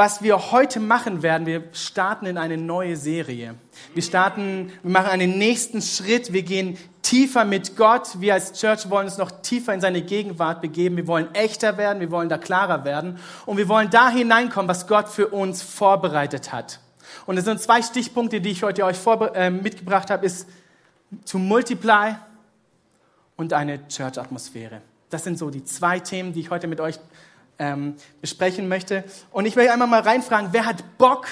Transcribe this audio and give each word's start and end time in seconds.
was 0.00 0.22
wir 0.22 0.50
heute 0.50 0.80
machen 0.80 1.22
werden, 1.22 1.46
wir 1.46 1.64
starten 1.74 2.24
in 2.24 2.38
eine 2.38 2.56
neue 2.56 2.96
Serie. 2.96 3.56
Wir 3.92 4.02
starten, 4.02 4.72
wir 4.82 4.92
machen 4.92 5.10
einen 5.10 5.36
nächsten 5.36 5.82
Schritt, 5.82 6.32
wir 6.32 6.42
gehen 6.42 6.78
tiefer 7.02 7.44
mit 7.44 7.76
Gott. 7.76 8.18
Wir 8.18 8.32
als 8.32 8.58
Church 8.58 8.88
wollen 8.88 9.04
uns 9.04 9.18
noch 9.18 9.30
tiefer 9.42 9.74
in 9.74 9.82
seine 9.82 10.00
Gegenwart 10.00 10.62
begeben. 10.62 10.96
Wir 10.96 11.06
wollen 11.06 11.28
echter 11.34 11.76
werden, 11.76 12.00
wir 12.00 12.10
wollen 12.10 12.30
da 12.30 12.38
klarer 12.38 12.86
werden 12.86 13.18
und 13.44 13.58
wir 13.58 13.68
wollen 13.68 13.90
da 13.90 14.08
hineinkommen, 14.08 14.70
was 14.70 14.86
Gott 14.86 15.06
für 15.06 15.28
uns 15.28 15.60
vorbereitet 15.60 16.50
hat. 16.50 16.80
Und 17.26 17.36
es 17.36 17.44
sind 17.44 17.60
zwei 17.60 17.82
Stichpunkte, 17.82 18.40
die 18.40 18.52
ich 18.52 18.62
heute 18.62 18.86
euch 18.86 18.96
äh, 19.34 19.50
mitgebracht 19.50 20.08
habe, 20.08 20.24
ist 20.24 20.48
zu 21.26 21.38
Multiply 21.38 22.14
und 23.36 23.52
eine 23.52 23.86
Church-Atmosphäre. 23.86 24.80
Das 25.10 25.24
sind 25.24 25.36
so 25.36 25.50
die 25.50 25.62
zwei 25.64 25.98
Themen, 25.98 26.32
die 26.32 26.40
ich 26.40 26.48
heute 26.48 26.68
mit 26.68 26.80
euch 26.80 26.98
ähm, 27.60 27.94
besprechen 28.20 28.68
möchte. 28.68 29.04
Und 29.30 29.46
ich 29.46 29.54
will 29.54 29.68
einmal 29.68 29.86
mal 29.86 30.00
reinfragen, 30.00 30.48
wer 30.52 30.66
hat 30.66 30.98
Bock, 30.98 31.26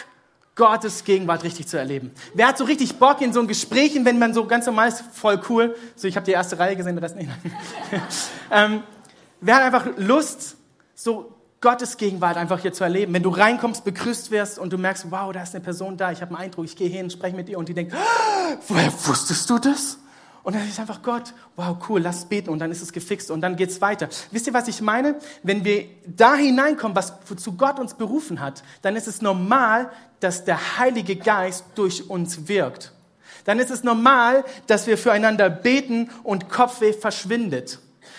Gottes 0.55 1.05
Gegenwart 1.05 1.45
richtig 1.45 1.69
zu 1.69 1.79
erleben? 1.79 2.13
Wer 2.35 2.49
hat 2.49 2.59
so 2.59 2.65
richtig 2.65 2.97
Bock 2.99 3.21
in 3.21 3.33
so 3.33 3.41
ein 3.41 3.49
Gesprächen, 3.49 4.05
wenn 4.05 4.19
man 4.19 4.35
so 4.35 4.45
ganz 4.45 4.67
normal 4.67 4.89
ist, 4.89 5.03
voll 5.13 5.41
cool. 5.49 5.75
So, 5.97 6.07
ich 6.07 6.17
habe 6.17 6.27
die 6.27 6.33
erste 6.33 6.59
Reihe 6.59 6.77
gesehen, 6.77 6.97
den 6.97 7.03
Rest 7.03 7.17
nicht. 7.17 7.31
ähm, 8.51 8.83
wer 9.41 9.57
hat 9.57 9.63
einfach 9.63 9.87
Lust, 9.97 10.57
so 10.95 11.35
Gottes 11.61 11.97
Gegenwart 11.97 12.37
einfach 12.37 12.61
hier 12.61 12.73
zu 12.73 12.85
erleben? 12.85 13.15
Wenn 13.15 13.23
du 13.23 13.31
reinkommst, 13.31 13.85
begrüßt 13.85 14.31
wirst 14.31 14.59
und 14.59 14.73
du 14.73 14.79
merkst, 14.79 15.11
wow, 15.11 15.33
da 15.33 15.43
ist 15.43 15.55
eine 15.55 15.65
Person 15.65 15.97
da, 15.97 16.13
ich 16.13 16.21
habe 16.21 16.35
einen 16.35 16.45
Eindruck, 16.45 16.65
ich 16.65 16.77
gehe 16.77 16.89
hin, 16.89 17.09
spreche 17.09 17.37
mit 17.37 17.49
ihr 17.49 17.57
und 17.57 17.69
die 17.69 17.75
denkt, 17.75 17.95
ah, 17.95 18.57
woher 18.67 18.93
wusstest 19.07 19.49
du 19.49 19.59
das? 19.59 19.99
Und 20.43 20.55
dann 20.55 20.67
ist 20.67 20.81
einfach 20.81 21.03
Gott, 21.03 21.35
wow, 21.57 21.77
cool, 21.89 22.01
lass 22.01 22.25
beten 22.25 22.51
und 22.51 22.59
dann 22.59 22.71
ist 22.71 22.81
es 22.81 22.93
gefixt 22.93 23.31
und 23.31 23.41
dann 23.41 23.57
geht's 23.57 23.81
weiter. 23.81 24.09
Wisst 24.31 24.47
ihr, 24.47 24.55
was 24.55 24.69
ich 24.69 24.81
meine? 24.81 25.17
Wenn 25.43 25.65
wir 25.65 25.87
da 26.07 26.35
hineinkommen, 26.35 26.97
was 26.97 27.13
wozu 27.27 27.53
Gott 27.53 27.79
uns 27.79 27.95
berufen 27.95 28.41
hat, 28.41 28.63
dann 28.83 28.97
ist 28.97 29.09
es 29.09 29.21
normal, 29.21 29.91
dass 30.21 30.45
der 30.45 30.79
Heilige 30.79 31.17
Geist 31.17 31.65
durch 31.75 32.09
uns 32.09 32.49
wirkt. 32.49 32.93
Dann 33.45 33.59
ist 33.59 33.71
es 33.71 33.83
normal, 33.83 34.45
dass 34.67 34.87
wir 34.87 34.99
füreinander 34.99 35.49
beten 35.51 36.11
und 36.23 36.49
Kopfweh 36.49 36.93
verschwindet. 36.93 37.79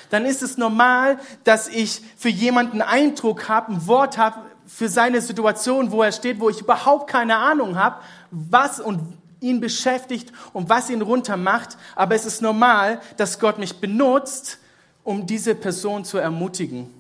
Dann 0.10 0.26
ist 0.26 0.42
es 0.42 0.58
normal, 0.58 1.20
dass 1.44 1.68
ich 1.68 2.02
für 2.18 2.30
jemanden 2.30 2.82
Eindruck 2.82 3.48
habe, 3.48 3.74
ein 3.74 3.88
Wort 3.88 4.18
habe 4.18 4.40
für 4.66 4.90
seine 4.90 5.22
Situation, 5.22 5.92
wo 5.92 6.04
er 6.04 6.12
steht, 6.12 6.40
wo 6.40 6.50
ich 6.50 6.62
überhaupt 6.62 7.10
keine 7.10 7.38
Ahnung 7.38 7.78
habe, 7.78 8.02
was 8.32 8.80
und 8.80 9.18
ihn 9.42 9.60
beschäftigt 9.60 10.32
und 10.54 10.70
was 10.70 10.90
ihn 10.90 11.02
runtermacht. 11.02 11.78
Aber 11.96 12.16
es 12.16 12.26
ist 12.26 12.42
normal, 12.42 13.02
dass 13.18 13.40
Gott 13.40 13.58
mich 13.58 13.80
benutzt, 13.80 14.58
um 15.04 15.26
diese 15.26 15.56
Person 15.56 16.06
zu 16.06 16.18
ermutigen. 16.18 16.94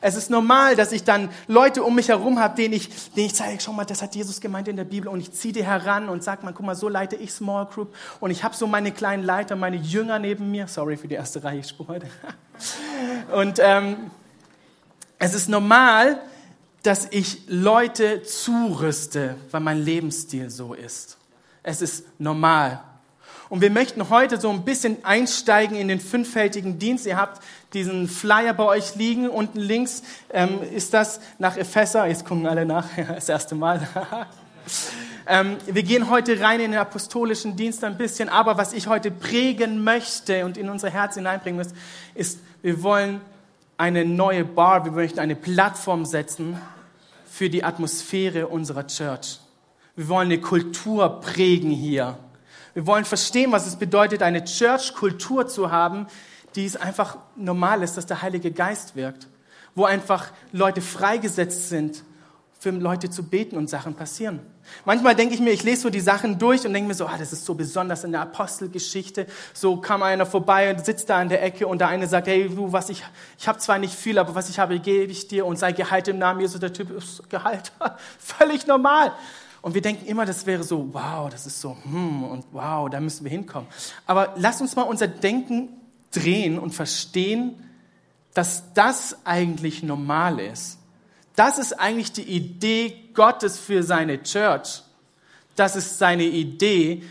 Es 0.00 0.16
ist 0.16 0.30
normal, 0.30 0.76
dass 0.76 0.92
ich 0.92 1.04
dann 1.04 1.30
Leute 1.46 1.82
um 1.82 1.94
mich 1.94 2.08
herum 2.08 2.38
habe, 2.38 2.56
denen 2.56 2.74
ich, 2.74 3.12
denen 3.12 3.26
ich 3.26 3.34
zeige, 3.34 3.60
schau 3.60 3.72
mal, 3.72 3.84
das 3.84 4.02
hat 4.02 4.14
Jesus 4.14 4.40
gemeint 4.40 4.68
in 4.68 4.76
der 4.76 4.84
Bibel 4.84 5.08
und 5.08 5.20
ich 5.20 5.32
ziehe 5.32 5.54
die 5.54 5.64
heran 5.64 6.08
und 6.08 6.22
sage 6.22 6.44
mal, 6.44 6.52
guck 6.52 6.66
mal, 6.66 6.74
so 6.74 6.88
leite 6.88 7.16
ich 7.16 7.32
Small 7.32 7.66
Group 7.66 7.94
und 8.20 8.30
ich 8.30 8.44
habe 8.44 8.54
so 8.54 8.66
meine 8.66 8.92
kleinen 8.92 9.22
Leiter, 9.22 9.56
meine 9.56 9.76
Jünger 9.76 10.18
neben 10.18 10.50
mir. 10.50 10.66
Sorry 10.66 10.96
für 10.96 11.08
die 11.08 11.14
erste 11.14 11.42
Reihe, 11.42 11.60
ich 11.60 11.74
heute. 11.86 12.06
Und 13.32 13.58
ähm, 13.60 14.10
es 15.18 15.34
ist 15.34 15.48
normal, 15.48 16.20
dass 16.82 17.08
ich 17.10 17.42
Leute 17.48 18.22
zurüste, 18.22 19.36
weil 19.50 19.60
mein 19.60 19.82
Lebensstil 19.82 20.50
so 20.50 20.72
ist. 20.74 21.16
Es 21.66 21.82
ist 21.82 22.04
normal. 22.20 22.80
Und 23.48 23.60
wir 23.60 23.70
möchten 23.70 24.08
heute 24.08 24.40
so 24.40 24.50
ein 24.50 24.64
bisschen 24.64 25.04
einsteigen 25.04 25.76
in 25.76 25.88
den 25.88 25.98
fünffältigen 25.98 26.78
Dienst. 26.78 27.06
Ihr 27.06 27.16
habt 27.16 27.42
diesen 27.72 28.08
Flyer 28.08 28.54
bei 28.54 28.62
euch 28.62 28.94
liegen. 28.94 29.28
Unten 29.28 29.58
links 29.58 30.04
ähm, 30.32 30.60
ist 30.72 30.94
das 30.94 31.20
nach 31.40 31.56
Epheser. 31.56 32.06
Jetzt 32.06 32.24
gucken 32.24 32.46
alle 32.46 32.64
nach. 32.66 32.86
Das 33.08 33.28
erste 33.28 33.56
Mal. 33.56 33.86
ähm, 35.26 35.56
wir 35.66 35.82
gehen 35.82 36.08
heute 36.08 36.40
rein 36.40 36.60
in 36.60 36.70
den 36.70 36.78
apostolischen 36.78 37.56
Dienst 37.56 37.82
ein 37.82 37.98
bisschen. 37.98 38.28
Aber 38.28 38.56
was 38.56 38.72
ich 38.72 38.86
heute 38.86 39.10
prägen 39.10 39.82
möchte 39.82 40.44
und 40.44 40.56
in 40.56 40.68
unser 40.68 40.90
Herz 40.90 41.16
hineinbringen 41.16 41.58
möchte, 41.58 41.74
ist, 42.14 42.38
wir 42.62 42.80
wollen 42.84 43.20
eine 43.76 44.04
neue 44.04 44.44
Bar, 44.44 44.84
wir 44.84 44.92
möchten 44.92 45.18
eine 45.18 45.34
Plattform 45.34 46.04
setzen 46.04 46.60
für 47.28 47.50
die 47.50 47.64
Atmosphäre 47.64 48.46
unserer 48.46 48.86
Church. 48.86 49.40
Wir 49.96 50.08
wollen 50.08 50.26
eine 50.26 50.40
Kultur 50.40 51.20
prägen 51.20 51.70
hier. 51.70 52.18
Wir 52.74 52.86
wollen 52.86 53.06
verstehen, 53.06 53.52
was 53.52 53.66
es 53.66 53.76
bedeutet, 53.76 54.22
eine 54.22 54.44
Church-Kultur 54.44 55.48
zu 55.48 55.70
haben, 55.70 56.06
die 56.54 56.66
es 56.66 56.76
einfach 56.76 57.16
normal 57.34 57.82
ist, 57.82 57.96
dass 57.96 58.04
der 58.04 58.20
Heilige 58.20 58.52
Geist 58.52 58.94
wirkt. 58.94 59.26
Wo 59.74 59.86
einfach 59.86 60.32
Leute 60.52 60.82
freigesetzt 60.82 61.70
sind, 61.70 62.04
für 62.58 62.70
Leute 62.70 63.08
zu 63.08 63.22
beten 63.22 63.56
und 63.56 63.70
Sachen 63.70 63.94
passieren. 63.94 64.40
Manchmal 64.84 65.14
denke 65.14 65.34
ich 65.34 65.40
mir, 65.40 65.50
ich 65.50 65.62
lese 65.62 65.82
so 65.82 65.90
die 65.90 66.00
Sachen 66.00 66.38
durch 66.38 66.66
und 66.66 66.74
denke 66.74 66.88
mir 66.88 66.94
so, 66.94 67.06
ah, 67.06 67.16
das 67.18 67.32
ist 67.32 67.44
so 67.44 67.54
besonders 67.54 68.04
in 68.04 68.12
der 68.12 68.22
Apostelgeschichte. 68.22 69.26
So 69.54 69.78
kam 69.78 70.02
einer 70.02 70.26
vorbei 70.26 70.70
und 70.70 70.84
sitzt 70.84 71.08
da 71.08 71.18
an 71.18 71.28
der 71.28 71.42
Ecke 71.42 71.66
und 71.66 71.78
der 71.78 71.88
eine 71.88 72.06
sagt, 72.06 72.26
hey, 72.26 72.48
du, 72.48 72.72
was 72.72 72.90
ich, 72.90 73.02
ich 73.38 73.48
habe 73.48 73.58
zwar 73.58 73.78
nicht 73.78 73.94
viel, 73.94 74.18
aber 74.18 74.34
was 74.34 74.50
ich 74.50 74.58
habe, 74.58 74.78
gebe 74.78 75.12
ich 75.12 75.28
dir 75.28 75.46
und 75.46 75.58
sei 75.58 75.72
geheilt 75.72 76.08
im 76.08 76.18
Namen 76.18 76.40
Jesus. 76.40 76.60
Der 76.60 76.72
Typ 76.72 76.90
ist 76.90 77.28
geheilt. 77.30 77.72
Völlig 78.18 78.66
normal. 78.66 79.12
Und 79.66 79.74
wir 79.74 79.82
denken 79.82 80.06
immer, 80.06 80.24
das 80.24 80.46
wäre 80.46 80.62
so, 80.62 80.94
wow, 80.94 81.28
das 81.28 81.44
ist 81.44 81.60
so, 81.60 81.76
hm, 81.82 82.22
und 82.22 82.44
wow, 82.52 82.88
da 82.88 83.00
müssen 83.00 83.24
wir 83.24 83.32
hinkommen. 83.32 83.68
Aber 84.06 84.32
lass 84.36 84.60
uns 84.60 84.76
mal 84.76 84.82
unser 84.82 85.08
Denken 85.08 85.70
drehen 86.12 86.56
und 86.56 86.72
verstehen, 86.72 87.56
dass 88.32 88.72
das 88.74 89.16
eigentlich 89.24 89.82
normal 89.82 90.38
ist. 90.38 90.78
Das 91.34 91.58
ist 91.58 91.80
eigentlich 91.80 92.12
die 92.12 92.22
Idee 92.22 93.10
Gottes 93.12 93.58
für 93.58 93.82
seine 93.82 94.22
Church. 94.22 94.84
Das 95.56 95.74
ist 95.74 95.98
seine 95.98 96.26
Idee, 96.26 97.02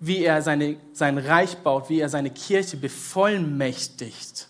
wie 0.00 0.24
er 0.24 0.42
seine, 0.42 0.78
sein 0.92 1.18
Reich 1.18 1.58
baut, 1.58 1.88
wie 1.88 2.00
er 2.00 2.08
seine 2.08 2.30
Kirche 2.30 2.78
bevollmächtigt. 2.78 4.48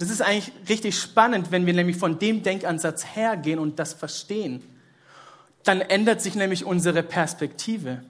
Das 0.00 0.10
ist 0.10 0.22
eigentlich 0.22 0.50
richtig 0.68 0.98
spannend, 0.98 1.52
wenn 1.52 1.66
wir 1.66 1.74
nämlich 1.74 1.98
von 1.98 2.18
dem 2.18 2.42
Denkansatz 2.42 3.04
hergehen 3.14 3.60
und 3.60 3.78
das 3.78 3.92
verstehen 3.92 4.64
dann 5.68 5.82
ändert 5.82 6.22
sich 6.22 6.34
nämlich 6.34 6.64
unsere 6.64 7.02
Perspektive. 7.02 8.02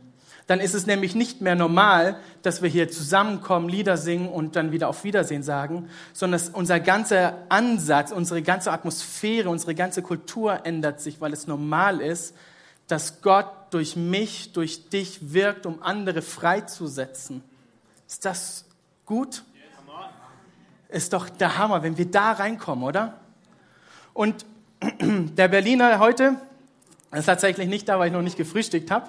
Dann 0.46 0.60
ist 0.60 0.74
es 0.74 0.86
nämlich 0.86 1.14
nicht 1.16 1.40
mehr 1.40 1.56
normal, 1.56 2.20
dass 2.42 2.62
wir 2.62 2.70
hier 2.70 2.88
zusammenkommen, 2.88 3.68
Lieder 3.68 3.96
singen 3.96 4.28
und 4.28 4.56
dann 4.56 4.70
wieder 4.70 4.88
auf 4.88 5.02
Wiedersehen 5.04 5.42
sagen, 5.42 5.90
sondern 6.14 6.40
unser 6.52 6.78
ganzer 6.80 7.36
Ansatz, 7.48 8.12
unsere 8.12 8.42
ganze 8.42 8.70
Atmosphäre, 8.70 9.50
unsere 9.50 9.74
ganze 9.74 10.02
Kultur 10.02 10.64
ändert 10.64 11.00
sich, 11.00 11.20
weil 11.20 11.32
es 11.32 11.48
normal 11.48 12.00
ist, 12.00 12.34
dass 12.86 13.20
Gott 13.20 13.50
durch 13.70 13.96
mich, 13.96 14.52
durch 14.52 14.88
dich 14.88 15.32
wirkt, 15.34 15.66
um 15.66 15.82
andere 15.82 16.22
freizusetzen. 16.22 17.42
Ist 18.06 18.24
das 18.24 18.64
gut? 19.04 19.42
Ist 20.88 21.12
doch 21.12 21.28
der 21.28 21.58
Hammer, 21.58 21.82
wenn 21.82 21.98
wir 21.98 22.10
da 22.10 22.32
reinkommen, 22.32 22.84
oder? 22.84 23.20
Und 24.14 24.46
der 25.00 25.48
Berliner 25.48 25.98
heute, 25.98 26.36
das 27.10 27.20
ist 27.20 27.26
tatsächlich 27.26 27.68
nicht 27.68 27.88
da, 27.88 27.98
weil 27.98 28.08
ich 28.08 28.12
noch 28.12 28.22
nicht 28.22 28.36
gefrühstückt 28.36 28.90
habe. 28.90 29.08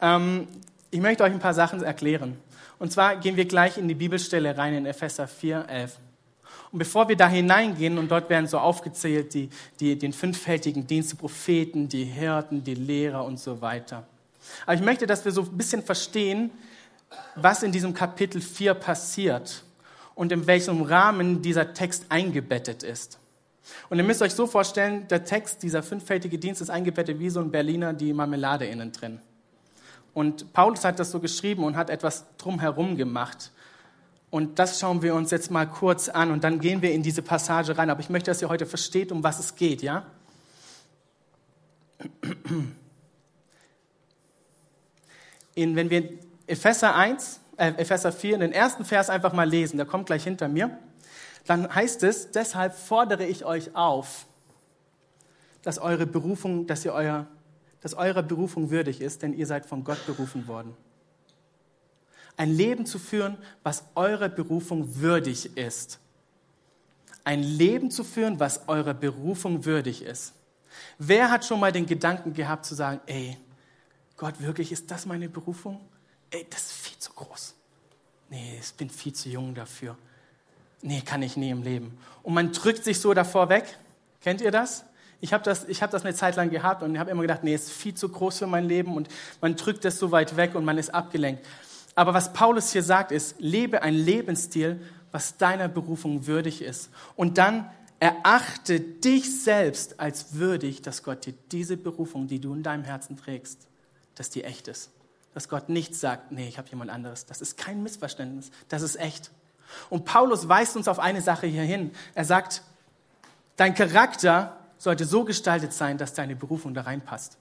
Ähm, 0.00 0.46
ich 0.90 1.00
möchte 1.00 1.24
euch 1.24 1.32
ein 1.32 1.38
paar 1.38 1.54
Sachen 1.54 1.82
erklären. 1.82 2.36
Und 2.78 2.92
zwar 2.92 3.16
gehen 3.16 3.36
wir 3.36 3.46
gleich 3.46 3.78
in 3.78 3.88
die 3.88 3.94
Bibelstelle 3.94 4.56
rein 4.56 4.74
in 4.74 4.86
Epheser 4.86 5.26
4, 5.26 5.66
11. 5.68 5.98
Und 6.72 6.78
bevor 6.78 7.08
wir 7.08 7.16
da 7.16 7.28
hineingehen, 7.28 7.96
und 7.96 8.10
dort 8.10 8.28
werden 8.28 8.46
so 8.46 8.58
aufgezählt 8.58 9.32
die, 9.32 9.48
die, 9.80 9.98
den 9.98 10.12
fünffältigen 10.12 10.86
Dienst, 10.86 11.12
die 11.12 11.16
Propheten, 11.16 11.88
die 11.88 12.04
Hirten, 12.04 12.62
die 12.62 12.74
Lehrer 12.74 13.24
und 13.24 13.40
so 13.40 13.60
weiter. 13.60 14.06
Aber 14.64 14.74
ich 14.74 14.82
möchte, 14.82 15.06
dass 15.06 15.24
wir 15.24 15.32
so 15.32 15.42
ein 15.42 15.56
bisschen 15.56 15.82
verstehen, 15.82 16.50
was 17.34 17.62
in 17.62 17.72
diesem 17.72 17.94
Kapitel 17.94 18.40
4 18.40 18.74
passiert 18.74 19.64
und 20.14 20.32
in 20.32 20.46
welchem 20.46 20.82
Rahmen 20.82 21.40
dieser 21.40 21.72
Text 21.72 22.06
eingebettet 22.08 22.82
ist. 22.82 23.18
Und 23.88 23.98
ihr 23.98 24.04
müsst 24.04 24.22
euch 24.22 24.34
so 24.34 24.46
vorstellen, 24.46 25.08
der 25.08 25.24
Text, 25.24 25.62
dieser 25.62 25.82
fünffältige 25.82 26.38
Dienst 26.38 26.60
ist 26.60 26.70
eingebettet 26.70 27.18
wie 27.18 27.30
so 27.30 27.40
ein 27.40 27.50
Berliner 27.50 27.92
die 27.92 28.12
Marmelade 28.12 28.66
innen 28.66 28.92
drin. 28.92 29.20
Und 30.14 30.52
Paulus 30.52 30.84
hat 30.84 30.98
das 30.98 31.10
so 31.10 31.20
geschrieben 31.20 31.64
und 31.64 31.76
hat 31.76 31.90
etwas 31.90 32.24
drumherum 32.38 32.96
gemacht. 32.96 33.52
Und 34.30 34.58
das 34.58 34.80
schauen 34.80 35.02
wir 35.02 35.14
uns 35.14 35.30
jetzt 35.30 35.50
mal 35.50 35.66
kurz 35.66 36.08
an 36.08 36.30
und 36.30 36.42
dann 36.42 36.58
gehen 36.58 36.82
wir 36.82 36.92
in 36.92 37.02
diese 37.02 37.22
Passage 37.22 37.76
rein. 37.76 37.90
Aber 37.90 38.00
ich 38.00 38.08
möchte, 38.10 38.30
dass 38.30 38.42
ihr 38.42 38.48
heute 38.48 38.66
versteht, 38.66 39.12
um 39.12 39.22
was 39.22 39.38
es 39.38 39.54
geht, 39.54 39.82
ja? 39.82 40.06
In, 45.54 45.76
wenn 45.76 45.90
wir 45.90 46.10
Epheser 46.46 46.94
1, 46.94 47.40
äh, 47.56 47.68
Epheser 47.76 48.12
4, 48.12 48.34
in 48.34 48.40
den 48.40 48.52
ersten 48.52 48.84
Vers 48.84 49.08
einfach 49.08 49.32
mal 49.32 49.48
lesen, 49.48 49.78
der 49.78 49.86
kommt 49.86 50.06
gleich 50.06 50.24
hinter 50.24 50.48
mir 50.48 50.76
dann 51.46 51.72
heißt 51.74 52.02
es, 52.02 52.30
deshalb 52.30 52.74
fordere 52.74 53.24
ich 53.24 53.44
euch 53.44 53.74
auf, 53.74 54.26
dass 55.62 55.78
eure 55.78 56.06
Berufung, 56.06 56.66
dass 56.66 56.84
ihr 56.84 56.92
euer, 56.92 57.26
dass 57.80 57.94
eurer 57.94 58.22
Berufung 58.22 58.70
würdig 58.70 59.00
ist, 59.00 59.22
denn 59.22 59.32
ihr 59.32 59.46
seid 59.46 59.66
von 59.66 59.84
Gott 59.84 60.04
berufen 60.06 60.46
worden. 60.48 60.76
Ein 62.36 62.50
Leben 62.50 62.84
zu 62.84 62.98
führen, 62.98 63.38
was 63.62 63.84
eurer 63.94 64.28
Berufung 64.28 64.96
würdig 64.96 65.56
ist. 65.56 65.98
Ein 67.24 67.42
Leben 67.42 67.90
zu 67.90 68.04
führen, 68.04 68.38
was 68.38 68.68
eurer 68.68 68.94
Berufung 68.94 69.64
würdig 69.64 70.02
ist. 70.02 70.34
Wer 70.98 71.30
hat 71.30 71.44
schon 71.44 71.58
mal 71.58 71.72
den 71.72 71.86
Gedanken 71.86 72.32
gehabt 72.32 72.66
zu 72.66 72.74
sagen, 72.74 73.00
ey, 73.06 73.36
Gott, 74.16 74.40
wirklich, 74.40 74.72
ist 74.72 74.90
das 74.90 75.06
meine 75.06 75.28
Berufung? 75.28 75.80
Ey, 76.30 76.46
das 76.48 76.66
ist 76.66 76.72
viel 76.72 76.98
zu 76.98 77.12
groß. 77.12 77.54
Nee, 78.30 78.58
ich 78.60 78.74
bin 78.74 78.90
viel 78.90 79.12
zu 79.12 79.28
jung 79.28 79.54
dafür. 79.54 79.96
Nee, 80.86 81.00
kann 81.00 81.20
ich 81.20 81.36
nie 81.36 81.50
im 81.50 81.64
Leben. 81.64 81.98
Und 82.22 82.34
man 82.34 82.52
drückt 82.52 82.84
sich 82.84 83.00
so 83.00 83.12
davor 83.12 83.48
weg. 83.48 83.76
Kennt 84.20 84.40
ihr 84.40 84.52
das? 84.52 84.84
Ich 85.20 85.32
habe 85.32 85.42
das, 85.42 85.64
hab 85.64 85.90
das 85.90 86.04
eine 86.04 86.14
Zeit 86.14 86.36
lang 86.36 86.48
gehabt 86.48 86.84
und 86.84 86.96
habe 86.96 87.10
immer 87.10 87.22
gedacht, 87.22 87.42
nee, 87.42 87.56
ist 87.56 87.72
viel 87.72 87.94
zu 87.94 88.08
groß 88.08 88.38
für 88.38 88.46
mein 88.46 88.66
Leben 88.68 88.94
und 88.94 89.08
man 89.40 89.56
drückt 89.56 89.84
das 89.84 89.98
so 89.98 90.12
weit 90.12 90.36
weg 90.36 90.54
und 90.54 90.64
man 90.64 90.78
ist 90.78 90.94
abgelenkt. 90.94 91.44
Aber 91.96 92.14
was 92.14 92.32
Paulus 92.32 92.70
hier 92.70 92.84
sagt, 92.84 93.10
ist, 93.10 93.34
lebe 93.40 93.82
ein 93.82 93.94
Lebensstil, 93.94 94.80
was 95.10 95.36
deiner 95.36 95.66
Berufung 95.66 96.28
würdig 96.28 96.62
ist. 96.62 96.90
Und 97.16 97.36
dann 97.36 97.68
erachte 97.98 98.78
dich 98.78 99.42
selbst 99.42 99.98
als 99.98 100.34
würdig, 100.34 100.82
dass 100.82 101.02
Gott 101.02 101.26
dir 101.26 101.34
diese 101.50 101.76
Berufung, 101.76 102.28
die 102.28 102.38
du 102.38 102.54
in 102.54 102.62
deinem 102.62 102.84
Herzen 102.84 103.16
trägst, 103.16 103.66
dass 104.14 104.30
die 104.30 104.44
echt 104.44 104.68
ist. 104.68 104.90
Dass 105.34 105.48
Gott 105.48 105.68
nicht 105.68 105.96
sagt, 105.96 106.30
nee, 106.30 106.46
ich 106.46 106.58
habe 106.58 106.68
jemand 106.68 106.92
anderes. 106.92 107.26
Das 107.26 107.40
ist 107.40 107.56
kein 107.56 107.82
Missverständnis. 107.82 108.52
Das 108.68 108.82
ist 108.82 108.94
echt. 109.00 109.32
Und 109.90 110.04
Paulus 110.04 110.48
weist 110.48 110.76
uns 110.76 110.88
auf 110.88 110.98
eine 110.98 111.20
Sache 111.20 111.46
hier 111.46 111.62
hin. 111.62 111.92
Er 112.14 112.24
sagt, 112.24 112.62
dein 113.56 113.74
Charakter 113.74 114.56
sollte 114.78 115.04
so 115.04 115.24
gestaltet 115.24 115.72
sein, 115.72 115.98
dass 115.98 116.14
deine 116.14 116.36
Berufung 116.36 116.74
da 116.74 116.82
reinpasst. 116.82 117.38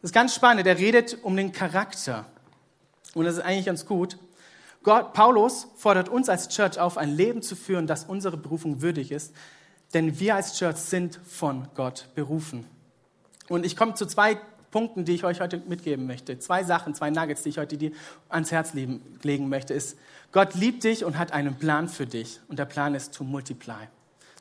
Das 0.00 0.10
ist 0.10 0.14
ganz 0.14 0.34
spannend. 0.34 0.66
Er 0.66 0.78
redet 0.78 1.18
um 1.22 1.36
den 1.36 1.52
Charakter. 1.52 2.26
Und 3.14 3.24
das 3.24 3.36
ist 3.36 3.40
eigentlich 3.40 3.66
ganz 3.66 3.86
gut. 3.86 4.18
Gott, 4.82 5.14
Paulus 5.14 5.68
fordert 5.76 6.08
uns 6.10 6.28
als 6.28 6.48
Church 6.48 6.78
auf, 6.78 6.98
ein 6.98 7.10
Leben 7.10 7.40
zu 7.40 7.56
führen, 7.56 7.86
das 7.86 8.04
unsere 8.04 8.36
Berufung 8.36 8.82
würdig 8.82 9.12
ist. 9.12 9.34
Denn 9.94 10.18
wir 10.18 10.34
als 10.34 10.58
Church 10.58 10.76
sind 10.76 11.20
von 11.24 11.68
Gott 11.74 12.08
berufen. 12.14 12.66
Und 13.48 13.64
ich 13.64 13.76
komme 13.76 13.94
zu 13.94 14.06
zwei 14.06 14.38
Punkten, 14.70 15.04
die 15.04 15.14
ich 15.14 15.24
euch 15.24 15.40
heute 15.40 15.58
mitgeben 15.58 16.06
möchte. 16.06 16.38
Zwei 16.38 16.64
Sachen, 16.64 16.94
zwei 16.94 17.10
Nuggets, 17.10 17.44
die 17.44 17.50
ich 17.50 17.58
heute 17.58 17.78
dir 17.78 17.92
ans 18.28 18.50
Herz 18.50 18.74
legen 18.74 19.48
möchte, 19.48 19.72
ist, 19.72 19.96
Gott 20.34 20.54
liebt 20.54 20.82
dich 20.82 21.04
und 21.04 21.16
hat 21.16 21.32
einen 21.32 21.54
Plan 21.54 21.88
für 21.88 22.06
dich. 22.06 22.40
Und 22.48 22.58
der 22.58 22.64
Plan 22.64 22.96
ist 22.96 23.14
to 23.14 23.22
multiply. 23.22 23.86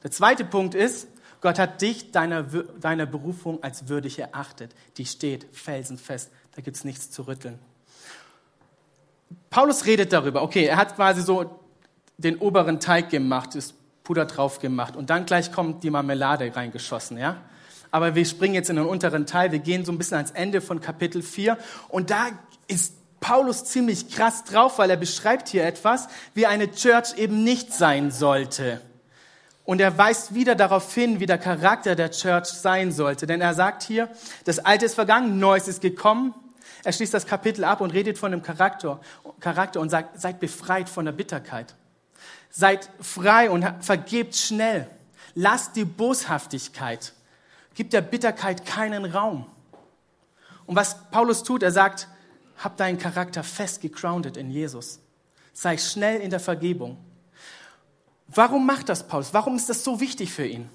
Der 0.01 0.09
zweite 0.09 0.43
Punkt 0.43 0.73
ist, 0.73 1.07
Gott 1.39 1.59
hat 1.59 1.83
dich 1.83 2.11
deiner, 2.11 2.41
deiner 2.41 3.05
Berufung 3.05 3.61
als 3.61 3.87
würdig 3.89 4.17
erachtet. 4.17 4.73
Die 4.97 5.05
steht 5.05 5.45
felsenfest. 5.51 6.31
Da 6.55 6.63
gibt 6.63 6.77
es 6.77 6.83
nichts 6.83 7.11
zu 7.11 7.27
rütteln. 7.27 7.59
Paulus 9.51 9.85
redet 9.85 10.11
darüber. 10.13 10.41
Okay, 10.41 10.65
er 10.65 10.77
hat 10.77 10.95
quasi 10.95 11.21
so 11.21 11.59
den 12.17 12.39
oberen 12.39 12.79
Teig 12.79 13.11
gemacht, 13.11 13.53
das 13.53 13.75
Puder 14.03 14.25
drauf 14.25 14.57
gemacht 14.57 14.95
und 14.95 15.11
dann 15.11 15.27
gleich 15.27 15.51
kommt 15.51 15.83
die 15.83 15.91
Marmelade 15.91 16.55
reingeschossen, 16.55 17.17
ja? 17.17 17.37
Aber 17.91 18.15
wir 18.15 18.25
springen 18.25 18.55
jetzt 18.55 18.71
in 18.71 18.77
den 18.77 18.85
unteren 18.85 19.27
Teil. 19.27 19.51
Wir 19.51 19.59
gehen 19.59 19.85
so 19.85 19.91
ein 19.91 19.99
bisschen 19.99 20.17
ans 20.17 20.31
Ende 20.31 20.59
von 20.59 20.81
Kapitel 20.81 21.21
4 21.21 21.55
und 21.89 22.09
da 22.09 22.29
ist 22.67 22.95
Paulus 23.23 23.63
ziemlich 23.63 24.09
krass 24.09 24.43
drauf, 24.43 24.79
weil 24.79 24.89
er 24.89 24.97
beschreibt 24.97 25.47
hier 25.47 25.65
etwas, 25.65 26.09
wie 26.33 26.45
eine 26.45 26.69
Church 26.69 27.17
eben 27.17 27.45
nicht 27.45 27.71
sein 27.71 28.11
sollte. 28.11 28.81
Und 29.63 29.79
er 29.79 29.97
weist 29.97 30.33
wieder 30.33 30.55
darauf 30.55 30.93
hin, 30.93 31.21
wie 31.21 31.25
der 31.25 31.37
Charakter 31.37 31.95
der 31.95 32.11
Church 32.11 32.47
sein 32.47 32.91
sollte. 32.91 33.25
Denn 33.25 33.39
er 33.39 33.53
sagt 33.53 33.83
hier, 33.83 34.09
das 34.43 34.59
Alte 34.59 34.85
ist 34.85 34.95
vergangen, 34.95 35.39
Neues 35.39 35.69
ist 35.69 35.81
gekommen. 35.81 36.33
Er 36.83 36.91
schließt 36.91 37.13
das 37.13 37.25
Kapitel 37.25 37.63
ab 37.63 37.79
und 37.79 37.91
redet 37.91 38.17
von 38.17 38.29
dem 38.29 38.43
Charakter, 38.43 38.99
Charakter 39.39 39.79
und 39.79 39.87
sagt, 39.87 40.19
seid 40.19 40.41
befreit 40.41 40.89
von 40.89 41.05
der 41.05 41.13
Bitterkeit. 41.13 41.75
Seid 42.49 42.89
frei 42.99 43.49
und 43.49 43.65
vergebt 43.79 44.35
schnell. 44.35 44.89
Lasst 45.33 45.77
die 45.77 45.85
Boshaftigkeit. 45.85 47.13
Gibt 47.73 47.93
der 47.93 48.01
Bitterkeit 48.01 48.65
keinen 48.65 49.05
Raum. 49.05 49.45
Und 50.65 50.75
was 50.75 51.09
Paulus 51.09 51.43
tut, 51.43 51.63
er 51.63 51.71
sagt, 51.71 52.09
hab 52.57 52.77
deinen 52.77 52.97
Charakter 52.97 53.43
fest 53.43 53.81
gegroundet 53.81 54.37
in 54.37 54.49
Jesus. 54.49 54.99
Sei 55.53 55.77
schnell 55.77 56.21
in 56.21 56.29
der 56.29 56.39
Vergebung. 56.39 56.97
Warum 58.27 58.65
macht 58.65 58.89
das 58.89 59.07
Paulus? 59.07 59.33
Warum 59.33 59.55
ist 59.55 59.69
das 59.69 59.83
so 59.83 59.99
wichtig 59.99 60.31
für 60.31 60.45
ihn? 60.45 60.69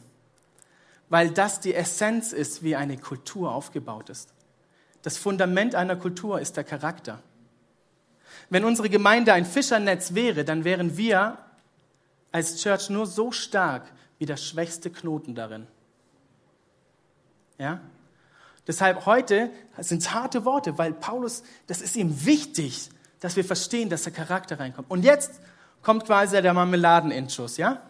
Weil 1.08 1.30
das 1.30 1.60
die 1.60 1.74
Essenz 1.74 2.32
ist, 2.32 2.62
wie 2.62 2.76
eine 2.76 2.98
Kultur 2.98 3.52
aufgebaut 3.52 4.10
ist. 4.10 4.32
Das 5.02 5.16
Fundament 5.16 5.74
einer 5.74 5.96
Kultur 5.96 6.40
ist 6.40 6.56
der 6.56 6.64
Charakter. 6.64 7.22
Wenn 8.50 8.64
unsere 8.64 8.88
Gemeinde 8.88 9.32
ein 9.32 9.46
Fischernetz 9.46 10.14
wäre, 10.14 10.44
dann 10.44 10.64
wären 10.64 10.96
wir 10.96 11.38
als 12.32 12.62
Church 12.62 12.90
nur 12.90 13.06
so 13.06 13.32
stark 13.32 13.90
wie 14.18 14.26
der 14.26 14.36
schwächste 14.36 14.90
Knoten 14.90 15.34
darin. 15.34 15.66
Ja? 17.58 17.80
Deshalb 18.68 19.06
heute 19.06 19.50
sind 19.78 20.02
es 20.02 20.12
harte 20.12 20.44
Worte, 20.44 20.76
weil 20.76 20.92
Paulus, 20.92 21.42
das 21.66 21.80
ist 21.80 21.96
ihm 21.96 22.26
wichtig, 22.26 22.90
dass 23.18 23.34
wir 23.34 23.44
verstehen, 23.44 23.88
dass 23.88 24.02
der 24.02 24.12
Charakter 24.12 24.60
reinkommt. 24.60 24.90
Und 24.90 25.02
jetzt 25.04 25.40
kommt 25.82 26.04
quasi 26.04 26.40
der 26.40 26.52
Marmeladenentschuss, 26.52 27.56
ja? 27.56 27.82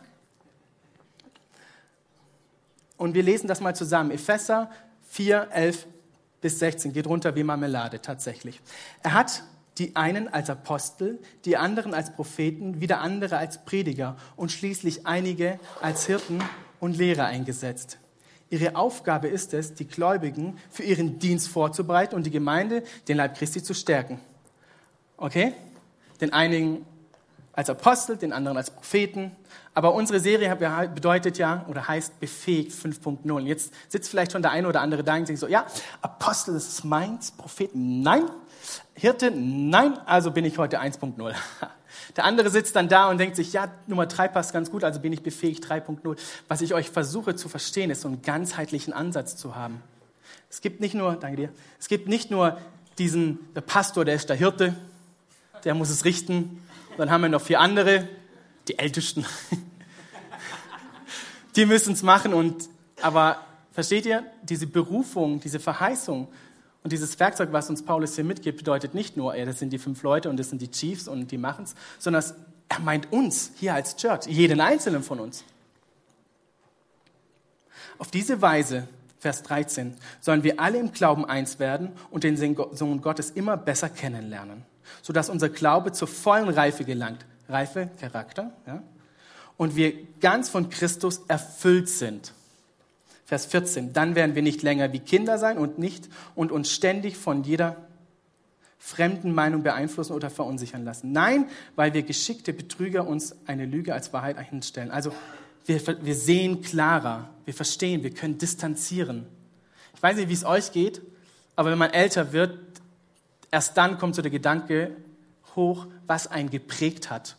Und 2.97 3.15
wir 3.15 3.25
lesen 3.25 3.49
das 3.49 3.61
mal 3.61 3.75
zusammen. 3.75 4.13
Epheser 4.13 4.71
4, 5.09 5.49
11 5.51 5.87
bis 6.41 6.61
16 6.61 6.93
geht 6.93 7.07
runter 7.07 7.35
wie 7.35 7.43
Marmelade 7.43 8.01
tatsächlich. 8.01 8.61
Er 9.03 9.15
hat 9.15 9.43
die 9.79 9.97
einen 9.97 10.29
als 10.29 10.49
Apostel, 10.51 11.19
die 11.45 11.57
anderen 11.57 11.95
als 11.95 12.13
Propheten, 12.13 12.81
wieder 12.81 13.01
andere 13.01 13.39
als 13.39 13.65
Prediger 13.65 14.17
und 14.37 14.53
schließlich 14.53 15.07
einige 15.07 15.59
als 15.81 16.07
Hirten 16.07 16.43
und 16.81 16.97
Lehrer 16.97 17.27
eingesetzt. 17.27 17.99
Ihre 18.51 18.77
Aufgabe 18.77 19.29
ist 19.29 19.53
es, 19.53 19.75
die 19.75 19.87
Gläubigen 19.87 20.59
für 20.71 20.83
ihren 20.83 21.19
Dienst 21.19 21.49
vorzubereiten 21.49 22.15
und 22.15 22.25
die 22.25 22.31
Gemeinde, 22.31 22.83
den 23.07 23.19
Leib 23.19 23.37
Christi, 23.37 23.63
zu 23.63 23.75
stärken. 23.75 24.21
Okay? 25.17 25.53
Den 26.21 26.33
einigen 26.33 26.87
als 27.53 27.69
Apostel, 27.69 28.17
den 28.17 28.33
anderen 28.33 28.57
als 28.57 28.71
Propheten. 28.71 29.33
Aber 29.75 29.93
unsere 29.93 30.21
Serie 30.21 30.55
bedeutet 30.95 31.39
ja 31.39 31.67
oder 31.69 31.89
heißt 31.89 32.21
befähigt 32.21 32.73
5.0. 32.73 33.41
Jetzt 33.41 33.73
sitzt 33.89 34.09
vielleicht 34.09 34.33
schon 34.33 34.43
der 34.43 34.53
eine 34.53 34.69
oder 34.69 34.81
andere 34.81 35.05
da 35.05 35.17
und 35.17 35.29
denkt 35.29 35.41
so, 35.41 35.49
ja, 35.49 35.67
Apostel, 36.01 36.55
das 36.55 36.69
ist 36.69 36.85
meins, 36.85 37.33
Propheten, 37.33 38.01
nein. 38.01 38.31
Hirte, 38.95 39.31
nein, 39.33 39.99
also 40.07 40.31
bin 40.31 40.45
ich 40.45 40.57
heute 40.57 40.81
1.0. 40.81 41.35
Der 42.17 42.25
andere 42.25 42.51
sitzt 42.51 42.77
dann 42.77 42.89
da 42.89 43.09
und 43.09 43.19
denkt 43.19 43.37
sich, 43.37 43.53
ja, 43.53 43.71
Nummer 43.87 44.07
drei 44.07 44.29
passt 44.29 44.53
ganz 44.53 44.71
gut, 44.71 44.85
also 44.85 45.01
bin 45.01 45.13
ich 45.13 45.23
befähigt 45.23 45.65
3.0. 45.65 46.17
Was 46.49 46.61
ich 46.61 46.75
euch 46.75 46.91
versuche 46.91 47.37
zu 47.37 47.49
verstehen, 47.49 47.91
ist 47.91 48.03
so 48.03 48.09
einen 48.09 48.23
ganzheitlichen 48.23 48.93
Ansatz 48.93 49.37
zu 49.37 49.55
haben. 49.55 49.83
Es 50.51 50.61
gibt 50.61 50.81
nicht 50.81 50.95
nur, 50.95 51.17
danke 51.17 51.37
dir, 51.37 51.49
es 51.79 51.89
gibt 51.89 52.09
nicht 52.09 52.31
nur 52.31 52.59
diesen, 52.99 53.39
der 53.55 53.61
Pastor, 53.61 54.05
der 54.05 54.15
ist 54.15 54.29
der 54.29 54.37
Hirte, 54.37 54.75
der 55.65 55.75
muss 55.75 55.91
es 55.91 56.05
richten. 56.05 56.63
Dann 56.97 57.11
haben 57.11 57.23
wir 57.23 57.29
noch 57.29 57.43
vier 57.43 57.61
andere, 57.61 58.09
die 58.67 58.79
Ältesten. 58.79 59.25
die 61.57 61.67
müssen 61.67 61.93
es 61.93 62.03
machen 62.03 62.35
und, 62.35 62.69
aber 63.03 63.41
versteht 63.73 64.07
ihr, 64.07 64.25
diese 64.43 64.67
Berufung, 64.67 65.41
diese 65.41 65.61
Verheißung, 65.61 66.29
und 66.89 66.93
dieses 66.93 67.21
Werkzeug, 67.21 67.51
was 67.53 67.69
uns 67.69 67.85
Paulus 67.85 68.15
hier 68.15 68.25
mitgibt, 68.25 68.57
bedeutet 68.57 68.95
nicht 68.95 69.15
nur, 69.15 69.35
ey, 69.35 69.45
das 69.45 69.59
sind 69.59 69.75
die 69.75 69.79
fünf 69.79 70.03
Leute 70.03 70.31
und 70.31 70.39
das 70.39 70.49
sind 70.49 70.63
die 70.63 70.71
Chiefs 70.71 71.07
und 71.07 71.31
die 71.31 71.37
machen 71.37 71.67
es, 71.67 71.75
sondern 71.99 72.25
er 72.67 72.81
meint 72.81 73.13
uns 73.13 73.51
hier 73.57 73.75
als 73.75 73.95
Church, 73.97 74.25
jeden 74.25 74.59
einzelnen 74.63 75.03
von 75.03 75.21
uns. 75.21 75.45
Auf 77.99 78.11
diese 78.11 78.41
Weise, 78.41 78.89
Vers 79.19 79.43
13, 79.43 79.99
sollen 80.23 80.45
wir 80.45 80.59
alle 80.61 80.79
im 80.79 80.91
Glauben 80.91 81.27
eins 81.27 81.59
werden 81.59 81.91
und 82.11 82.25
den 82.25 82.39
Sohn 82.39 83.03
Gottes 83.03 83.33
immer 83.33 83.59
besser 83.59 83.91
kennenlernen, 83.91 84.65
sodass 85.03 85.29
unser 85.29 85.51
Glaube 85.51 85.93
zur 85.93 86.09
vollen 86.09 86.49
Reife 86.49 86.87
gelangt. 86.87 87.27
Reife, 87.51 87.91
Charakter, 88.01 88.51
ja? 88.67 88.83
Und 89.59 89.77
wir 89.77 89.93
ganz 90.21 90.49
von 90.49 90.71
Christus 90.71 91.21
erfüllt 91.29 91.91
sind. 91.91 92.33
Vers 93.29 93.45
14. 93.45 93.93
Dann 93.93 94.15
werden 94.15 94.35
wir 94.35 94.41
nicht 94.41 94.63
länger 94.63 94.95
wie 94.95 95.01
Kinder 95.01 95.37
sein 95.37 95.59
und 95.59 95.79
nicht 95.79 96.09
und 96.35 96.51
uns 96.51 96.73
ständig 96.73 97.19
von 97.19 97.45
jeder 97.45 97.77
fremden 98.79 99.35
Meinung 99.35 99.63
beeinflussen 99.63 100.15
oder 100.15 100.31
verunsichern 100.31 100.83
lassen. 100.83 101.13
Nein, 101.13 101.47
weil 101.77 101.93
wir 101.93 102.05
geschickte 102.05 102.55
Betrüger 102.55 103.07
uns 103.07 103.37
eine 103.45 103.67
Lüge 103.67 103.93
als 103.93 104.15
Wahrheit 104.15 104.41
hinstellen. 104.41 104.91
Also 104.91 105.13
wir, 105.67 105.79
wir 106.01 106.15
sehen 106.15 106.63
klarer, 106.63 107.29
wir 107.45 107.53
verstehen, 107.53 108.03
wir 108.03 108.15
können 108.15 108.39
distanzieren. 108.39 109.27
Ich 109.95 110.03
weiß 110.03 110.17
nicht, 110.17 110.31
wie 110.31 110.33
es 110.33 110.47
euch 110.47 110.73
geht, 110.73 111.03
aber 111.55 111.71
wenn 111.71 111.77
man 111.77 111.91
älter 111.91 112.33
wird, 112.33 112.59
erst 113.51 113.77
dann 113.77 113.99
kommt 113.99 114.15
so 114.15 114.23
der 114.23 114.31
Gedanke 114.31 114.97
hoch, 115.55 115.87
was 116.07 116.29
einen 116.29 116.49
geprägt 116.49 117.11
hat. 117.11 117.37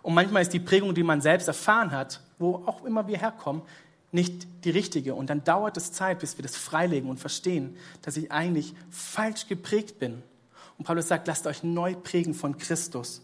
Und 0.00 0.14
manchmal 0.14 0.40
ist 0.40 0.54
die 0.54 0.60
Prägung, 0.60 0.94
die 0.94 1.02
man 1.02 1.20
selbst 1.20 1.48
erfahren 1.48 1.90
hat, 1.90 2.22
wo 2.38 2.62
auch 2.64 2.82
immer 2.86 3.06
wir 3.08 3.18
herkommen, 3.18 3.60
nicht 4.12 4.46
die 4.64 4.70
richtige. 4.70 5.14
Und 5.14 5.30
dann 5.30 5.44
dauert 5.44 5.76
es 5.76 5.92
Zeit, 5.92 6.20
bis 6.20 6.38
wir 6.38 6.42
das 6.42 6.56
freilegen 6.56 7.10
und 7.10 7.18
verstehen, 7.18 7.76
dass 8.02 8.16
ich 8.16 8.32
eigentlich 8.32 8.74
falsch 8.90 9.46
geprägt 9.48 9.98
bin. 9.98 10.22
Und 10.78 10.84
Paulus 10.84 11.08
sagt, 11.08 11.26
lasst 11.26 11.46
euch 11.46 11.62
neu 11.62 11.94
prägen 11.94 12.34
von 12.34 12.58
Christus. 12.58 13.22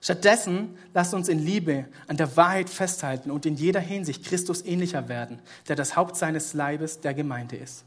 Stattdessen 0.00 0.76
lasst 0.94 1.14
uns 1.14 1.28
in 1.28 1.38
Liebe 1.38 1.86
an 2.08 2.16
der 2.16 2.36
Wahrheit 2.36 2.68
festhalten 2.68 3.30
und 3.30 3.46
in 3.46 3.54
jeder 3.54 3.78
Hinsicht 3.78 4.24
Christus 4.24 4.64
ähnlicher 4.64 5.08
werden, 5.08 5.38
der 5.68 5.76
das 5.76 5.94
Haupt 5.94 6.16
seines 6.16 6.54
Leibes 6.54 7.00
der 7.00 7.14
Gemeinde 7.14 7.56
ist. 7.56 7.84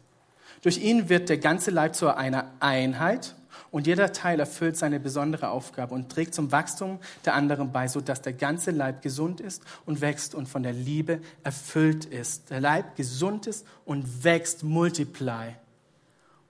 Durch 0.62 0.78
ihn 0.78 1.10
wird 1.10 1.28
der 1.28 1.38
ganze 1.38 1.72
Leib 1.72 1.94
zu 1.94 2.16
einer 2.16 2.52
Einheit 2.62 3.36
und 3.76 3.88
jeder 3.88 4.14
Teil 4.14 4.40
erfüllt 4.40 4.78
seine 4.78 5.02
besondere 5.02 5.50
Aufgabe 5.50 5.94
und 5.94 6.10
trägt 6.10 6.34
zum 6.34 6.50
Wachstum 6.54 6.98
der 7.26 7.34
anderen 7.34 7.74
bei, 7.74 7.90
sodass 7.90 8.22
der 8.22 8.32
ganze 8.32 8.72
Leib 8.72 9.02
gesund 9.02 9.42
ist 9.42 9.62
und 9.86 10.00
wächst 10.00 10.34
und 10.34 10.48
von 10.48 10.64
der 10.64 10.72
Liebe 10.72 11.20
erfüllt 11.44 12.06
ist. 12.06 12.52
Der 12.52 12.62
Leib 12.62 12.96
gesund 12.96 13.48
ist 13.48 13.68
und 13.84 14.24
wächst, 14.24 14.64
multiply 14.64 15.56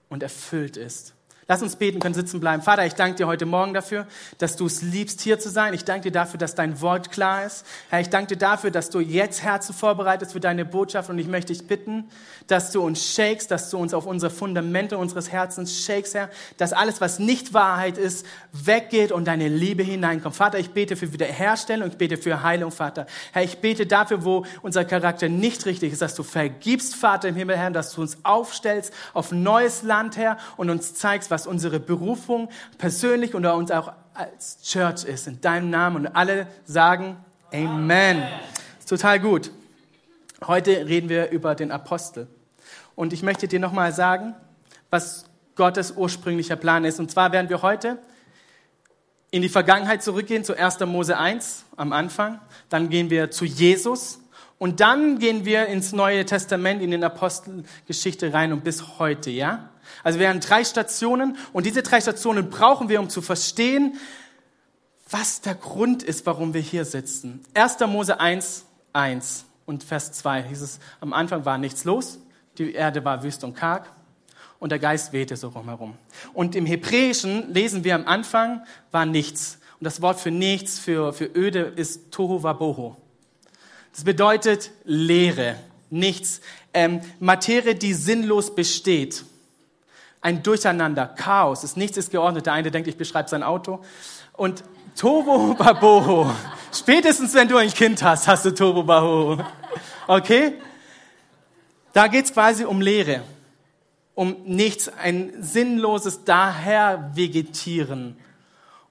und 0.08 0.22
erfüllt 0.22 0.76
ist. 0.76 1.15
Lass 1.48 1.62
uns 1.62 1.76
beten, 1.76 2.00
können 2.00 2.14
sitzen 2.14 2.40
bleiben. 2.40 2.60
Vater, 2.60 2.84
ich 2.86 2.94
danke 2.94 3.18
dir 3.18 3.28
heute 3.28 3.46
Morgen 3.46 3.72
dafür, 3.72 4.08
dass 4.38 4.56
du 4.56 4.66
es 4.66 4.82
liebst, 4.82 5.20
hier 5.20 5.38
zu 5.38 5.48
sein. 5.48 5.74
Ich 5.74 5.84
danke 5.84 6.10
dir 6.10 6.12
dafür, 6.12 6.38
dass 6.38 6.56
dein 6.56 6.80
Wort 6.80 7.12
klar 7.12 7.44
ist. 7.44 7.64
Herr, 7.88 8.00
ich 8.00 8.10
danke 8.10 8.34
dir 8.34 8.38
dafür, 8.38 8.72
dass 8.72 8.90
du 8.90 8.98
jetzt 8.98 9.44
Herzen 9.44 9.72
vorbereitest 9.72 10.32
für 10.32 10.40
deine 10.40 10.64
Botschaft. 10.64 11.08
Und 11.08 11.20
ich 11.20 11.28
möchte 11.28 11.52
dich 11.52 11.68
bitten, 11.68 12.10
dass 12.48 12.72
du 12.72 12.82
uns 12.82 13.14
shakes, 13.14 13.46
dass 13.46 13.70
du 13.70 13.78
uns 13.78 13.94
auf 13.94 14.06
unsere 14.06 14.30
Fundamente 14.32 14.98
unseres 14.98 15.30
Herzens 15.30 15.84
shakes, 15.84 16.14
Herr, 16.14 16.30
dass 16.56 16.72
alles, 16.72 17.00
was 17.00 17.20
nicht 17.20 17.54
Wahrheit 17.54 17.96
ist, 17.96 18.26
weggeht 18.52 19.12
und 19.12 19.26
deine 19.26 19.46
Liebe 19.46 19.84
hineinkommt. 19.84 20.34
Vater, 20.34 20.58
ich 20.58 20.70
bete 20.70 20.96
für 20.96 21.12
Wiederherstellung, 21.12 21.88
ich 21.88 21.96
bete 21.96 22.16
für 22.16 22.42
Heilung, 22.42 22.72
Vater. 22.72 23.06
Herr, 23.30 23.44
ich 23.44 23.58
bete 23.58 23.86
dafür, 23.86 24.24
wo 24.24 24.44
unser 24.62 24.84
Charakter 24.84 25.28
nicht 25.28 25.64
richtig 25.64 25.92
ist, 25.92 26.02
dass 26.02 26.16
du 26.16 26.24
vergibst, 26.24 26.96
Vater 26.96 27.28
im 27.28 27.36
Himmel, 27.36 27.56
Herr, 27.56 27.70
dass 27.70 27.92
du 27.92 28.00
uns 28.00 28.18
aufstellst 28.24 28.92
auf 29.14 29.30
neues 29.30 29.84
Land, 29.84 30.16
Herr, 30.16 30.38
und 30.56 30.70
uns 30.70 30.94
zeigst, 30.94 31.30
was 31.30 31.35
unsere 31.44 31.80
Berufung 31.80 32.48
persönlich 32.78 33.34
und 33.34 33.44
uns 33.44 33.72
auch 33.72 33.92
als 34.14 34.62
Church 34.62 35.04
ist. 35.04 35.26
In 35.26 35.40
deinem 35.40 35.68
Namen. 35.70 36.06
Und 36.06 36.16
alle 36.16 36.46
sagen 36.64 37.16
Amen. 37.52 37.68
Amen. 37.68 38.22
Total 38.88 39.20
gut. 39.20 39.50
Heute 40.46 40.86
reden 40.86 41.08
wir 41.08 41.30
über 41.30 41.54
den 41.54 41.70
Apostel. 41.70 42.28
Und 42.94 43.12
ich 43.12 43.22
möchte 43.22 43.48
dir 43.48 43.60
nochmal 43.60 43.92
sagen, 43.92 44.34
was 44.90 45.24
Gottes 45.54 45.92
ursprünglicher 45.92 46.56
Plan 46.56 46.84
ist. 46.84 47.00
Und 47.00 47.10
zwar 47.10 47.32
werden 47.32 47.48
wir 47.48 47.62
heute 47.62 47.98
in 49.30 49.42
die 49.42 49.48
Vergangenheit 49.48 50.02
zurückgehen, 50.02 50.44
zu 50.44 50.54
1. 50.56 50.80
Mose 50.80 51.18
1 51.18 51.64
am 51.76 51.92
Anfang. 51.92 52.40
Dann 52.68 52.88
gehen 52.88 53.10
wir 53.10 53.30
zu 53.30 53.44
Jesus. 53.44 54.20
Und 54.58 54.80
dann 54.80 55.18
gehen 55.18 55.44
wir 55.44 55.66
ins 55.66 55.92
Neue 55.92 56.24
Testament, 56.24 56.80
in 56.82 56.90
den 56.90 57.04
Apostelgeschichte 57.04 58.32
rein 58.32 58.52
und 58.52 58.64
bis 58.64 58.98
heute, 58.98 59.30
ja? 59.30 59.70
Also 60.02 60.18
wir 60.18 60.28
haben 60.28 60.40
drei 60.40 60.64
Stationen 60.64 61.36
und 61.52 61.66
diese 61.66 61.82
drei 61.82 62.00
Stationen 62.00 62.50
brauchen 62.50 62.88
wir, 62.88 63.00
um 63.00 63.08
zu 63.08 63.22
verstehen, 63.22 63.98
was 65.10 65.40
der 65.40 65.54
Grund 65.54 66.02
ist, 66.02 66.26
warum 66.26 66.54
wir 66.54 66.60
hier 66.60 66.84
sitzen. 66.84 67.44
1. 67.54 67.78
Mose 67.86 68.18
1, 68.18 68.64
1 68.92 69.44
und 69.66 69.84
Vers 69.84 70.12
2 70.12 70.42
hieß 70.44 70.62
es, 70.62 70.80
am 71.00 71.12
Anfang 71.12 71.44
war 71.44 71.58
nichts 71.58 71.84
los, 71.84 72.18
die 72.58 72.72
Erde 72.72 73.04
war 73.04 73.22
wüst 73.22 73.44
und 73.44 73.54
karg 73.54 73.92
und 74.58 74.70
der 74.70 74.78
Geist 74.78 75.12
wehte 75.12 75.36
so 75.36 75.48
rumherum. 75.48 75.94
Und 76.32 76.56
im 76.56 76.66
Hebräischen 76.66 77.52
lesen 77.52 77.84
wir 77.84 77.94
am 77.94 78.06
Anfang 78.06 78.64
war 78.90 79.06
nichts. 79.06 79.58
Und 79.78 79.84
das 79.84 80.00
Wort 80.00 80.18
für 80.18 80.30
nichts, 80.30 80.78
für, 80.78 81.12
für 81.12 81.26
öde 81.26 81.60
ist 81.60 82.10
Tohu 82.10 82.42
Waboho. 82.42 82.96
Das 83.96 84.04
bedeutet 84.04 84.72
Leere, 84.84 85.56
nichts. 85.88 86.42
Ähm, 86.74 87.00
Materie, 87.18 87.74
die 87.74 87.94
sinnlos 87.94 88.54
besteht 88.54 89.24
ein 90.20 90.42
Durcheinander, 90.42 91.06
Chaos, 91.06 91.64
ist 91.64 91.78
nichts 91.78 91.96
ist 91.96 92.10
geordnet. 92.10 92.44
Der 92.44 92.52
eine 92.52 92.70
denkt, 92.70 92.88
ich 92.88 92.98
beschreibe 92.98 93.30
sein 93.30 93.42
Auto. 93.42 93.82
Und 94.34 94.64
Tobo 94.96 95.54
Baboho. 95.58 96.30
Spätestens, 96.74 97.32
wenn 97.32 97.48
du 97.48 97.56
ein 97.56 97.70
Kind 97.70 98.02
hast, 98.02 98.28
hast 98.28 98.44
du 98.44 98.52
Tobo 98.52 98.82
Baboho. 98.82 99.42
Okay? 100.06 100.52
Da 101.94 102.08
geht's 102.08 102.34
quasi 102.34 102.66
um 102.66 102.82
Leere, 102.82 103.22
um 104.14 104.36
nichts, 104.44 104.90
ein 104.90 105.32
sinnloses 105.40 106.22
Dahervegetieren. 106.24 108.18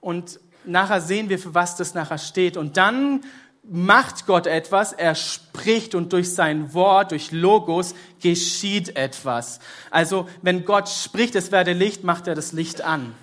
Und 0.00 0.40
nachher 0.64 1.00
sehen 1.00 1.28
wir, 1.28 1.38
für 1.38 1.54
was 1.54 1.76
das 1.76 1.94
nachher 1.94 2.18
steht. 2.18 2.56
Und 2.56 2.76
dann 2.76 3.20
macht 3.68 4.26
Gott 4.26 4.46
etwas, 4.46 4.92
er 4.92 5.14
spricht 5.14 5.94
und 5.94 6.12
durch 6.12 6.32
sein 6.32 6.72
Wort, 6.72 7.10
durch 7.10 7.32
Logos 7.32 7.94
geschieht 8.20 8.96
etwas. 8.96 9.60
Also 9.90 10.28
wenn 10.42 10.64
Gott 10.64 10.88
spricht, 10.88 11.34
es 11.34 11.50
werde 11.50 11.72
Licht, 11.72 12.04
macht 12.04 12.26
er 12.26 12.34
das 12.34 12.52
Licht 12.52 12.82
an. 12.82 13.14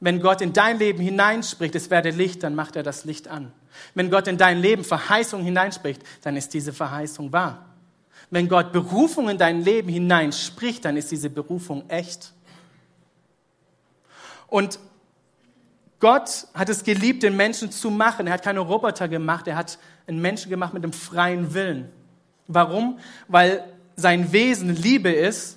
Wenn 0.00 0.20
Gott 0.20 0.40
in 0.40 0.52
dein 0.52 0.78
Leben 0.78 1.00
hineinspricht, 1.02 1.74
es 1.74 1.90
werde 1.90 2.10
Licht, 2.10 2.42
dann 2.42 2.54
macht 2.54 2.76
er 2.76 2.82
das 2.82 3.04
Licht 3.04 3.28
an. 3.28 3.52
Wenn 3.94 4.10
Gott 4.10 4.28
in 4.28 4.38
dein 4.38 4.60
Leben 4.60 4.84
Verheißung 4.84 5.42
hineinspricht, 5.42 6.02
dann 6.22 6.36
ist 6.36 6.54
diese 6.54 6.72
Verheißung 6.72 7.32
wahr. 7.32 7.64
Wenn 8.30 8.48
Gott 8.48 8.72
Berufung 8.72 9.28
in 9.28 9.38
dein 9.38 9.62
Leben 9.62 9.88
hineinspricht, 9.88 10.84
dann 10.84 10.96
ist 10.96 11.10
diese 11.10 11.30
Berufung 11.30 11.88
echt. 11.88 12.32
Und 14.46 14.78
Gott 16.04 16.48
hat 16.52 16.68
es 16.68 16.84
geliebt, 16.84 17.22
den 17.22 17.34
Menschen 17.34 17.72
zu 17.72 17.90
machen. 17.90 18.26
Er 18.26 18.34
hat 18.34 18.42
keine 18.42 18.60
Roboter 18.60 19.08
gemacht, 19.08 19.48
er 19.48 19.56
hat 19.56 19.78
einen 20.06 20.20
Menschen 20.20 20.50
gemacht 20.50 20.74
mit 20.74 20.84
einem 20.84 20.92
freien 20.92 21.54
Willen. 21.54 21.90
Warum? 22.46 22.98
Weil 23.26 23.64
sein 23.96 24.30
Wesen 24.30 24.76
Liebe 24.76 25.10
ist 25.10 25.56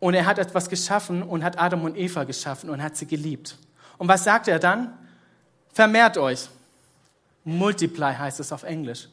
und 0.00 0.14
er 0.14 0.24
hat 0.24 0.38
etwas 0.38 0.70
geschaffen 0.70 1.22
und 1.22 1.44
hat 1.44 1.58
Adam 1.58 1.84
und 1.84 1.98
Eva 1.98 2.24
geschaffen 2.24 2.70
und 2.70 2.82
hat 2.82 2.96
sie 2.96 3.06
geliebt. 3.06 3.58
Und 3.98 4.08
was 4.08 4.24
sagt 4.24 4.48
er 4.48 4.58
dann? 4.58 4.96
Vermehrt 5.70 6.16
euch. 6.16 6.48
Multiply 7.44 8.14
heißt 8.14 8.40
es 8.40 8.52
auf 8.52 8.62
Englisch. 8.62 9.06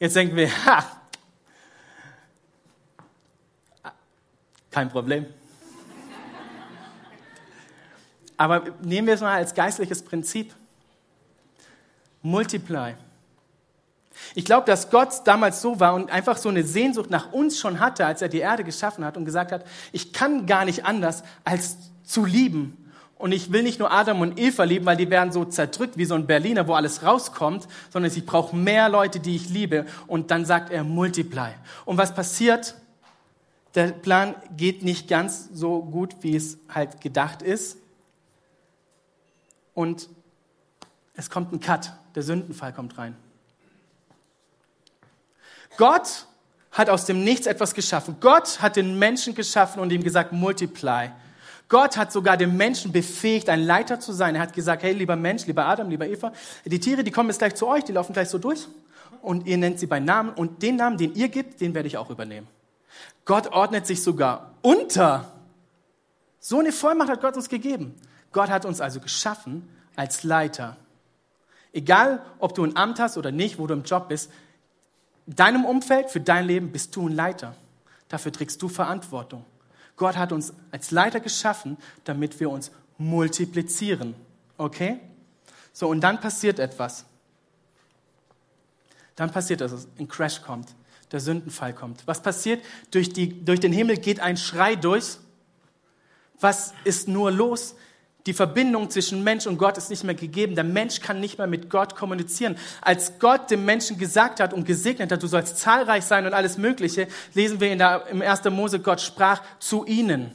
Jetzt 0.00 0.16
denken 0.16 0.34
wir, 0.34 0.48
ha, 0.66 0.84
kein 4.72 4.88
Problem. 4.88 5.26
Aber 8.40 8.62
nehmen 8.80 9.06
wir 9.06 9.12
es 9.12 9.20
mal 9.20 9.34
als 9.34 9.52
geistliches 9.52 10.02
Prinzip. 10.02 10.54
Multiply. 12.22 12.94
Ich 14.34 14.46
glaube, 14.46 14.64
dass 14.64 14.88
Gott 14.88 15.10
damals 15.26 15.60
so 15.60 15.78
war 15.78 15.92
und 15.92 16.10
einfach 16.10 16.38
so 16.38 16.48
eine 16.48 16.62
Sehnsucht 16.62 17.10
nach 17.10 17.34
uns 17.34 17.58
schon 17.58 17.80
hatte, 17.80 18.06
als 18.06 18.22
er 18.22 18.30
die 18.30 18.38
Erde 18.38 18.64
geschaffen 18.64 19.04
hat 19.04 19.18
und 19.18 19.26
gesagt 19.26 19.52
hat, 19.52 19.66
ich 19.92 20.14
kann 20.14 20.46
gar 20.46 20.64
nicht 20.64 20.86
anders, 20.86 21.22
als 21.44 21.76
zu 22.02 22.24
lieben. 22.24 22.90
Und 23.18 23.32
ich 23.32 23.52
will 23.52 23.62
nicht 23.62 23.78
nur 23.78 23.92
Adam 23.92 24.22
und 24.22 24.40
Eva 24.40 24.64
lieben, 24.64 24.86
weil 24.86 24.96
die 24.96 25.10
werden 25.10 25.32
so 25.32 25.44
zerdrückt 25.44 25.98
wie 25.98 26.06
so 26.06 26.14
ein 26.14 26.26
Berliner, 26.26 26.66
wo 26.66 26.72
alles 26.72 27.02
rauskommt, 27.02 27.68
sondern 27.90 28.10
ich 28.10 28.24
brauche 28.24 28.56
mehr 28.56 28.88
Leute, 28.88 29.20
die 29.20 29.36
ich 29.36 29.50
liebe. 29.50 29.84
Und 30.06 30.30
dann 30.30 30.46
sagt 30.46 30.70
er, 30.70 30.82
multiply. 30.82 31.50
Und 31.84 31.98
was 31.98 32.14
passiert? 32.14 32.74
Der 33.74 33.88
Plan 33.88 34.34
geht 34.56 34.82
nicht 34.82 35.08
ganz 35.08 35.50
so 35.52 35.82
gut, 35.82 36.14
wie 36.22 36.34
es 36.34 36.56
halt 36.70 37.02
gedacht 37.02 37.42
ist 37.42 37.76
und 39.74 40.08
es 41.14 41.30
kommt 41.30 41.52
ein 41.52 41.60
Cut, 41.60 41.92
der 42.14 42.22
Sündenfall 42.22 42.72
kommt 42.72 42.96
rein. 42.98 43.16
Gott 45.76 46.26
hat 46.72 46.88
aus 46.88 47.04
dem 47.04 47.24
Nichts 47.24 47.46
etwas 47.46 47.74
geschaffen. 47.74 48.16
Gott 48.20 48.62
hat 48.62 48.76
den 48.76 48.98
Menschen 48.98 49.34
geschaffen 49.34 49.80
und 49.80 49.92
ihm 49.92 50.02
gesagt, 50.02 50.32
multiply. 50.32 51.10
Gott 51.68 51.96
hat 51.96 52.10
sogar 52.12 52.36
den 52.36 52.56
Menschen 52.56 52.90
befähigt, 52.90 53.48
ein 53.48 53.62
Leiter 53.62 54.00
zu 54.00 54.12
sein. 54.12 54.34
Er 54.34 54.42
hat 54.42 54.52
gesagt, 54.52 54.82
hey, 54.82 54.92
lieber 54.92 55.16
Mensch, 55.16 55.46
lieber 55.46 55.66
Adam, 55.66 55.88
lieber 55.88 56.06
Eva, 56.06 56.32
die 56.64 56.80
Tiere, 56.80 57.04
die 57.04 57.10
kommen 57.12 57.28
jetzt 57.28 57.38
gleich 57.38 57.54
zu 57.54 57.68
euch, 57.68 57.84
die 57.84 57.92
laufen 57.92 58.12
gleich 58.12 58.28
so 58.28 58.38
durch 58.38 58.66
und 59.22 59.46
ihr 59.46 59.56
nennt 59.56 59.78
sie 59.78 59.86
bei 59.86 60.00
Namen 60.00 60.30
und 60.30 60.62
den 60.62 60.76
Namen, 60.76 60.96
den 60.96 61.14
ihr 61.14 61.28
gibt, 61.28 61.60
den 61.60 61.74
werde 61.74 61.86
ich 61.86 61.96
auch 61.96 62.10
übernehmen. 62.10 62.48
Gott 63.24 63.48
ordnet 63.52 63.86
sich 63.86 64.02
sogar 64.02 64.54
unter. 64.62 65.30
So 66.40 66.58
eine 66.58 66.72
Vollmacht 66.72 67.10
hat 67.10 67.20
Gott 67.20 67.36
uns 67.36 67.48
gegeben. 67.48 67.94
Gott 68.32 68.50
hat 68.50 68.64
uns 68.64 68.80
also 68.80 69.00
geschaffen 69.00 69.68
als 69.96 70.22
Leiter. 70.22 70.76
Egal, 71.72 72.24
ob 72.38 72.54
du 72.54 72.64
ein 72.64 72.76
Amt 72.76 72.98
hast 72.98 73.16
oder 73.16 73.30
nicht, 73.30 73.58
wo 73.58 73.66
du 73.66 73.74
im 73.74 73.84
Job 73.84 74.08
bist, 74.08 74.30
in 75.26 75.36
deinem 75.36 75.64
Umfeld, 75.64 76.10
für 76.10 76.20
dein 76.20 76.46
Leben 76.46 76.72
bist 76.72 76.96
du 76.96 77.08
ein 77.08 77.14
Leiter. 77.14 77.54
Dafür 78.08 78.32
trägst 78.32 78.60
du 78.60 78.68
Verantwortung. 78.68 79.44
Gott 79.96 80.16
hat 80.16 80.32
uns 80.32 80.52
als 80.72 80.90
Leiter 80.90 81.20
geschaffen, 81.20 81.76
damit 82.04 82.40
wir 82.40 82.50
uns 82.50 82.72
multiplizieren. 82.98 84.14
Okay? 84.56 84.98
So, 85.72 85.88
und 85.88 86.00
dann 86.00 86.20
passiert 86.20 86.58
etwas. 86.58 87.04
Dann 89.14 89.30
passiert 89.30 89.60
etwas. 89.60 89.86
Ein 89.98 90.08
Crash 90.08 90.42
kommt. 90.42 90.74
Der 91.12 91.20
Sündenfall 91.20 91.74
kommt. 91.74 92.06
Was 92.06 92.22
passiert? 92.22 92.64
Durch, 92.90 93.12
die, 93.12 93.44
durch 93.44 93.60
den 93.60 93.72
Himmel 93.72 93.98
geht 93.98 94.20
ein 94.20 94.36
Schrei 94.36 94.76
durch. 94.76 95.18
Was 96.40 96.72
ist 96.84 97.06
nur 97.06 97.30
los? 97.30 97.74
Die 98.26 98.34
Verbindung 98.34 98.90
zwischen 98.90 99.24
Mensch 99.24 99.46
und 99.46 99.56
Gott 99.56 99.78
ist 99.78 99.88
nicht 99.88 100.04
mehr 100.04 100.14
gegeben. 100.14 100.54
Der 100.54 100.64
Mensch 100.64 101.00
kann 101.00 101.20
nicht 101.20 101.38
mehr 101.38 101.46
mit 101.46 101.70
Gott 101.70 101.96
kommunizieren. 101.96 102.56
Als 102.82 103.18
Gott 103.18 103.50
dem 103.50 103.64
Menschen 103.64 103.96
gesagt 103.96 104.40
hat 104.40 104.52
und 104.52 104.66
gesegnet 104.66 105.10
hat, 105.10 105.22
du 105.22 105.26
sollst 105.26 105.58
zahlreich 105.58 106.04
sein 106.04 106.26
und 106.26 106.34
alles 106.34 106.58
Mögliche, 106.58 107.08
lesen 107.32 107.60
wir 107.60 107.72
in 107.72 107.78
der, 107.78 108.06
im 108.08 108.20
1. 108.20 108.44
Mose, 108.50 108.80
Gott 108.80 109.00
sprach 109.00 109.42
zu 109.58 109.86
ihnen. 109.86 110.32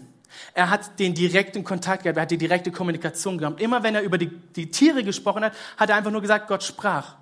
Er 0.53 0.69
hat 0.69 0.99
den 0.99 1.13
direkten 1.13 1.63
Kontakt 1.63 2.03
gehabt, 2.03 2.17
er 2.17 2.23
hat 2.23 2.31
die 2.31 2.37
direkte 2.37 2.71
Kommunikation 2.71 3.37
gehabt. 3.37 3.61
Immer 3.61 3.83
wenn 3.83 3.95
er 3.95 4.01
über 4.01 4.17
die, 4.17 4.27
die 4.27 4.71
Tiere 4.71 5.03
gesprochen 5.03 5.43
hat, 5.43 5.53
hat 5.77 5.89
er 5.89 5.95
einfach 5.95 6.11
nur 6.11 6.21
gesagt, 6.21 6.47
Gott 6.47 6.63
sprach. 6.63 7.15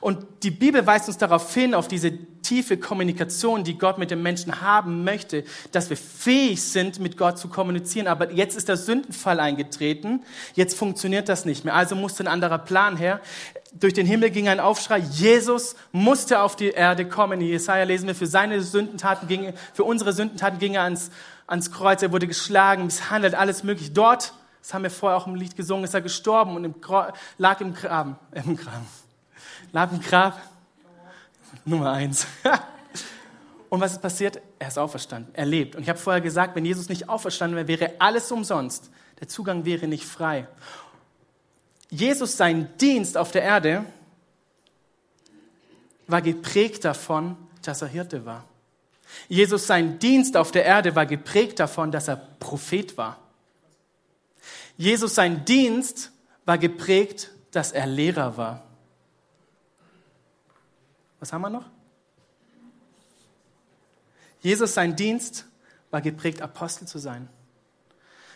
Und 0.00 0.24
die 0.42 0.50
Bibel 0.50 0.86
weist 0.86 1.08
uns 1.08 1.18
darauf 1.18 1.52
hin, 1.54 1.74
auf 1.74 1.88
diese 1.88 2.12
tiefe 2.42 2.76
Kommunikation, 2.76 3.64
die 3.64 3.78
Gott 3.78 3.98
mit 3.98 4.10
dem 4.10 4.22
Menschen 4.22 4.60
haben 4.60 5.04
möchte, 5.04 5.44
dass 5.72 5.90
wir 5.90 5.96
fähig 5.96 6.62
sind, 6.62 7.00
mit 7.00 7.16
Gott 7.16 7.38
zu 7.38 7.48
kommunizieren. 7.48 8.06
Aber 8.06 8.30
jetzt 8.30 8.56
ist 8.56 8.68
der 8.68 8.76
Sündenfall 8.76 9.40
eingetreten. 9.40 10.22
Jetzt 10.54 10.76
funktioniert 10.76 11.28
das 11.28 11.44
nicht 11.44 11.64
mehr. 11.64 11.74
Also 11.74 11.96
musste 11.96 12.24
ein 12.24 12.28
anderer 12.28 12.58
Plan 12.58 12.96
her. 12.96 13.20
Durch 13.72 13.94
den 13.94 14.06
Himmel 14.06 14.30
ging 14.30 14.48
ein 14.48 14.60
Aufschrei. 14.60 14.98
Jesus 14.98 15.76
musste 15.92 16.40
auf 16.40 16.56
die 16.56 16.70
Erde 16.70 17.08
kommen. 17.08 17.40
In 17.40 17.48
Jesaja 17.48 17.84
lesen 17.84 18.06
wir, 18.06 18.14
für 18.14 18.26
seine 18.26 18.62
Sündentaten 18.62 19.28
ging, 19.28 19.52
für 19.74 19.84
unsere 19.84 20.12
Sündentaten 20.12 20.58
ging 20.58 20.74
er 20.74 20.82
ans, 20.82 21.10
ans 21.46 21.72
Kreuz. 21.72 22.02
Er 22.02 22.12
wurde 22.12 22.26
geschlagen, 22.26 22.86
misshandelt, 22.86 23.34
alles 23.34 23.64
möglich. 23.64 23.92
Dort, 23.92 24.34
das 24.62 24.72
haben 24.72 24.82
wir 24.82 24.90
vorher 24.90 25.18
auch 25.18 25.26
im 25.26 25.34
Lied 25.34 25.56
gesungen, 25.56 25.84
ist 25.84 25.94
er 25.94 26.00
gestorben 26.00 26.54
und 26.56 26.64
im, 26.64 26.74
lag 27.38 27.60
im 27.60 27.74
Graben, 27.74 28.16
im 28.32 28.56
Graben 28.56 28.86
lag 29.72 29.92
im 29.92 30.00
Grab. 30.00 30.40
Nummer 31.64 31.92
eins. 31.92 32.26
Und 33.68 33.80
was 33.80 33.92
ist 33.92 34.02
passiert? 34.02 34.40
Er 34.58 34.68
ist 34.68 34.78
auferstanden. 34.78 35.34
Er 35.34 35.46
lebt. 35.46 35.74
Und 35.74 35.82
ich 35.82 35.88
habe 35.88 35.98
vorher 35.98 36.20
gesagt, 36.20 36.54
wenn 36.54 36.64
Jesus 36.64 36.88
nicht 36.88 37.08
auferstanden 37.08 37.56
wäre, 37.56 37.80
wäre 37.80 37.94
alles 37.98 38.30
umsonst. 38.30 38.90
Der 39.20 39.28
Zugang 39.28 39.64
wäre 39.64 39.86
nicht 39.86 40.04
frei. 40.04 40.46
Jesus, 41.90 42.36
sein 42.36 42.68
Dienst 42.78 43.16
auf 43.16 43.32
der 43.32 43.42
Erde, 43.42 43.84
war 46.06 46.22
geprägt 46.22 46.84
davon, 46.84 47.36
dass 47.62 47.82
er 47.82 47.88
Hirte 47.88 48.24
war. 48.24 48.44
Jesus, 49.28 49.66
sein 49.66 49.98
Dienst 49.98 50.36
auf 50.36 50.52
der 50.52 50.64
Erde 50.64 50.94
war 50.94 51.06
geprägt 51.06 51.58
davon, 51.60 51.90
dass 51.90 52.08
er 52.08 52.16
Prophet 52.16 52.96
war. 52.96 53.18
Jesus, 54.76 55.14
sein 55.14 55.44
Dienst 55.44 56.12
war 56.44 56.58
geprägt, 56.58 57.30
dass 57.50 57.72
er 57.72 57.86
Lehrer 57.86 58.36
war. 58.36 58.65
Was 61.26 61.32
haben 61.32 61.42
wir 61.42 61.50
noch? 61.50 61.64
Jesus, 64.42 64.74
sein 64.74 64.94
Dienst 64.94 65.44
war 65.90 66.00
geprägt, 66.00 66.40
Apostel 66.40 66.86
zu 66.86 67.00
sein. 67.00 67.28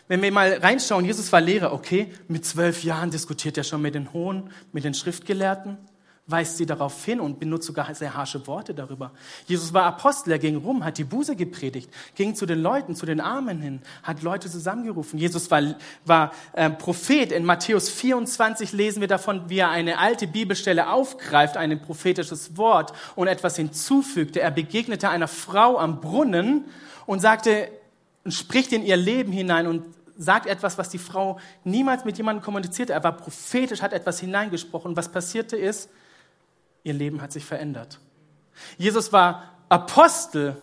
Wenn 0.09 0.21
wir 0.21 0.29
mal 0.29 0.55
reinschauen, 0.55 1.05
Jesus 1.05 1.31
war 1.31 1.39
Lehrer, 1.39 1.71
okay, 1.71 2.13
mit 2.27 2.45
zwölf 2.45 2.83
Jahren 2.83 3.09
diskutiert 3.09 3.57
er 3.57 3.63
schon 3.63 3.81
mit 3.81 3.95
den 3.95 4.11
Hohen, 4.11 4.51
mit 4.73 4.83
den 4.83 4.93
Schriftgelehrten 4.93 5.77
weist 6.31 6.57
sie 6.57 6.65
darauf 6.65 7.03
hin 7.03 7.19
und 7.19 7.39
benutzt 7.39 7.67
sogar 7.67 7.93
sehr 7.93 8.15
harsche 8.15 8.47
Worte 8.47 8.73
darüber. 8.73 9.11
Jesus 9.45 9.73
war 9.73 9.83
Apostel, 9.83 10.31
er 10.31 10.39
ging 10.39 10.55
rum, 10.55 10.83
hat 10.83 10.97
die 10.97 11.03
Buße 11.03 11.35
gepredigt, 11.35 11.89
ging 12.15 12.35
zu 12.35 12.45
den 12.45 12.61
Leuten, 12.61 12.95
zu 12.95 13.05
den 13.05 13.19
Armen 13.19 13.61
hin, 13.61 13.81
hat 14.03 14.23
Leute 14.23 14.49
zusammengerufen. 14.49 15.19
Jesus 15.19 15.51
war, 15.51 15.61
war 16.05 16.31
äh, 16.53 16.69
Prophet. 16.69 17.31
In 17.31 17.45
Matthäus 17.45 17.89
24 17.89 18.71
lesen 18.71 19.01
wir 19.01 19.07
davon, 19.07 19.49
wie 19.49 19.59
er 19.59 19.69
eine 19.69 19.99
alte 19.99 20.27
Bibelstelle 20.27 20.89
aufgreift, 20.89 21.57
ein 21.57 21.81
prophetisches 21.81 22.57
Wort 22.57 22.93
und 23.15 23.27
etwas 23.27 23.55
hinzufügte. 23.55 24.41
Er 24.41 24.51
begegnete 24.51 25.09
einer 25.09 25.27
Frau 25.27 25.77
am 25.77 26.01
Brunnen 26.01 26.65
und 27.05 27.19
sagte, 27.19 27.69
spricht 28.27 28.71
in 28.71 28.83
ihr 28.83 28.97
Leben 28.97 29.31
hinein 29.31 29.67
und 29.67 29.83
sagt 30.17 30.45
etwas, 30.45 30.77
was 30.77 30.89
die 30.89 30.99
Frau 30.99 31.39
niemals 31.63 32.05
mit 32.05 32.17
jemandem 32.17 32.43
kommunizierte. 32.43 32.93
Er 32.93 33.03
war 33.03 33.17
prophetisch, 33.17 33.81
hat 33.81 33.93
etwas 33.93 34.19
hineingesprochen. 34.19 34.95
Was 34.95 35.11
passierte 35.11 35.57
ist, 35.57 35.89
Ihr 36.83 36.93
Leben 36.93 37.21
hat 37.21 37.31
sich 37.31 37.45
verändert. 37.45 37.99
Jesus 38.77 39.11
war 39.13 39.55
Apostel. 39.69 40.61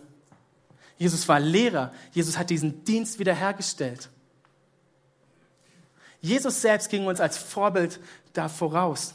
Jesus 0.96 1.28
war 1.28 1.40
Lehrer. 1.40 1.92
Jesus 2.12 2.37
hat 2.37 2.50
diesen 2.50 2.85
Dienst 2.85 3.18
wiederhergestellt. 3.18 4.11
Jesus 6.20 6.61
selbst 6.61 6.88
ging 6.90 7.07
uns 7.07 7.20
als 7.20 7.38
Vorbild 7.38 8.00
da 8.33 8.48
voraus. 8.48 9.14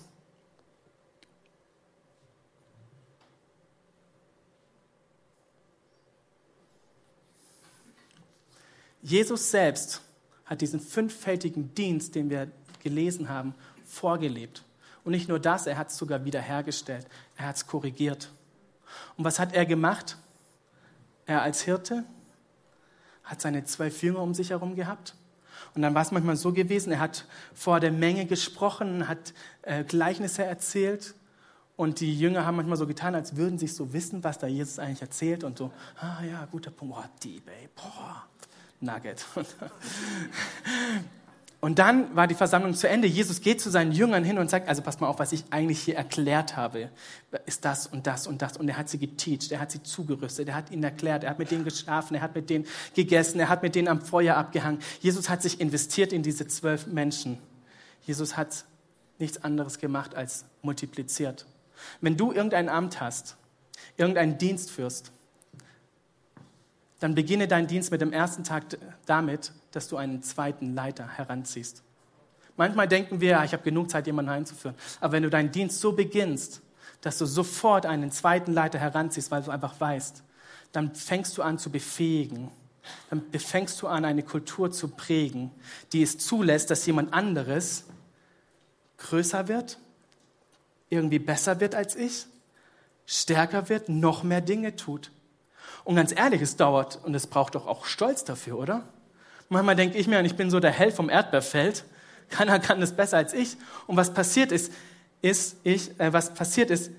Jesus 9.02 9.52
selbst 9.52 10.02
hat 10.46 10.62
diesen 10.62 10.80
fünffältigen 10.80 11.76
Dienst, 11.76 12.16
den 12.16 12.30
wir 12.30 12.50
gelesen 12.82 13.28
haben, 13.28 13.54
vorgelebt. 13.86 14.64
Und 15.04 15.12
nicht 15.12 15.28
nur 15.28 15.40
das, 15.40 15.68
er 15.68 15.78
hat 15.78 15.90
es 15.90 15.98
sogar 15.98 16.24
wiederhergestellt. 16.26 17.08
Er 17.38 17.48
hat 17.48 17.58
es 17.58 17.68
korrigiert. 17.68 18.32
Und 19.18 19.26
was 19.26 19.40
hat 19.40 19.54
er 19.54 19.66
gemacht? 19.66 20.18
Er 21.26 21.42
als 21.42 21.62
Hirte 21.62 22.04
hat 23.24 23.42
seine 23.42 23.64
zwölf 23.66 24.02
Jünger 24.04 24.20
um 24.20 24.34
sich 24.34 24.50
herum 24.50 24.76
gehabt. 24.76 25.16
Und 25.76 25.82
dann 25.82 25.96
war 25.96 26.02
es 26.02 26.12
manchmal 26.12 26.36
so 26.36 26.52
gewesen, 26.52 26.92
er 26.92 27.00
hat 27.00 27.26
vor 27.54 27.80
der 27.80 27.92
Menge 27.92 28.26
gesprochen, 28.26 29.08
hat 29.08 29.34
äh, 29.64 29.84
Gleichnisse 29.84 30.44
erzählt. 30.44 31.16
Und 31.76 32.00
die 32.00 32.18
Jünger 32.18 32.46
haben 32.46 32.58
manchmal 32.58 32.78
so 32.78 32.86
getan, 32.86 33.16
als 33.16 33.36
würden 33.36 33.58
sie 33.58 33.68
so 33.68 33.94
wissen, 33.94 34.24
was 34.24 34.38
da 34.38 34.48
Jesus 34.48 34.78
eigentlich 34.78 35.02
erzählt. 35.02 35.44
Und 35.44 35.58
so, 35.58 35.72
ah 36.00 36.24
ja, 36.24 36.46
guter 36.52 36.70
Punkt, 36.70 36.94
boah, 36.94 37.10
die, 37.24 37.42
ey, 37.48 37.70
boah, 37.76 38.24
Nugget. 38.80 39.26
Und 41.64 41.80
dann 41.80 42.14
war 42.14 42.28
die 42.28 42.36
Versammlung 42.36 42.74
zu 42.74 42.90
Ende. 42.90 43.08
Jesus 43.08 43.40
geht 43.40 43.62
zu 43.62 43.70
seinen 43.70 43.94
Jüngern 43.94 44.26
hin 44.26 44.38
und 44.38 44.50
sagt, 44.50 44.68
also 44.68 44.82
pass 44.82 45.00
mal 45.00 45.08
auf, 45.08 45.20
was 45.20 45.32
ich 45.32 45.46
eigentlich 45.50 45.80
hier 45.80 45.96
erklärt 45.96 46.58
habe, 46.58 46.90
ist 47.46 47.64
das 47.64 47.88
und 47.88 48.06
das 48.06 48.28
und 48.28 48.42
das. 48.42 48.58
Und 48.58 48.68
er 48.68 48.76
hat 48.76 48.90
sie 48.90 48.98
geteacht, 48.98 49.50
er 49.50 49.62
hat 49.62 49.72
sie 49.72 49.82
zugerüstet, 49.82 50.50
er 50.50 50.56
hat 50.56 50.72
ihnen 50.72 50.84
erklärt, 50.84 51.24
er 51.24 51.30
hat 51.30 51.40
mit 51.40 51.52
denen 51.52 51.64
geschlafen, 51.64 52.16
er 52.16 52.22
hat 52.22 52.36
mit 52.36 52.50
denen 52.50 52.66
gegessen, 52.96 53.40
er 53.40 53.48
hat 53.48 53.64
mit 53.64 53.76
denen 53.76 53.88
am 53.88 54.02
Feuer 54.02 54.36
abgehangen. 54.36 54.82
Jesus 55.00 55.30
hat 55.30 55.42
sich 55.42 55.62
investiert 55.62 56.12
in 56.12 56.22
diese 56.22 56.46
zwölf 56.48 56.86
Menschen. 56.86 57.38
Jesus 58.02 58.36
hat 58.36 58.66
nichts 59.18 59.42
anderes 59.42 59.80
gemacht 59.80 60.16
als 60.16 60.44
multipliziert. 60.64 61.46
Wenn 62.02 62.18
du 62.18 62.34
irgendein 62.34 62.68
Amt 62.68 63.00
hast, 63.00 63.38
irgendeinen 63.96 64.38
Dienst 64.38 64.70
führst, 64.70 65.14
dann 67.00 67.16
beginne 67.16 67.48
deinen 67.48 67.68
Dienst 67.68 67.90
mit 67.90 68.02
dem 68.02 68.12
ersten 68.12 68.44
Tag 68.44 68.66
damit, 69.06 69.54
dass 69.74 69.88
du 69.88 69.98
einen 69.98 70.24
zweiten 70.24 70.74
Leiter 70.74 71.08
heranziehst. 71.08 71.84
Manchmal 72.56 72.88
denken 72.88 73.20
wir, 73.20 73.44
ich 73.44 73.54
habe 73.54 73.64
genug 73.64 73.90
Zeit, 73.90 74.06
jemanden 74.06 74.32
einzuführen. 74.32 74.76
Aber 75.02 75.14
wenn 75.14 75.24
du 75.24 75.30
deinen 75.30 75.52
Dienst 75.52 75.82
so 75.82 75.92
beginnst, 75.92 76.62
dass 77.02 77.18
du 77.18 77.26
sofort 77.26 77.86
einen 77.86 78.12
zweiten 78.12 78.54
Leiter 78.54 78.80
heranziehst, 78.80 79.32
weil 79.32 79.44
du 79.44 79.52
einfach 79.52 79.80
weißt, 79.80 80.24
dann 80.72 80.96
fängst 80.96 81.38
du 81.38 81.42
an 81.42 81.58
zu 81.58 81.72
befähigen. 81.72 82.52
Dann 83.10 83.24
fängst 83.40 83.82
du 83.82 83.88
an, 83.88 84.06
eine 84.06 84.24
Kultur 84.24 84.72
zu 84.72 84.90
prägen, 84.90 85.52
die 85.92 86.04
es 86.04 86.18
zulässt, 86.18 86.70
dass 86.70 86.86
jemand 86.86 87.14
anderes 87.14 87.86
größer 88.98 89.48
wird, 89.48 89.80
irgendwie 90.90 91.20
besser 91.20 91.60
wird 91.60 91.76
als 91.76 91.96
ich, 91.96 92.26
stärker 93.06 93.70
wird, 93.70 93.90
noch 93.90 94.24
mehr 94.24 94.42
Dinge 94.42 94.76
tut. 94.76 95.12
Und 95.84 95.96
ganz 95.96 96.14
ehrlich, 96.16 96.42
es 96.42 96.56
dauert 96.56 97.04
und 97.04 97.14
es 97.16 97.28
braucht 97.28 97.56
doch 97.56 97.68
auch 97.68 97.86
Stolz 97.86 98.24
dafür, 98.24 98.58
oder? 98.58 98.84
Manchmal 99.50 99.76
denke 99.76 99.98
ich 99.98 100.08
mir, 100.08 100.24
ich 100.24 100.36
bin 100.36 100.50
so 100.50 100.60
der 100.60 100.72
Held 100.72 100.94
vom 100.94 101.10
Erdbeerfeld. 101.10 101.86
Keiner 102.30 102.60
kann 102.60 102.80
das 102.82 102.96
besser 102.96 103.18
als 103.18 103.34
ich. 103.34 103.58
Und 103.88 103.98
was 103.98 104.14
passiert 104.14 104.52
ist, 104.52 104.72
ist 105.22 105.58
ich, 105.64 106.00
äh, 106.00 106.12
was 106.12 106.34
passiert 106.34 106.72
ist, 106.72 106.92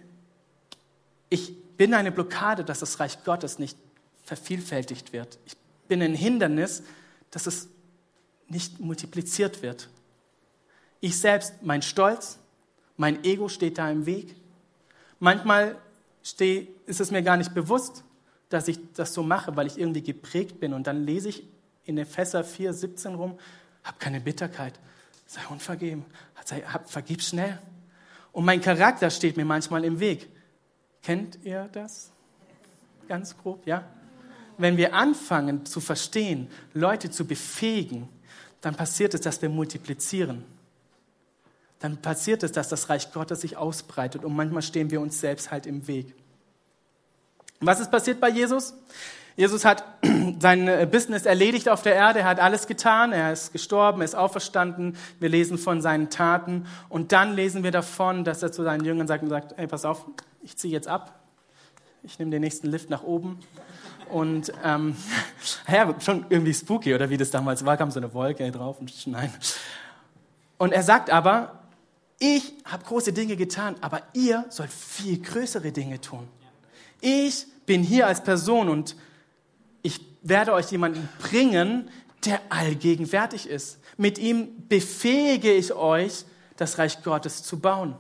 ich 1.28 1.54
bin 1.76 1.94
eine 1.94 2.12
Blockade, 2.12 2.64
dass 2.64 2.80
das 2.80 3.00
Reich 3.00 3.24
Gottes 3.24 3.58
nicht 3.58 3.76
vervielfältigt 4.22 5.12
wird. 5.12 5.38
Ich 5.46 5.56
bin 5.88 6.02
ein 6.02 6.14
Hindernis, 6.14 6.82
dass 7.30 7.46
es 7.46 7.68
nicht 8.48 8.80
multipliziert 8.80 9.62
wird. 9.62 9.88
Ich 11.00 11.18
selbst, 11.18 11.62
mein 11.62 11.82
Stolz, 11.82 12.38
mein 12.96 13.24
Ego 13.24 13.48
steht 13.48 13.78
da 13.78 13.90
im 13.90 14.06
Weg. 14.06 14.36
Manchmal 15.18 15.76
steh, 16.22 16.68
ist 16.86 17.00
es 17.00 17.10
mir 17.10 17.22
gar 17.22 17.36
nicht 17.36 17.54
bewusst, 17.54 18.04
dass 18.48 18.68
ich 18.68 18.78
das 18.94 19.12
so 19.12 19.22
mache, 19.22 19.56
weil 19.56 19.66
ich 19.66 19.78
irgendwie 19.78 20.02
geprägt 20.02 20.60
bin. 20.60 20.72
Und 20.72 20.86
dann 20.86 21.04
lese 21.04 21.28
ich 21.28 21.42
in 21.84 21.98
Epheser 21.98 22.44
4, 22.44 22.72
17 22.72 23.14
rum, 23.14 23.38
hab 23.82 24.00
keine 24.00 24.20
Bitterkeit, 24.20 24.78
sei 25.26 25.40
unvergeben, 25.50 26.04
sei, 26.44 26.60
hab, 26.62 26.90
vergib 26.90 27.22
schnell. 27.22 27.58
Und 28.32 28.44
mein 28.44 28.60
Charakter 28.60 29.10
steht 29.10 29.36
mir 29.36 29.44
manchmal 29.44 29.84
im 29.84 30.00
Weg. 30.00 30.28
Kennt 31.02 31.38
ihr 31.44 31.68
das? 31.72 32.10
Ganz 33.06 33.36
grob, 33.36 33.66
ja? 33.66 33.84
Wenn 34.56 34.76
wir 34.76 34.94
anfangen 34.94 35.66
zu 35.66 35.80
verstehen, 35.80 36.48
Leute 36.72 37.10
zu 37.10 37.26
befähigen, 37.26 38.08
dann 38.60 38.74
passiert 38.74 39.14
es, 39.14 39.20
dass 39.20 39.42
wir 39.42 39.48
multiplizieren. 39.48 40.44
Dann 41.80 42.00
passiert 42.00 42.42
es, 42.42 42.52
dass 42.52 42.68
das 42.68 42.88
Reich 42.88 43.12
Gottes 43.12 43.42
sich 43.42 43.56
ausbreitet 43.56 44.24
und 44.24 44.34
manchmal 44.34 44.62
stehen 44.62 44.90
wir 44.90 45.00
uns 45.00 45.20
selbst 45.20 45.50
halt 45.50 45.66
im 45.66 45.86
Weg. 45.86 46.14
Was 47.60 47.80
ist 47.80 47.90
passiert 47.90 48.20
bei 48.20 48.30
Jesus? 48.30 48.74
Jesus 49.36 49.64
hat 49.64 49.84
sein 50.38 50.68
äh, 50.68 50.88
Business 50.90 51.26
erledigt 51.26 51.68
auf 51.68 51.82
der 51.82 51.94
Erde, 51.94 52.20
er 52.20 52.26
hat 52.26 52.40
alles 52.40 52.66
getan, 52.66 53.12
er 53.12 53.32
ist 53.32 53.52
gestorben, 53.52 54.00
er 54.00 54.04
ist 54.04 54.14
auferstanden, 54.14 54.96
wir 55.18 55.28
lesen 55.28 55.58
von 55.58 55.80
seinen 55.80 56.08
Taten. 56.10 56.66
Und 56.88 57.12
dann 57.12 57.34
lesen 57.34 57.64
wir 57.64 57.72
davon, 57.72 58.24
dass 58.24 58.42
er 58.42 58.52
zu 58.52 58.62
seinen 58.62 58.84
Jüngern 58.84 59.06
sagt, 59.06 59.28
sagt 59.28 59.54
hey, 59.56 59.66
pass 59.66 59.84
auf, 59.84 60.06
ich 60.42 60.56
ziehe 60.56 60.72
jetzt 60.72 60.86
ab, 60.86 61.18
ich 62.02 62.18
nehme 62.18 62.30
den 62.30 62.42
nächsten 62.42 62.68
Lift 62.68 62.90
nach 62.90 63.02
oben. 63.02 63.40
Und 64.08 64.52
ähm, 64.62 64.96
ja, 65.68 65.92
schon 66.00 66.26
irgendwie 66.28 66.54
spooky, 66.54 66.94
oder 66.94 67.10
wie 67.10 67.16
das 67.16 67.30
damals 67.30 67.64
war, 67.64 67.76
kam 67.76 67.90
so 67.90 67.98
eine 67.98 68.14
Wolke 68.14 68.50
drauf 68.52 68.78
und 68.78 68.92
nein. 69.06 69.32
Und 70.58 70.72
er 70.72 70.84
sagt 70.84 71.10
aber, 71.10 71.58
ich 72.20 72.54
habe 72.64 72.84
große 72.84 73.12
Dinge 73.12 73.34
getan, 73.34 73.74
aber 73.80 74.02
ihr 74.12 74.44
sollt 74.48 74.70
viel 74.70 75.20
größere 75.20 75.72
Dinge 75.72 76.00
tun. 76.00 76.28
Ich 77.00 77.46
bin 77.66 77.82
hier 77.82 78.06
als 78.06 78.22
Person 78.22 78.68
und 78.68 78.94
ich 79.84 80.00
werde 80.22 80.54
euch 80.54 80.70
jemanden 80.70 81.08
bringen, 81.20 81.90
der 82.24 82.40
allgegenwärtig 82.48 83.48
ist. 83.48 83.78
Mit 83.98 84.18
ihm 84.18 84.66
befähige 84.66 85.52
ich 85.52 85.74
euch, 85.74 86.24
das 86.56 86.78
Reich 86.78 87.02
Gottes 87.02 87.42
zu 87.42 87.60
bauen, 87.60 87.94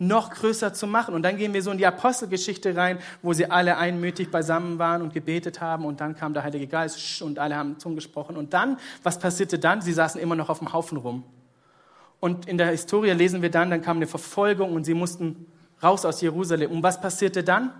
noch 0.00 0.30
größer 0.30 0.74
zu 0.74 0.88
machen. 0.88 1.14
Und 1.14 1.22
dann 1.22 1.36
gehen 1.36 1.54
wir 1.54 1.62
so 1.62 1.70
in 1.70 1.78
die 1.78 1.86
Apostelgeschichte 1.86 2.74
rein, 2.74 2.98
wo 3.22 3.32
sie 3.32 3.48
alle 3.48 3.76
einmütig 3.76 4.32
beisammen 4.32 4.80
waren 4.80 5.00
und 5.00 5.14
gebetet 5.14 5.60
haben. 5.60 5.84
Und 5.84 6.00
dann 6.00 6.16
kam 6.16 6.34
der 6.34 6.42
Heilige 6.42 6.66
Geist 6.66 7.22
und 7.22 7.38
alle 7.38 7.54
haben 7.54 7.78
Zungen 7.78 7.94
gesprochen. 7.94 8.36
Und 8.36 8.52
dann, 8.52 8.78
was 9.04 9.20
passierte 9.20 9.60
dann? 9.60 9.80
Sie 9.80 9.92
saßen 9.92 10.20
immer 10.20 10.34
noch 10.34 10.48
auf 10.48 10.58
dem 10.58 10.72
Haufen 10.72 10.98
rum. 10.98 11.22
Und 12.18 12.48
in 12.48 12.58
der 12.58 12.70
Historie 12.70 13.12
lesen 13.12 13.42
wir 13.42 13.50
dann, 13.50 13.70
dann 13.70 13.82
kam 13.82 13.98
eine 13.98 14.08
Verfolgung 14.08 14.74
und 14.74 14.82
sie 14.82 14.94
mussten 14.94 15.46
raus 15.80 16.04
aus 16.04 16.20
Jerusalem. 16.20 16.72
Und 16.72 16.82
was 16.82 17.00
passierte 17.00 17.44
dann? 17.44 17.70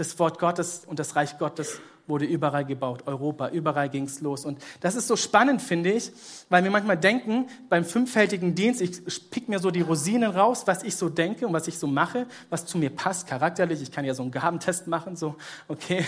Das 0.00 0.18
Wort 0.18 0.38
Gottes 0.38 0.86
und 0.86 0.98
das 0.98 1.14
Reich 1.14 1.36
Gottes 1.36 1.78
wurde 2.06 2.24
überall 2.24 2.64
gebaut, 2.64 3.02
Europa, 3.04 3.50
überall 3.50 3.90
ging 3.90 4.04
es 4.04 4.22
los. 4.22 4.46
Und 4.46 4.58
das 4.80 4.94
ist 4.94 5.06
so 5.06 5.14
spannend, 5.14 5.60
finde 5.60 5.92
ich, 5.92 6.10
weil 6.48 6.64
wir 6.64 6.70
manchmal 6.70 6.96
denken, 6.96 7.48
beim 7.68 7.84
fünffältigen 7.84 8.54
Dienst, 8.54 8.80
ich 8.80 9.30
pick 9.30 9.50
mir 9.50 9.58
so 9.58 9.70
die 9.70 9.82
Rosinen 9.82 10.30
raus, 10.30 10.62
was 10.64 10.84
ich 10.84 10.96
so 10.96 11.10
denke 11.10 11.46
und 11.46 11.52
was 11.52 11.68
ich 11.68 11.78
so 11.78 11.86
mache, 11.86 12.26
was 12.48 12.64
zu 12.64 12.78
mir 12.78 12.88
passt, 12.88 13.26
charakterlich. 13.26 13.82
Ich 13.82 13.92
kann 13.92 14.06
ja 14.06 14.14
so 14.14 14.22
einen 14.22 14.30
Gabentest 14.30 14.86
machen, 14.86 15.16
so, 15.16 15.36
okay, 15.68 16.06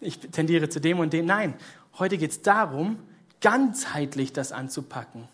ich 0.00 0.18
tendiere 0.20 0.70
zu 0.70 0.80
dem 0.80 0.98
und 0.98 1.12
dem. 1.12 1.26
Nein, 1.26 1.52
heute 1.98 2.16
geht 2.16 2.30
es 2.30 2.40
darum, 2.40 2.98
ganzheitlich 3.42 4.32
das 4.32 4.52
anzupacken. 4.52 5.28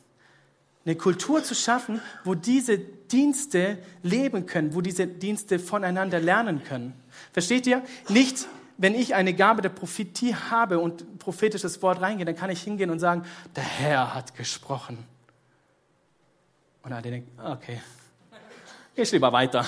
Eine 0.85 0.97
Kultur 0.97 1.45
zu 1.45 1.55
schaffen, 1.55 2.01
wo 2.25 2.35
diese 2.35 2.79
Dienste 2.79 3.79
leben 4.03 4.47
können, 4.47 4.75
wo 4.75 4.81
diese 4.81 5.07
Dienste 5.07 5.59
voneinander 5.59 6.21
lernen 6.21 6.65
können. 6.65 6.95
Versteht 7.33 7.67
ihr? 7.67 7.83
Nicht 8.09 8.47
wenn 8.81 8.95
ich 8.95 9.15
eine 9.15 9.35
Gabe 9.35 9.61
der 9.61 9.69
Prophetie 9.69 10.35
habe 10.35 10.79
und 10.79 11.19
prophetisches 11.19 11.83
Wort 11.83 12.01
reingehe, 12.01 12.25
dann 12.25 12.35
kann 12.35 12.49
ich 12.49 12.63
hingehen 12.63 12.89
und 12.89 12.99
sagen, 12.99 13.27
der 13.55 13.63
Herr 13.63 14.15
hat 14.15 14.35
gesprochen. 14.35 15.05
Und 16.83 16.91
alle 16.91 17.03
denken, 17.03 17.39
okay, 17.39 17.83
ich 18.95 19.13
lieber 19.13 19.31
weiter. 19.35 19.67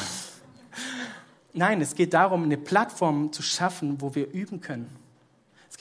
Nein, 1.53 1.83
es 1.83 1.95
geht 1.95 2.15
darum, 2.15 2.45
eine 2.45 2.57
Plattform 2.57 3.31
zu 3.35 3.43
schaffen, 3.43 4.01
wo 4.01 4.15
wir 4.15 4.33
üben 4.33 4.63
können. 4.63 4.89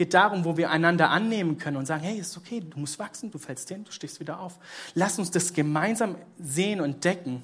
Geht 0.01 0.15
darum, 0.15 0.45
wo 0.45 0.57
wir 0.57 0.71
einander 0.71 1.11
annehmen 1.11 1.59
können 1.59 1.77
und 1.77 1.85
sagen, 1.85 2.01
hey, 2.01 2.17
ist 2.17 2.35
okay, 2.35 2.59
du 2.59 2.79
musst 2.79 2.97
wachsen, 2.97 3.29
du 3.29 3.37
fällst 3.37 3.69
hin, 3.69 3.83
du 3.83 3.91
stehst 3.91 4.19
wieder 4.19 4.39
auf. 4.39 4.57
Lass 4.95 5.19
uns 5.19 5.29
das 5.29 5.53
gemeinsam 5.53 6.15
sehen 6.39 6.81
und 6.81 7.05
decken. 7.05 7.43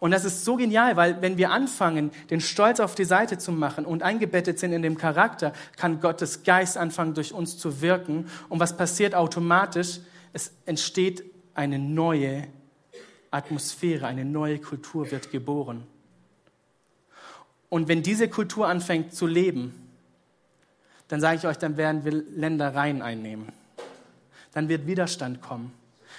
Und 0.00 0.10
das 0.10 0.24
ist 0.24 0.44
so 0.44 0.56
genial, 0.56 0.96
weil 0.96 1.22
wenn 1.22 1.38
wir 1.38 1.52
anfangen, 1.52 2.10
den 2.30 2.40
Stolz 2.40 2.80
auf 2.80 2.96
die 2.96 3.04
Seite 3.04 3.38
zu 3.38 3.52
machen 3.52 3.84
und 3.84 4.02
eingebettet 4.02 4.58
sind 4.58 4.72
in 4.72 4.82
dem 4.82 4.98
Charakter, 4.98 5.52
kann 5.76 6.00
Gottes 6.00 6.42
Geist 6.42 6.76
anfangen, 6.76 7.14
durch 7.14 7.32
uns 7.32 7.56
zu 7.56 7.80
wirken. 7.80 8.26
Und 8.48 8.58
was 8.58 8.76
passiert 8.76 9.14
automatisch? 9.14 10.00
Es 10.32 10.50
entsteht 10.66 11.22
eine 11.54 11.78
neue 11.78 12.48
Atmosphäre, 13.30 14.08
eine 14.08 14.24
neue 14.24 14.58
Kultur 14.58 15.12
wird 15.12 15.30
geboren. 15.30 15.86
Und 17.68 17.86
wenn 17.86 18.02
diese 18.02 18.26
Kultur 18.26 18.66
anfängt 18.66 19.14
zu 19.14 19.28
leben, 19.28 19.81
dann 21.12 21.20
sage 21.20 21.36
ich 21.36 21.46
euch, 21.46 21.58
dann 21.58 21.76
werden 21.76 22.04
wir 22.04 22.12
Ländereien 22.12 23.02
einnehmen. 23.02 23.48
Dann 24.52 24.68
wird 24.68 24.86
Widerstand 24.86 25.40
kommen, 25.42 25.72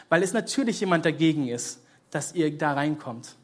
weil 0.10 0.24
es 0.24 0.34
natürlich 0.34 0.80
jemand 0.80 1.06
dagegen 1.06 1.48
ist, 1.48 1.82
dass 2.12 2.34
ihr 2.34 2.58
da 2.58 2.74
reinkommt 2.74 3.36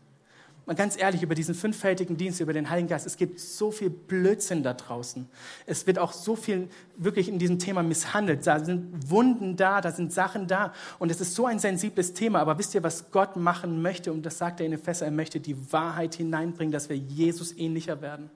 mal 0.70 0.76
ganz 0.76 0.96
ehrlich, 1.02 1.24
über 1.24 1.34
diesen 1.34 1.56
fünffältigen 1.56 2.16
Dienst, 2.16 2.42
über 2.42 2.54
den 2.54 2.70
Heiligen 2.70 2.88
Geist, 2.88 3.08
es 3.08 3.18
gibt 3.18 3.40
so 3.40 3.72
viel 3.72 3.90
Blödsinn 3.90 4.62
da 4.62 4.76
draußen. 4.76 5.28
Es 5.66 5.88
wird 5.88 5.98
auch 5.98 6.14
so 6.14 6.36
viel 6.36 6.70
wirklich 6.96 7.28
in 7.28 7.40
diesem 7.40 7.58
Thema 7.58 7.82
misshandelt. 7.82 8.46
Da 8.46 8.64
sind 8.64 9.10
Wunden 9.10 9.56
da, 9.56 9.82
da 9.82 9.92
sind 9.92 10.14
Sachen 10.14 10.46
da. 10.46 10.72
Und 11.00 11.10
es 11.10 11.22
ist 11.22 11.34
so 11.34 11.48
ein 11.48 11.58
sensibles 11.58 12.14
Thema. 12.14 12.40
Aber 12.40 12.60
wisst 12.60 12.76
ihr, 12.76 12.84
was 12.84 13.10
Gott 13.10 13.36
machen 13.36 13.82
möchte? 13.82 14.14
Und 14.14 14.24
das 14.28 14.38
sagt 14.38 14.60
er 14.60 14.68
in 14.68 14.74
Epheser, 14.74 15.06
er 15.06 15.12
möchte 15.12 15.40
die 15.40 15.58
Wahrheit 15.74 16.14
hineinbringen, 16.14 16.72
dass 16.72 16.88
wir 16.88 16.98
Jesus 16.98 17.58
ähnlicher 17.58 18.04
werden. 18.04 18.30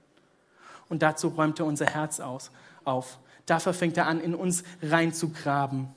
Und 0.90 1.04
dazu 1.04 1.28
räumt 1.28 1.60
er 1.60 1.68
unser 1.68 1.86
Herz 1.86 2.20
aus, 2.20 2.50
auf. 2.86 3.20
Dafür 3.46 3.74
fängt 3.74 3.98
er 3.98 4.08
an, 4.08 4.20
in 4.20 4.36
uns 4.36 4.64
reinzugraben. 4.82 5.90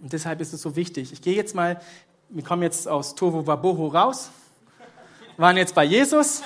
Und 0.00 0.12
deshalb 0.12 0.40
ist 0.40 0.52
es 0.52 0.60
so 0.60 0.76
wichtig. 0.76 1.12
Ich 1.12 1.22
gehe 1.22 1.34
jetzt 1.34 1.54
mal 1.54 1.80
wir 2.28 2.42
kommen 2.42 2.62
jetzt 2.62 2.88
aus 2.88 3.14
Tovu 3.14 3.46
Wabohu 3.46 3.86
raus, 3.86 4.30
waren 5.36 5.56
jetzt 5.56 5.74
bei 5.74 5.84
Jesus 5.84 6.42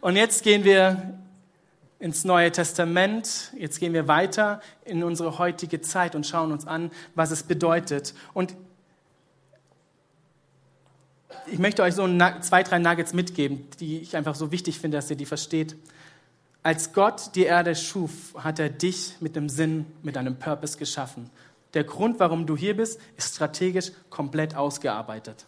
und 0.00 0.16
jetzt 0.16 0.42
gehen 0.42 0.64
wir 0.64 1.18
ins 1.98 2.24
Neue 2.24 2.52
Testament, 2.52 3.52
jetzt 3.56 3.80
gehen 3.80 3.92
wir 3.92 4.06
weiter 4.06 4.60
in 4.84 5.02
unsere 5.02 5.38
heutige 5.38 5.80
Zeit 5.80 6.14
und 6.14 6.26
schauen 6.26 6.52
uns 6.52 6.66
an, 6.66 6.90
was 7.14 7.30
es 7.30 7.42
bedeutet. 7.42 8.14
Und 8.34 8.54
ich 11.50 11.58
möchte 11.58 11.82
euch 11.82 11.94
so 11.94 12.06
zwei, 12.40 12.62
drei 12.62 12.78
Nuggets 12.78 13.14
mitgeben, 13.14 13.66
die 13.80 14.00
ich 14.00 14.14
einfach 14.14 14.34
so 14.34 14.52
wichtig 14.52 14.78
finde, 14.78 14.98
dass 14.98 15.08
ihr 15.08 15.16
die 15.16 15.26
versteht. 15.26 15.74
Als 16.62 16.92
Gott 16.92 17.34
die 17.34 17.44
Erde 17.44 17.74
schuf, 17.74 18.34
hat 18.36 18.58
er 18.58 18.68
dich 18.68 19.16
mit 19.20 19.36
einem 19.36 19.48
Sinn, 19.48 19.86
mit 20.02 20.16
einem 20.16 20.36
Purpose 20.36 20.76
geschaffen. 20.76 21.30
Der 21.74 21.84
Grund, 21.84 22.18
warum 22.18 22.46
du 22.46 22.56
hier 22.56 22.76
bist, 22.76 23.00
ist 23.16 23.34
strategisch 23.34 23.92
komplett 24.10 24.54
ausgearbeitet. 24.54 25.46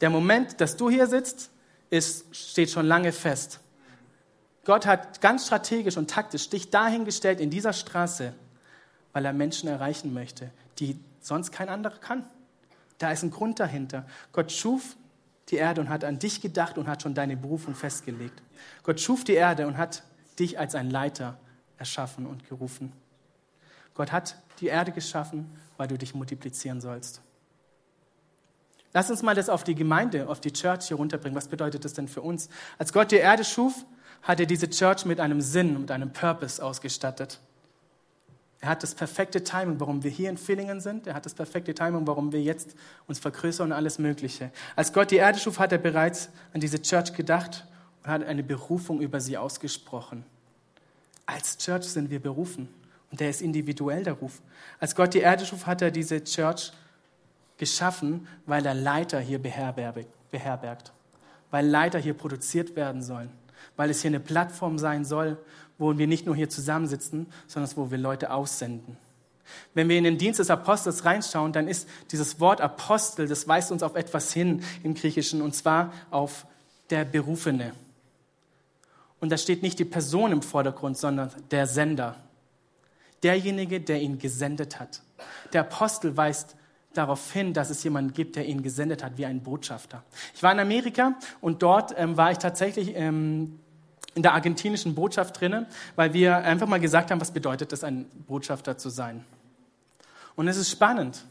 Der 0.00 0.10
Moment, 0.10 0.60
dass 0.60 0.76
du 0.76 0.90
hier 0.90 1.06
sitzt, 1.06 1.50
ist, 1.88 2.34
steht 2.34 2.70
schon 2.70 2.86
lange 2.86 3.12
fest. 3.12 3.60
Gott 4.64 4.84
hat 4.84 5.20
ganz 5.20 5.46
strategisch 5.46 5.96
und 5.96 6.10
taktisch 6.10 6.50
dich 6.50 6.70
dahingestellt 6.70 7.40
in 7.40 7.50
dieser 7.50 7.72
Straße, 7.72 8.34
weil 9.12 9.24
er 9.24 9.32
Menschen 9.32 9.68
erreichen 9.68 10.12
möchte, 10.12 10.50
die 10.78 10.98
sonst 11.20 11.52
kein 11.52 11.68
anderer 11.68 11.98
kann. 11.98 12.24
Da 12.98 13.12
ist 13.12 13.22
ein 13.22 13.30
Grund 13.30 13.60
dahinter. 13.60 14.06
Gott 14.32 14.50
schuf 14.50 14.96
die 15.48 15.56
Erde 15.56 15.80
und 15.80 15.88
hat 15.88 16.04
an 16.04 16.18
dich 16.18 16.40
gedacht 16.40 16.76
und 16.78 16.88
hat 16.88 17.02
schon 17.02 17.14
deine 17.14 17.36
Berufung 17.36 17.74
festgelegt. 17.74 18.42
Gott 18.82 19.00
schuf 19.00 19.22
die 19.22 19.34
Erde 19.34 19.66
und 19.66 19.78
hat 19.78 20.02
dich 20.38 20.58
als 20.58 20.74
ein 20.74 20.90
Leiter 20.90 21.38
erschaffen 21.78 22.26
und 22.26 22.48
gerufen. 22.48 22.92
Gott 23.94 24.12
hat 24.12 24.36
die 24.60 24.66
Erde 24.66 24.92
geschaffen, 24.92 25.50
weil 25.76 25.88
du 25.88 25.98
dich 25.98 26.14
multiplizieren 26.14 26.80
sollst. 26.80 27.20
Lass 28.92 29.10
uns 29.10 29.22
mal 29.22 29.34
das 29.34 29.48
auf 29.48 29.64
die 29.64 29.74
Gemeinde, 29.74 30.28
auf 30.28 30.40
die 30.40 30.52
Church 30.52 30.88
hier 30.88 30.96
runterbringen. 30.96 31.36
Was 31.36 31.48
bedeutet 31.48 31.84
das 31.84 31.92
denn 31.92 32.08
für 32.08 32.22
uns? 32.22 32.48
Als 32.78 32.92
Gott 32.92 33.10
die 33.10 33.16
Erde 33.16 33.44
schuf, 33.44 33.84
hat 34.22 34.40
er 34.40 34.46
diese 34.46 34.70
Church 34.70 35.04
mit 35.04 35.20
einem 35.20 35.40
Sinn, 35.40 35.80
mit 35.80 35.90
einem 35.90 36.12
Purpose 36.12 36.64
ausgestattet. 36.64 37.38
Er 38.60 38.70
hat 38.70 38.82
das 38.82 38.94
perfekte 38.94 39.44
Timing, 39.44 39.78
warum 39.80 40.02
wir 40.02 40.10
hier 40.10 40.30
in 40.30 40.38
Villingen 40.38 40.80
sind. 40.80 41.06
Er 41.06 41.14
hat 41.14 41.26
das 41.26 41.34
perfekte 41.34 41.74
Timing, 41.74 42.06
warum 42.06 42.32
wir 42.32 42.40
jetzt 42.40 42.74
uns 43.06 43.18
vergrößern 43.18 43.66
und 43.66 43.72
alles 43.72 43.98
Mögliche. 43.98 44.50
Als 44.74 44.92
Gott 44.92 45.10
die 45.10 45.16
Erde 45.16 45.38
schuf, 45.38 45.58
hat 45.58 45.72
er 45.72 45.78
bereits 45.78 46.30
an 46.54 46.60
diese 46.60 46.80
Church 46.80 47.12
gedacht 47.12 47.66
hat 48.06 48.24
eine 48.24 48.42
Berufung 48.42 49.00
über 49.00 49.20
sie 49.20 49.36
ausgesprochen. 49.36 50.24
Als 51.26 51.58
Church 51.58 51.84
sind 51.84 52.10
wir 52.10 52.20
berufen. 52.20 52.68
Und 53.10 53.20
der 53.20 53.30
ist 53.30 53.42
individuell, 53.42 54.02
der 54.02 54.14
Ruf. 54.14 54.40
Als 54.80 54.94
Gott 54.94 55.14
die 55.14 55.20
Erde 55.20 55.46
schuf, 55.46 55.66
hat 55.66 55.82
er 55.82 55.90
diese 55.90 56.22
Church 56.22 56.72
geschaffen, 57.56 58.26
weil 58.46 58.66
er 58.66 58.74
Leiter 58.74 59.20
hier 59.20 59.40
beherbergt. 59.40 60.92
Weil 61.50 61.66
Leiter 61.66 61.98
hier 61.98 62.14
produziert 62.14 62.76
werden 62.76 63.02
sollen. 63.02 63.30
Weil 63.76 63.90
es 63.90 64.02
hier 64.02 64.10
eine 64.10 64.20
Plattform 64.20 64.78
sein 64.78 65.04
soll, 65.04 65.38
wo 65.78 65.96
wir 65.96 66.06
nicht 66.06 66.26
nur 66.26 66.36
hier 66.36 66.48
zusammensitzen, 66.48 67.26
sondern 67.46 67.70
wo 67.76 67.90
wir 67.90 67.98
Leute 67.98 68.30
aussenden. 68.32 68.96
Wenn 69.74 69.88
wir 69.88 69.96
in 69.96 70.04
den 70.04 70.18
Dienst 70.18 70.40
des 70.40 70.50
Apostels 70.50 71.04
reinschauen, 71.04 71.52
dann 71.52 71.68
ist 71.68 71.88
dieses 72.10 72.40
Wort 72.40 72.60
Apostel, 72.60 73.28
das 73.28 73.46
weist 73.46 73.70
uns 73.70 73.82
auf 73.82 73.94
etwas 73.94 74.32
hin 74.32 74.62
im 74.82 74.94
Griechischen, 74.94 75.40
und 75.40 75.54
zwar 75.54 75.92
auf 76.10 76.46
der 76.90 77.04
Berufene. 77.04 77.72
Und 79.20 79.30
da 79.30 79.38
steht 79.38 79.62
nicht 79.62 79.78
die 79.78 79.84
Person 79.84 80.32
im 80.32 80.42
Vordergrund, 80.42 80.98
sondern 80.98 81.30
der 81.50 81.66
Sender 81.66 82.16
derjenige, 83.22 83.80
der 83.80 84.00
ihn 84.00 84.18
gesendet 84.18 84.78
hat. 84.78 85.02
Der 85.52 85.62
Apostel 85.62 86.16
weist 86.16 86.56
darauf 86.94 87.32
hin, 87.32 87.52
dass 87.52 87.70
es 87.70 87.82
jemanden 87.84 88.12
gibt, 88.12 88.36
der 88.36 88.46
ihn 88.46 88.62
gesendet 88.62 89.02
hat, 89.02 89.18
wie 89.18 89.26
ein 89.26 89.42
Botschafter. 89.42 90.02
Ich 90.34 90.42
war 90.42 90.52
in 90.52 90.60
Amerika 90.60 91.14
und 91.40 91.62
dort 91.62 91.94
ähm, 91.96 92.16
war 92.16 92.30
ich 92.30 92.38
tatsächlich 92.38 92.94
ähm, 92.94 93.58
in 94.14 94.22
der 94.22 94.32
argentinischen 94.32 94.94
Botschaft 94.94 95.40
drinnen, 95.40 95.66
weil 95.94 96.14
wir 96.14 96.36
einfach 96.38 96.66
mal 96.66 96.80
gesagt 96.80 97.10
haben, 97.10 97.20
was 97.20 97.32
bedeutet 97.32 97.72
es, 97.72 97.84
ein 97.84 98.06
Botschafter 98.26 98.78
zu 98.78 98.88
sein. 98.88 99.24
Und 100.36 100.48
es 100.48 100.56
ist 100.56 100.70
spannend. 100.70 101.24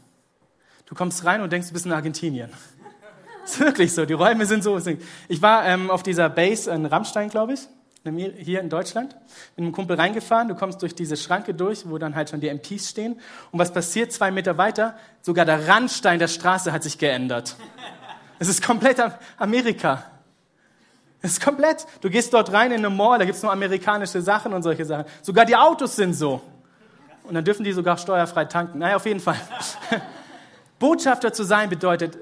Du 0.86 0.94
kommst 0.94 1.24
rein 1.24 1.40
und 1.40 1.52
denkst, 1.52 1.68
du 1.68 1.72
bist 1.72 1.86
in 1.86 1.92
Argentinien. 1.92 2.50
Ist 3.44 3.60
wirklich 3.60 3.92
so, 3.92 4.04
die 4.04 4.12
Räume 4.12 4.44
sind 4.44 4.64
so. 4.64 4.80
Ich 5.28 5.40
war 5.40 5.64
ähm, 5.66 5.88
auf 5.88 6.02
dieser 6.02 6.28
Base 6.28 6.68
in 6.70 6.84
Rammstein, 6.84 7.28
glaube 7.28 7.54
ich. 7.54 7.68
Hier 8.14 8.60
in 8.60 8.68
Deutschland, 8.68 9.16
mit 9.56 9.64
einem 9.64 9.72
Kumpel 9.72 9.96
reingefahren, 9.96 10.48
du 10.48 10.54
kommst 10.54 10.82
durch 10.82 10.94
diese 10.94 11.16
Schranke 11.16 11.54
durch, 11.54 11.88
wo 11.88 11.98
dann 11.98 12.14
halt 12.14 12.30
schon 12.30 12.40
die 12.40 12.48
MPs 12.48 12.90
stehen. 12.90 13.20
Und 13.50 13.58
was 13.58 13.72
passiert 13.72 14.12
zwei 14.12 14.30
Meter 14.30 14.58
weiter? 14.58 14.96
Sogar 15.22 15.44
der 15.44 15.66
Randstein 15.68 16.18
der 16.18 16.28
Straße 16.28 16.72
hat 16.72 16.82
sich 16.82 16.98
geändert. 16.98 17.56
Es 18.38 18.48
ist 18.48 18.62
komplett 18.62 19.02
Amerika. 19.38 20.04
Es 21.22 21.32
ist 21.32 21.40
komplett. 21.42 21.86
Du 22.02 22.10
gehst 22.10 22.32
dort 22.32 22.52
rein 22.52 22.70
in 22.70 22.78
eine 22.78 22.90
Mall, 22.90 23.18
da 23.18 23.24
gibt's 23.24 23.42
nur 23.42 23.50
amerikanische 23.50 24.20
Sachen 24.20 24.52
und 24.52 24.62
solche 24.62 24.84
Sachen. 24.84 25.06
Sogar 25.22 25.44
die 25.44 25.56
Autos 25.56 25.96
sind 25.96 26.14
so. 26.14 26.42
Und 27.24 27.34
dann 27.34 27.44
dürfen 27.44 27.64
die 27.64 27.72
sogar 27.72 27.98
steuerfrei 27.98 28.44
tanken. 28.44 28.78
Naja, 28.78 28.96
auf 28.96 29.06
jeden 29.06 29.20
Fall. 29.20 29.40
Botschafter 30.78 31.32
zu 31.32 31.42
sein 31.42 31.68
bedeutet, 31.68 32.18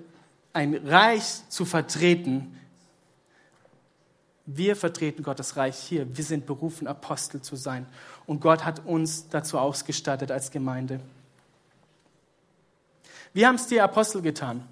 ein 0.53 0.75
Reich 0.87 1.49
zu 1.49 1.65
vertreten, 1.65 2.59
wir 4.47 4.77
vertreten 4.77 5.23
Gottes 5.23 5.57
Reich 5.57 5.79
hier. 5.79 6.17
Wir 6.17 6.25
sind 6.25 6.47
berufen, 6.47 6.87
Apostel 6.87 7.41
zu 7.41 7.57
sein. 7.57 7.87
Und 8.27 8.41
Gott 8.41 8.65
hat 8.65 8.85
uns 8.85 9.29
dazu 9.29 9.59
ausgestattet 9.59 10.31
als 10.31 10.51
Gemeinde. 10.51 11.01
Wie 13.33 13.47
haben 13.47 13.57
es 13.57 13.67
die 13.67 13.81
Apostel 13.81 14.23
getan? 14.23 14.67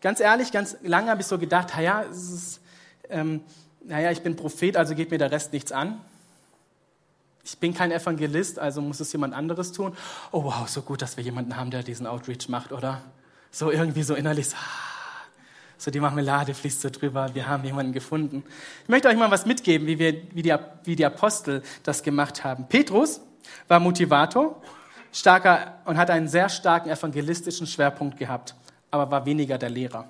Ganz 0.00 0.20
ehrlich, 0.20 0.50
ganz 0.50 0.76
lange 0.82 1.10
habe 1.10 1.20
ich 1.20 1.26
so 1.26 1.38
gedacht, 1.38 1.68
naja, 1.76 2.04
ähm, 3.08 3.42
naja, 3.84 4.10
ich 4.10 4.22
bin 4.22 4.36
Prophet, 4.36 4.76
also 4.76 4.94
geht 4.94 5.10
mir 5.10 5.18
der 5.18 5.30
Rest 5.30 5.52
nichts 5.52 5.72
an. 5.72 6.00
Ich 7.44 7.58
bin 7.58 7.74
kein 7.74 7.90
Evangelist, 7.90 8.58
also 8.58 8.80
muss 8.80 9.00
es 9.00 9.12
jemand 9.12 9.34
anderes 9.34 9.72
tun. 9.72 9.96
Oh 10.30 10.44
wow, 10.44 10.68
so 10.68 10.82
gut, 10.82 11.02
dass 11.02 11.16
wir 11.16 11.24
jemanden 11.24 11.56
haben, 11.56 11.70
der 11.70 11.82
diesen 11.82 12.06
Outreach 12.06 12.48
macht, 12.48 12.72
oder? 12.72 13.02
So 13.50 13.70
irgendwie 13.70 14.02
so 14.02 14.14
innerlich, 14.14 14.48
so, 14.48 14.56
ah, 14.56 14.91
so 15.82 15.90
die 15.90 15.98
Marmelade 15.98 16.54
fließt 16.54 16.80
so 16.80 16.90
drüber, 16.90 17.34
wir 17.34 17.48
haben 17.48 17.64
jemanden 17.64 17.92
gefunden. 17.92 18.44
Ich 18.84 18.88
möchte 18.88 19.08
euch 19.08 19.16
mal 19.16 19.32
was 19.32 19.46
mitgeben, 19.46 19.88
wie, 19.88 19.98
wir, 19.98 20.14
wie, 20.32 20.42
die, 20.42 20.54
wie 20.84 20.94
die 20.94 21.04
Apostel 21.04 21.62
das 21.82 22.04
gemacht 22.04 22.44
haben. 22.44 22.68
Petrus 22.68 23.20
war 23.66 23.80
Motivator, 23.80 24.62
starker 25.10 25.78
und 25.84 25.98
hat 25.98 26.08
einen 26.10 26.28
sehr 26.28 26.48
starken 26.48 26.88
evangelistischen 26.88 27.66
Schwerpunkt 27.66 28.16
gehabt, 28.16 28.54
aber 28.92 29.10
war 29.10 29.26
weniger 29.26 29.58
der 29.58 29.70
Lehrer. 29.70 30.06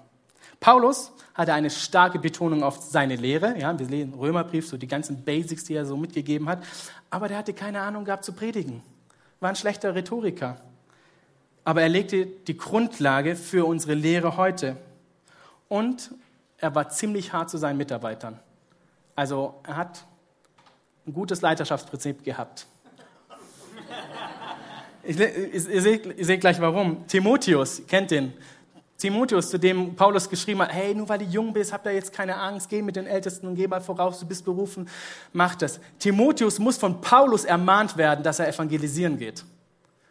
Paulus 0.61 1.11
hatte 1.35 1.55
eine 1.55 1.71
starke 1.71 2.19
Betonung 2.19 2.63
auf 2.63 2.77
seine 2.83 3.17
Lehre. 3.17 3.59
Ja, 3.59 3.77
wir 3.77 3.87
lesen 3.87 4.13
Römerbrief, 4.13 4.69
so 4.69 4.77
die 4.77 4.87
ganzen 4.87 5.25
Basics, 5.25 5.65
die 5.65 5.75
er 5.75 5.87
so 5.87 5.97
mitgegeben 5.97 6.51
hat. 6.51 6.63
Aber 7.09 7.29
der 7.29 7.39
hatte 7.39 7.55
keine 7.55 7.81
Ahnung 7.81 8.05
gehabt 8.05 8.27
zu 8.27 8.35
predigen. 8.35 8.83
War 9.41 9.49
ein 9.49 9.57
schlechter 9.57 9.95
Rhetoriker. 9.95 10.59
Aber 11.65 11.81
er 11.81 11.89
legte 11.89 12.27
die 12.27 12.59
Grundlage 12.59 13.37
für 13.37 13.65
unsere 13.65 13.95
Lehre 13.95 14.37
heute 14.37 14.77
und 15.73 16.11
er 16.59 16.75
war 16.75 16.91
ziemlich 16.91 17.33
hart 17.33 17.49
zu 17.49 17.57
seinen 17.57 17.79
Mitarbeitern. 17.79 18.39
Also 19.17 19.55
er 19.67 19.79
hat 19.79 20.05
ein 21.07 21.15
gutes 21.15 21.41
Leiterschaftsprinzip 21.41 22.23
gehabt. 22.23 22.67
Ich, 25.03 25.19
ich, 25.19 25.69
ihr, 25.69 25.81
seht, 25.81 26.19
ihr 26.19 26.25
seht 26.27 26.43
gleich 26.43 26.61
warum. 26.61 27.07
Timotheus, 27.07 27.81
kennt 27.89 28.11
den. 28.11 28.35
Timotheus, 28.99 29.49
zu 29.49 29.59
dem 29.59 29.97
Paulus 29.97 30.29
geschrieben 30.29 30.61
hat, 30.61 30.75
hey, 30.75 30.95
nur 30.95 31.09
weil 31.09 31.21
du 31.21 31.25
jung 31.25 31.55
bist, 31.55 31.73
habt 31.73 31.87
ihr 31.87 31.93
jetzt 31.93 32.13
keine 32.13 32.37
Angst, 32.37 32.69
geh 32.69 32.83
mit 32.83 32.95
den 32.95 33.07
Ältesten 33.07 33.47
und 33.47 33.55
geh 33.55 33.67
mal 33.67 33.81
voraus, 33.81 34.21
du 34.21 34.27
bist 34.27 34.45
berufen, 34.45 34.89
mach 35.33 35.55
das. 35.55 35.81
Timotheus 35.99 36.59
muss 36.59 36.77
von 36.77 37.01
Paulus 37.01 37.47
ermahnt 37.47 37.97
werden, 37.97 38.23
dass 38.23 38.39
er 38.39 38.49
evangelisieren 38.49 39.17
geht. 39.17 39.43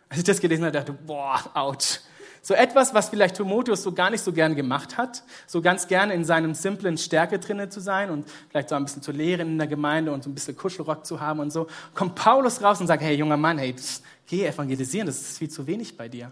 Als 0.10 0.18
ich 0.18 0.26
das 0.26 0.42
gelesen 0.42 0.66
habe, 0.66 0.72
dachte 0.72 0.92
ich, 0.92 1.06
boah, 1.06 1.40
ouch. 1.54 2.00
So 2.44 2.56
etwas, 2.56 2.94
was 2.94 3.10
vielleicht 3.10 3.36
Timotheus 3.36 3.84
so 3.84 3.92
gar 3.92 4.10
nicht 4.10 4.24
so 4.24 4.34
gern 4.34 4.56
gemacht 4.56 4.98
hat, 4.98 5.24
so 5.46 5.62
ganz 5.62 5.88
gerne 5.88 6.14
in 6.14 6.26
seinem 6.26 6.56
simplen 6.56 6.98
Stärke 6.98 7.38
drinne 7.38 7.70
zu 7.70 7.80
sein 7.80 8.10
und 8.10 8.28
vielleicht 8.50 8.70
so 8.70 8.76
ein 8.76 8.84
bisschen 8.84 9.04
zu 9.04 9.12
lehren 9.12 9.48
in 9.48 9.58
der 9.60 9.68
Gemeinde 9.68 10.12
und 10.12 10.24
so 10.24 10.30
ein 10.30 10.34
bisschen 10.34 10.58
Kuschelrock 10.58 11.06
zu 11.06 11.20
haben 11.22 11.40
und 11.40 11.52
so, 11.52 11.68
kommt 11.94 12.16
Paulus 12.16 12.64
raus 12.64 12.82
und 12.82 12.88
sagt, 12.88 13.04
hey, 13.04 13.16
junger 13.16 13.38
Mann, 13.38 13.60
hey, 13.60 13.76
geh 14.26 14.46
evangelisieren, 14.46 15.06
das 15.06 15.22
ist 15.22 15.38
viel 15.38 15.50
zu 15.50 15.68
wenig 15.68 15.96
bei 15.96 16.10
dir. 16.10 16.32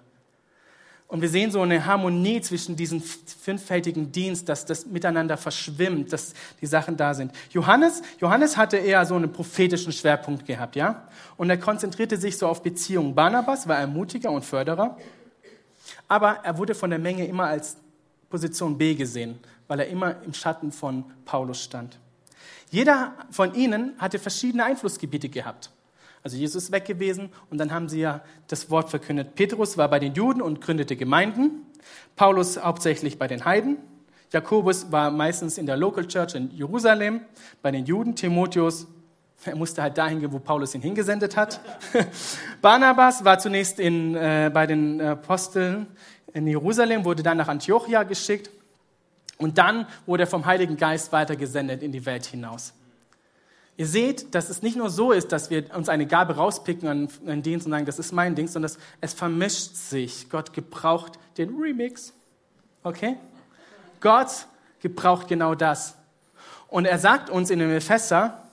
Und 1.09 1.21
wir 1.21 1.29
sehen 1.29 1.49
so 1.49 1.61
eine 1.61 1.87
Harmonie 1.87 2.39
zwischen 2.39 2.75
diesem 2.75 3.01
fünffältigen 3.01 4.11
Dienst, 4.11 4.47
dass 4.47 4.65
das 4.65 4.85
miteinander 4.85 5.37
verschwimmt, 5.37 6.13
dass 6.13 6.33
die 6.61 6.67
Sachen 6.67 6.97
da 6.97 7.15
sind. 7.15 7.31
Johannes, 7.49 8.03
Johannes 8.19 8.57
hatte 8.57 8.77
eher 8.77 9.03
so 9.07 9.15
einen 9.15 9.31
prophetischen 9.31 9.91
Schwerpunkt 9.91 10.45
gehabt, 10.45 10.75
ja? 10.75 11.07
Und 11.35 11.49
er 11.49 11.57
konzentrierte 11.57 12.17
sich 12.17 12.37
so 12.37 12.47
auf 12.47 12.61
Beziehungen. 12.61 13.15
Barnabas 13.15 13.67
war 13.67 13.79
Ermutiger 13.79 14.29
und 14.29 14.45
Förderer. 14.45 14.97
Aber 16.07 16.39
er 16.43 16.57
wurde 16.57 16.75
von 16.75 16.89
der 16.89 16.99
Menge 16.99 17.25
immer 17.25 17.45
als 17.45 17.77
Position 18.29 18.77
B 18.77 18.95
gesehen, 18.95 19.39
weil 19.67 19.79
er 19.79 19.87
immer 19.87 20.21
im 20.23 20.33
Schatten 20.33 20.71
von 20.71 21.05
Paulus 21.25 21.63
stand. 21.63 21.99
Jeder 22.69 23.13
von 23.31 23.55
ihnen 23.55 23.93
hatte 23.97 24.19
verschiedene 24.19 24.63
Einflussgebiete 24.63 25.29
gehabt. 25.29 25.71
Also 26.21 26.37
Jesus 26.37 26.65
ist 26.65 26.71
weg 26.71 26.85
gewesen 26.85 27.29
und 27.49 27.57
dann 27.57 27.71
haben 27.71 27.89
sie 27.89 28.01
ja 28.01 28.21
das 28.47 28.69
Wort 28.69 28.89
verkündet. 28.89 29.35
Petrus 29.35 29.77
war 29.77 29.89
bei 29.89 29.99
den 29.99 30.13
Juden 30.13 30.41
und 30.41 30.61
gründete 30.61 30.95
Gemeinden. 30.95 31.65
Paulus 32.15 32.61
hauptsächlich 32.61 33.17
bei 33.17 33.27
den 33.27 33.45
Heiden. 33.45 33.77
Jakobus 34.31 34.91
war 34.91 35.09
meistens 35.09 35.57
in 35.57 35.65
der 35.65 35.77
Local 35.77 36.07
Church 36.07 36.35
in 36.35 36.51
Jerusalem 36.51 37.21
bei 37.61 37.71
den 37.71 37.85
Juden. 37.85 38.15
Timotheus, 38.15 38.85
er 39.45 39.55
musste 39.55 39.81
halt 39.81 39.97
dahin 39.97 40.19
gehen, 40.19 40.31
wo 40.31 40.39
Paulus 40.39 40.75
ihn 40.75 40.81
hingesendet 40.81 41.37
hat. 41.37 41.61
Barnabas 42.61 43.23
war 43.23 43.39
zunächst 43.39 43.79
in, 43.79 44.15
äh, 44.15 44.51
bei 44.53 44.67
den 44.67 45.01
Aposteln 45.01 45.87
in 46.33 46.47
Jerusalem, 46.47 47.05
wurde 47.05 47.23
dann 47.23 47.37
nach 47.37 47.47
Antiochia 47.47 48.03
geschickt 48.03 48.49
und 49.37 49.57
dann 49.57 49.87
wurde 50.05 50.23
er 50.23 50.27
vom 50.27 50.45
Heiligen 50.45 50.77
Geist 50.77 51.11
weitergesendet 51.11 51.81
in 51.81 51.91
die 51.91 52.05
Welt 52.05 52.25
hinaus. 52.25 52.73
Ihr 53.77 53.87
seht, 53.87 54.35
dass 54.35 54.49
es 54.49 54.61
nicht 54.61 54.75
nur 54.75 54.89
so 54.89 55.13
ist, 55.13 55.31
dass 55.31 55.49
wir 55.49 55.73
uns 55.73 55.87
eine 55.87 56.05
Gabe 56.05 56.35
rauspicken 56.35 56.89
an 56.89 57.07
einen 57.25 57.41
Dienst 57.41 57.65
und 57.65 57.71
sagen, 57.71 57.85
das 57.85 57.97
ist 57.97 58.11
mein 58.11 58.35
Dienst, 58.35 58.51
sondern 58.51 58.73
es 58.99 59.13
vermischt 59.13 59.73
sich. 59.75 60.29
Gott 60.29 60.51
gebraucht 60.51 61.13
den 61.37 61.55
Remix. 61.55 62.11
Okay? 62.83 63.15
Gott 64.01 64.47
gebraucht 64.81 65.29
genau 65.29 65.55
das. 65.55 65.95
Und 66.67 66.83
er 66.83 66.99
sagt 66.99 67.29
uns 67.29 67.49
in 67.49 67.59
dem 67.59 67.71
Epheser, 67.71 68.48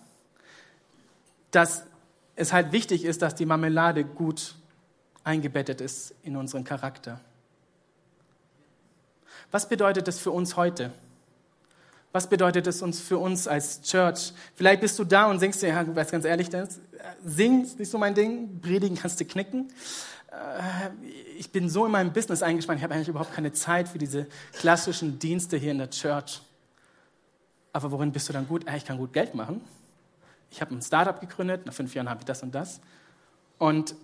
dass 1.57 1.85
es 2.37 2.53
halt 2.53 2.73
wichtig 2.73 3.05
ist, 3.05 3.23
dass 3.23 3.35
die 3.35 3.47
Marmelade 3.47 4.05
gut 4.05 4.57
eingebettet 5.25 5.81
ist 5.81 6.15
in 6.23 6.37
unseren 6.37 6.65
Charakter. 6.65 7.19
Was 9.51 9.67
bedeutet 9.67 10.07
das 10.07 10.19
für 10.19 10.31
uns 10.31 10.57
heute? 10.57 10.93
Was 12.13 12.29
bedeutet 12.29 12.67
es 12.67 12.83
uns 12.83 13.01
für 13.01 13.17
uns 13.17 13.49
als 13.49 13.81
Church? 13.81 14.35
Vielleicht 14.55 14.83
bist 14.83 14.99
du 14.99 15.05
da 15.05 15.31
und 15.31 15.39
singst 15.39 15.63
dir, 15.63 15.69
ja, 15.69 15.97
weiß 15.97 16.11
ganz 16.11 16.27
ehrlich, 16.27 16.51
das, 16.51 16.79
singen 17.25 17.65
ist 17.65 17.79
nicht 17.79 17.91
so 17.91 17.97
mein 17.97 18.15
Ding, 18.15 18.61
predigen 18.61 18.97
kannst 18.97 19.19
du 19.21 19.25
knicken. 19.25 19.73
Äh, 20.31 20.91
ich 21.39 21.51
bin 21.53 21.71
so 21.71 21.87
in 21.87 21.93
meinem 21.93 22.13
Business 22.13 22.43
eingespannt, 22.43 22.81
ich 22.81 22.85
habe 22.85 22.95
eigentlich 22.95 23.09
überhaupt 23.09 23.35
keine 23.35 23.53
Zeit 23.53 23.89
für 23.89 23.99
diese 23.99 24.27
klassischen 24.53 25.19
Dienste 25.19 25.57
hier 25.57 25.73
in 25.73 25.79
der 25.79 25.91
Church. 25.91 26.43
Aber 27.73 27.91
worin 27.91 28.13
bist 28.13 28.29
du 28.29 28.35
dann 28.35 28.47
gut? 28.47 28.67
Ich 28.77 28.85
kann 28.85 28.99
gut 28.99 29.15
Geld 29.15 29.35
machen 29.35 29.63
ich 30.51 30.61
habe 30.61 30.75
ein 30.75 30.83
Startup 30.83 31.21
gegründet, 31.21 31.67
nach 31.67 31.73
fünf 31.73 31.95
Jahren 31.95 32.09
habe 32.09 32.21
ich 32.21 32.25
das 32.25 32.43
und 32.43 32.55
das. 32.55 32.81
Und 33.59 33.95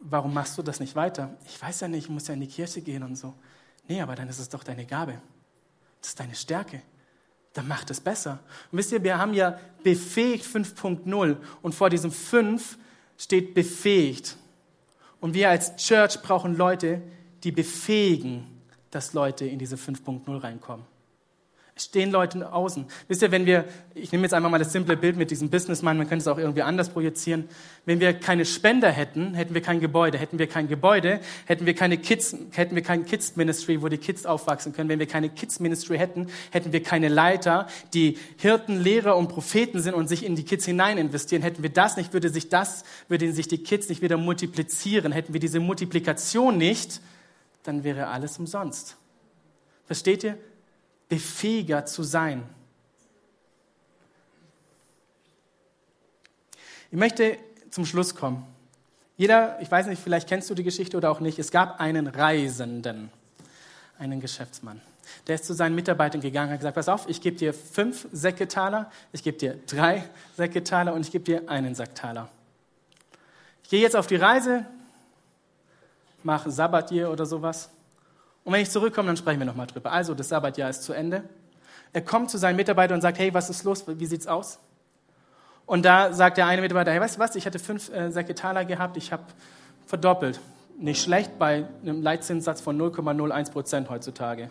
warum 0.00 0.34
machst 0.34 0.58
du 0.58 0.62
das 0.62 0.80
nicht 0.80 0.94
weiter? 0.94 1.36
Ich 1.46 1.60
weiß 1.60 1.80
ja 1.80 1.88
nicht, 1.88 2.04
ich 2.04 2.10
muss 2.10 2.28
ja 2.28 2.34
in 2.34 2.40
die 2.40 2.46
Kirche 2.46 2.80
gehen 2.80 3.02
und 3.02 3.16
so. 3.16 3.34
Nee, 3.88 4.00
aber 4.00 4.14
dann 4.14 4.28
ist 4.28 4.38
es 4.38 4.48
doch 4.48 4.62
deine 4.62 4.86
Gabe. 4.86 5.20
Das 6.00 6.10
ist 6.10 6.20
deine 6.20 6.34
Stärke. 6.34 6.82
Dann 7.52 7.66
macht 7.66 7.90
es 7.90 8.00
besser. 8.00 8.38
Und 8.70 8.78
wisst 8.78 8.92
ihr, 8.92 9.02
wir 9.02 9.18
haben 9.18 9.34
ja 9.34 9.58
befähigt 9.82 10.44
5.0 10.44 11.36
und 11.62 11.74
vor 11.74 11.90
diesem 11.90 12.12
5 12.12 12.78
steht 13.18 13.54
befähigt. 13.54 14.36
Und 15.20 15.34
wir 15.34 15.50
als 15.50 15.76
Church 15.76 16.22
brauchen 16.22 16.56
Leute, 16.56 17.02
die 17.42 17.52
befähigen, 17.52 18.46
dass 18.90 19.12
Leute 19.12 19.46
in 19.46 19.58
diese 19.58 19.76
5.0 19.76 20.42
reinkommen 20.42 20.86
stehen 21.80 22.10
Leute 22.10 22.52
außen. 22.52 22.86
Wisst 23.08 23.22
ihr, 23.22 23.30
wenn 23.30 23.46
wir, 23.46 23.64
ich 23.94 24.12
nehme 24.12 24.24
jetzt 24.24 24.34
einfach 24.34 24.50
mal 24.50 24.58
das 24.58 24.72
simple 24.72 24.96
Bild 24.96 25.16
mit 25.16 25.30
diesem 25.30 25.50
Businessman, 25.50 25.96
man 25.96 26.08
könnte 26.08 26.22
es 26.22 26.28
auch 26.28 26.38
irgendwie 26.38 26.62
anders 26.62 26.90
projizieren. 26.90 27.48
Wenn 27.86 28.00
wir 28.00 28.12
keine 28.12 28.44
Spender 28.44 28.90
hätten, 28.90 29.34
hätten 29.34 29.54
wir 29.54 29.62
kein 29.62 29.80
Gebäude. 29.80 30.18
Hätten 30.18 30.38
wir 30.38 30.46
kein 30.46 30.68
Gebäude, 30.68 31.20
hätten 31.46 31.66
wir 31.66 31.74
keine 31.74 31.98
Kids, 31.98 32.36
hätten 32.52 32.74
wir 32.74 32.82
kein 32.82 33.06
Kids 33.06 33.36
Ministry, 33.36 33.82
wo 33.82 33.88
die 33.88 33.98
Kids 33.98 34.26
aufwachsen 34.26 34.72
können. 34.72 34.88
Wenn 34.88 34.98
wir 34.98 35.06
keine 35.06 35.30
Kids 35.30 35.60
Ministry 35.60 35.98
hätten, 35.98 36.28
hätten 36.50 36.72
wir 36.72 36.82
keine 36.82 37.08
Leiter, 37.08 37.66
die 37.94 38.18
Hirten, 38.36 38.78
Lehrer 38.78 39.16
und 39.16 39.28
Propheten 39.28 39.80
sind 39.80 39.94
und 39.94 40.08
sich 40.08 40.24
in 40.24 40.36
die 40.36 40.44
Kids 40.44 40.64
hinein 40.64 40.98
investieren. 40.98 41.42
Hätten 41.42 41.62
wir 41.62 41.70
das 41.70 41.96
nicht, 41.96 42.12
würde 42.12 42.28
sich 42.28 42.48
das, 42.48 42.84
würden 43.08 43.32
sich 43.32 43.48
die 43.48 43.58
Kids 43.58 43.88
nicht 43.88 44.02
wieder 44.02 44.16
multiplizieren. 44.16 45.12
Hätten 45.12 45.32
wir 45.32 45.40
diese 45.40 45.60
Multiplikation 45.60 46.58
nicht, 46.58 47.00
dann 47.62 47.84
wäre 47.84 48.08
alles 48.08 48.38
umsonst. 48.38 48.96
Versteht 49.86 50.24
ihr? 50.24 50.38
Befähiger 51.10 51.84
zu 51.84 52.02
sein. 52.02 52.42
Ich 56.90 56.98
möchte 56.98 57.36
zum 57.70 57.84
Schluss 57.84 58.14
kommen. 58.14 58.46
Jeder, 59.18 59.60
ich 59.60 59.70
weiß 59.70 59.86
nicht, 59.86 60.02
vielleicht 60.02 60.28
kennst 60.28 60.48
du 60.48 60.54
die 60.54 60.62
Geschichte 60.62 60.96
oder 60.96 61.10
auch 61.10 61.20
nicht, 61.20 61.38
es 61.38 61.50
gab 61.50 61.78
einen 61.78 62.06
Reisenden. 62.06 63.10
einen 63.98 64.20
Geschäftsmann. 64.20 64.80
Der 65.26 65.34
ist 65.34 65.44
zu 65.44 65.52
seinen 65.52 65.74
Mitarbeitern 65.74 66.22
gegangen 66.22 66.48
und 66.48 66.52
hat 66.54 66.60
gesagt, 66.60 66.76
pass 66.76 66.88
auf, 66.88 67.08
ich 67.08 67.20
gebe 67.20 67.36
dir 67.36 67.52
fünf 67.52 68.08
Säcketaler, 68.12 68.90
ich 69.12 69.22
gebe 69.22 69.36
dir 69.36 69.58
drei 69.66 70.08
Säcketaler 70.36 70.94
und 70.94 71.02
ich 71.02 71.12
gebe 71.12 71.24
dir 71.24 71.48
einen 71.50 71.74
Sacktaler. 71.74 72.28
Ich 73.64 73.68
gehe 73.68 73.82
jetzt 73.82 73.96
auf 73.96 74.06
die 74.06 74.16
Reise, 74.16 74.64
mache 76.22 76.50
Sabbatjahr 76.50 77.10
oder 77.10 77.26
sowas. 77.26 77.68
Und 78.44 78.52
wenn 78.52 78.62
ich 78.62 78.70
zurückkomme, 78.70 79.06
dann 79.08 79.16
sprechen 79.16 79.38
wir 79.38 79.46
nochmal 79.46 79.66
drüber. 79.66 79.92
Also, 79.92 80.14
das 80.14 80.28
Sabbatjahr 80.28 80.70
ist 80.70 80.82
zu 80.82 80.92
Ende. 80.92 81.24
Er 81.92 82.02
kommt 82.02 82.30
zu 82.30 82.38
seinen 82.38 82.56
Mitarbeitern 82.56 82.96
und 82.96 83.00
sagt, 83.02 83.18
hey, 83.18 83.34
was 83.34 83.50
ist 83.50 83.64
los? 83.64 83.84
Wie 83.86 84.06
sieht's 84.06 84.26
aus? 84.26 84.58
Und 85.66 85.84
da 85.84 86.12
sagt 86.12 86.36
der 86.36 86.46
eine 86.46 86.62
Mitarbeiter, 86.62 86.90
hey, 86.90 87.00
weißt 87.00 87.16
du 87.16 87.20
was, 87.20 87.36
ich 87.36 87.46
hatte 87.46 87.58
fünf 87.58 87.92
äh, 87.92 88.10
Säcketaler 88.10 88.64
gehabt, 88.64 88.96
ich 88.96 89.12
habe 89.12 89.22
verdoppelt. 89.86 90.40
Nicht 90.78 91.02
schlecht 91.02 91.38
bei 91.38 91.66
einem 91.82 92.02
Leitzinssatz 92.02 92.60
von 92.60 92.80
0,01 92.80 93.52
Prozent 93.52 93.90
heutzutage. 93.90 94.50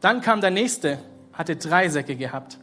Dann 0.00 0.20
kam 0.20 0.40
der 0.40 0.50
nächste, 0.50 0.98
hatte 1.32 1.56
drei 1.56 1.88
Säcke 1.88 2.16
gehabt 2.16 2.58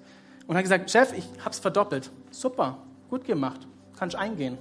und 0.45 0.57
hat 0.57 0.63
gesagt, 0.63 0.91
Chef, 0.91 1.13
ich 1.13 1.25
habe 1.39 1.51
es 1.51 1.59
verdoppelt. 1.59 2.11
Super, 2.31 2.77
gut 3.09 3.23
gemacht, 3.23 3.61
kann 3.97 4.09
ich 4.09 4.17
eingehen. 4.17 4.57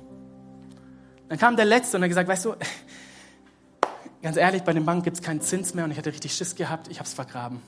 Dann 1.28 1.38
kam 1.38 1.56
der 1.56 1.64
letzte 1.64 1.96
und 1.96 2.04
hat 2.04 2.08
gesagt, 2.08 2.28
weißt 2.28 2.44
du, 2.46 2.54
ganz 4.22 4.37
ehrlich, 4.37 4.62
bei 4.62 4.72
den 4.72 4.85
Banken 4.85 5.04
gibt 5.04 5.18
es 5.18 5.22
keinen 5.22 5.40
Zins 5.40 5.74
mehr 5.74 5.85
und 5.85 5.90
ich 5.90 5.98
hatte 5.98 6.12
richtig 6.12 6.35
Schiss 6.35 6.54
gehabt, 6.54 6.88
ich 6.88 6.98
habe 6.98 7.07
es 7.07 7.14
vergraben. 7.14 7.62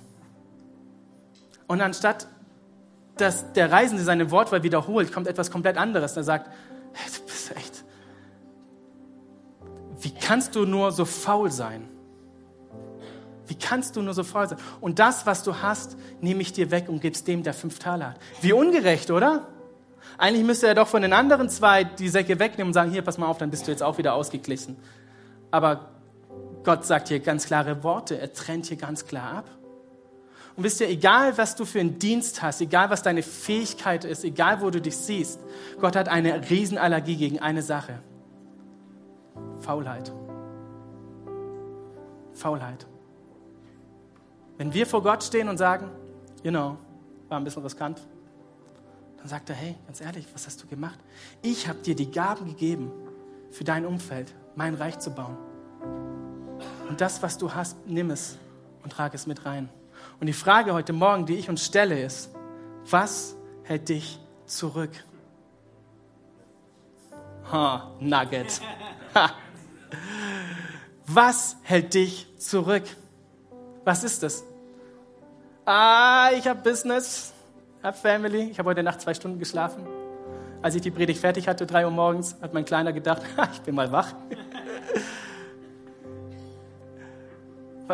Und 1.66 1.80
anstatt 1.80 2.26
dass 3.20 3.52
der 3.52 3.70
Reisende 3.70 4.02
seine 4.02 4.30
Wortwahl 4.30 4.62
wiederholt, 4.62 5.12
kommt 5.12 5.26
etwas 5.26 5.50
komplett 5.50 5.76
anderes. 5.76 6.16
Er 6.16 6.24
sagt, 6.24 6.50
hey, 6.92 7.10
du 7.16 7.24
bist 7.24 7.56
echt, 7.56 7.84
wie 10.00 10.12
kannst 10.12 10.54
du 10.56 10.64
nur 10.64 10.92
so 10.92 11.04
faul 11.04 11.50
sein? 11.50 11.88
Wie 13.46 13.56
kannst 13.56 13.96
du 13.96 14.02
nur 14.02 14.14
so 14.14 14.22
faul 14.22 14.48
sein? 14.48 14.58
Und 14.80 14.98
das, 14.98 15.26
was 15.26 15.42
du 15.42 15.56
hast, 15.60 15.96
nehme 16.20 16.40
ich 16.40 16.52
dir 16.52 16.70
weg 16.70 16.88
und 16.88 17.02
gib's 17.02 17.24
dem, 17.24 17.42
der 17.42 17.52
fünf 17.52 17.78
Taler 17.78 18.10
hat. 18.10 18.20
Wie 18.40 18.52
ungerecht, 18.52 19.10
oder? 19.10 19.48
Eigentlich 20.16 20.44
müsste 20.44 20.68
er 20.68 20.74
doch 20.74 20.88
von 20.88 21.02
den 21.02 21.12
anderen 21.12 21.48
zwei 21.48 21.84
die 21.84 22.08
Säcke 22.08 22.38
wegnehmen 22.38 22.68
und 22.68 22.74
sagen, 22.74 22.90
hier, 22.90 23.02
pass 23.02 23.18
mal 23.18 23.26
auf, 23.26 23.38
dann 23.38 23.50
bist 23.50 23.66
du 23.66 23.70
jetzt 23.70 23.82
auch 23.82 23.98
wieder 23.98 24.14
ausgeglichen. 24.14 24.76
Aber 25.50 25.90
Gott 26.64 26.84
sagt 26.84 27.08
hier 27.08 27.20
ganz 27.20 27.46
klare 27.46 27.82
Worte, 27.82 28.18
er 28.18 28.32
trennt 28.32 28.66
hier 28.66 28.76
ganz 28.76 29.06
klar 29.06 29.38
ab. 29.38 29.50
Und 30.56 30.64
wisst 30.64 30.80
ihr, 30.80 30.88
egal 30.88 31.38
was 31.38 31.56
du 31.56 31.64
für 31.64 31.80
einen 31.80 31.98
Dienst 31.98 32.42
hast, 32.42 32.60
egal 32.60 32.90
was 32.90 33.02
deine 33.02 33.22
Fähigkeit 33.22 34.04
ist, 34.04 34.24
egal 34.24 34.60
wo 34.60 34.70
du 34.70 34.80
dich 34.80 34.96
siehst, 34.96 35.40
Gott 35.80 35.96
hat 35.96 36.08
eine 36.08 36.50
Riesenallergie 36.50 37.16
gegen 37.16 37.38
eine 37.38 37.62
Sache. 37.62 38.00
Faulheit. 39.60 40.12
Faulheit. 42.34 42.86
Wenn 44.58 44.74
wir 44.74 44.86
vor 44.86 45.02
Gott 45.02 45.24
stehen 45.24 45.48
und 45.48 45.56
sagen, 45.56 45.90
you 46.42 46.50
know, 46.50 46.76
war 47.28 47.38
ein 47.38 47.44
bisschen 47.44 47.62
riskant, 47.62 48.00
dann 49.18 49.28
sagt 49.28 49.50
er, 49.50 49.56
hey, 49.56 49.76
ganz 49.86 50.00
ehrlich, 50.00 50.26
was 50.32 50.46
hast 50.46 50.62
du 50.62 50.66
gemacht? 50.66 50.98
Ich 51.42 51.68
habe 51.68 51.78
dir 51.78 51.94
die 51.94 52.10
Gaben 52.10 52.46
gegeben, 52.46 52.90
für 53.50 53.64
dein 53.64 53.84
Umfeld, 53.84 54.34
mein 54.54 54.74
Reich 54.74 54.98
zu 54.98 55.10
bauen. 55.10 55.36
Und 56.90 57.00
das, 57.00 57.22
was 57.22 57.38
du 57.38 57.54
hast, 57.54 57.76
nimm 57.86 58.10
es 58.10 58.36
und 58.82 58.92
trage 58.92 59.14
es 59.14 59.28
mit 59.28 59.46
rein. 59.46 59.68
Und 60.18 60.26
die 60.26 60.32
Frage 60.32 60.74
heute 60.74 60.92
Morgen, 60.92 61.24
die 61.24 61.36
ich 61.36 61.48
uns 61.48 61.64
stelle, 61.64 62.02
ist, 62.02 62.34
was 62.90 63.36
hält 63.62 63.88
dich 63.88 64.18
zurück? 64.44 64.90
Ha, 67.52 67.92
Nugget. 68.00 68.60
Ha. 69.14 69.30
Was 71.06 71.58
hält 71.62 71.94
dich 71.94 72.26
zurück? 72.38 72.82
Was 73.84 74.02
ist 74.02 74.24
es? 74.24 74.42
Ah, 75.64 76.30
ich 76.36 76.48
habe 76.48 76.60
Business, 76.60 77.32
habe 77.84 77.96
Family. 77.96 78.50
Ich 78.50 78.58
habe 78.58 78.68
heute 78.68 78.82
Nacht 78.82 79.00
zwei 79.00 79.14
Stunden 79.14 79.38
geschlafen. 79.38 79.86
Als 80.60 80.74
ich 80.74 80.82
die 80.82 80.90
Predigt 80.90 81.20
fertig 81.20 81.46
hatte, 81.46 81.66
drei 81.66 81.84
Uhr 81.84 81.92
morgens, 81.92 82.34
hat 82.42 82.52
mein 82.52 82.64
Kleiner 82.64 82.92
gedacht, 82.92 83.22
ich 83.52 83.60
bin 83.60 83.76
mal 83.76 83.92
wach. 83.92 84.12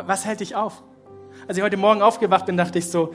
Was 0.05 0.27
hält 0.27 0.41
dich 0.41 0.55
auf? 0.55 0.83
Als 1.49 1.57
ich 1.57 1.65
heute 1.65 1.77
Morgen 1.77 2.03
aufgewacht 2.03 2.47
bin, 2.47 2.57
dachte 2.57 2.79
ich 2.79 2.91
so, 2.91 3.15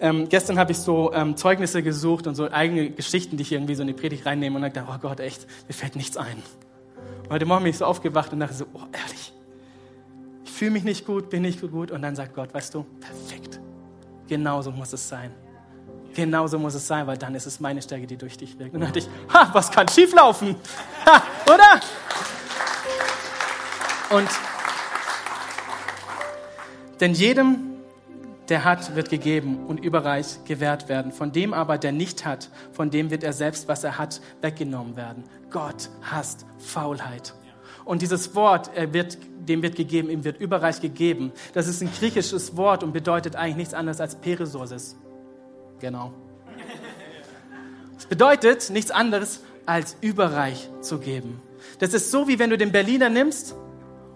ähm, 0.00 0.28
gestern 0.28 0.58
habe 0.58 0.72
ich 0.72 0.78
so 0.78 1.12
ähm, 1.12 1.36
Zeugnisse 1.36 1.82
gesucht 1.82 2.26
und 2.26 2.34
so 2.34 2.50
eigene 2.50 2.90
Geschichten, 2.90 3.36
die 3.36 3.42
ich 3.42 3.52
irgendwie 3.52 3.74
so 3.74 3.82
in 3.82 3.88
die 3.88 3.94
Predigt 3.94 4.26
reinnehme 4.26 4.56
und 4.56 4.62
dachte, 4.62 4.84
oh 4.88 4.98
Gott, 5.00 5.20
echt, 5.20 5.46
mir 5.66 5.74
fällt 5.74 5.96
nichts 5.96 6.16
ein. 6.16 6.42
Und 7.24 7.30
heute 7.30 7.46
Morgen 7.46 7.64
bin 7.64 7.70
ich 7.70 7.78
so 7.78 7.84
aufgewacht 7.84 8.32
und 8.32 8.40
dachte 8.40 8.54
so, 8.54 8.66
oh 8.74 8.82
ehrlich, 8.92 9.32
ich 10.44 10.50
fühle 10.50 10.72
mich 10.72 10.84
nicht 10.84 11.06
gut, 11.06 11.30
bin 11.30 11.42
nicht 11.42 11.60
gut 11.60 11.90
und 11.90 12.02
dann 12.02 12.14
sagt 12.14 12.34
Gott, 12.34 12.52
weißt 12.52 12.74
du, 12.74 12.84
perfekt. 13.00 13.60
Genauso 14.28 14.70
muss 14.70 14.92
es 14.92 15.08
sein. 15.08 15.32
Genauso 16.14 16.58
muss 16.58 16.74
es 16.74 16.86
sein, 16.86 17.06
weil 17.06 17.16
dann 17.16 17.34
ist 17.34 17.46
es 17.46 17.60
meine 17.60 17.80
Stärke, 17.80 18.06
die 18.06 18.16
durch 18.16 18.36
dich 18.36 18.58
wirkt. 18.58 18.74
Und 18.74 18.80
dann 18.80 18.88
dachte 18.88 19.00
ich, 19.00 19.08
ha, 19.32 19.48
was 19.52 19.70
kann 19.70 19.88
schieflaufen? 19.88 20.56
Ha, 21.06 21.22
oder? 21.46 21.80
Und 24.10 24.28
denn 27.00 27.14
jedem, 27.14 27.68
der 28.48 28.64
hat, 28.64 28.96
wird 28.96 29.10
gegeben 29.10 29.66
und 29.66 29.78
überreich 29.78 30.44
gewährt 30.44 30.88
werden. 30.88 31.12
Von 31.12 31.32
dem 31.32 31.52
aber, 31.52 31.78
der 31.78 31.92
nicht 31.92 32.24
hat, 32.24 32.50
von 32.72 32.90
dem 32.90 33.10
wird 33.10 33.22
er 33.22 33.32
selbst, 33.32 33.68
was 33.68 33.84
er 33.84 33.98
hat, 33.98 34.20
weggenommen 34.40 34.96
werden. 34.96 35.24
Gott 35.50 35.90
hasst 36.02 36.46
Faulheit. 36.58 37.34
Und 37.84 38.02
dieses 38.02 38.34
Wort, 38.34 38.70
er 38.74 38.92
wird, 38.92 39.18
dem 39.40 39.62
wird 39.62 39.76
gegeben, 39.76 40.10
ihm 40.10 40.24
wird 40.24 40.40
überreich 40.40 40.80
gegeben. 40.80 41.32
Das 41.54 41.68
ist 41.68 41.82
ein 41.82 41.90
griechisches 41.92 42.56
Wort 42.56 42.82
und 42.82 42.92
bedeutet 42.92 43.36
eigentlich 43.36 43.56
nichts 43.56 43.74
anderes 43.74 44.00
als 44.00 44.14
Perisosis. 44.16 44.96
Genau. 45.80 46.12
Es 47.96 48.06
bedeutet 48.06 48.70
nichts 48.70 48.90
anderes 48.90 49.42
als 49.66 49.96
überreich 50.00 50.70
zu 50.80 50.98
geben. 50.98 51.42
Das 51.78 51.92
ist 51.92 52.10
so, 52.10 52.28
wie 52.28 52.38
wenn 52.38 52.50
du 52.50 52.56
den 52.58 52.72
Berliner 52.72 53.08
nimmst 53.08 53.54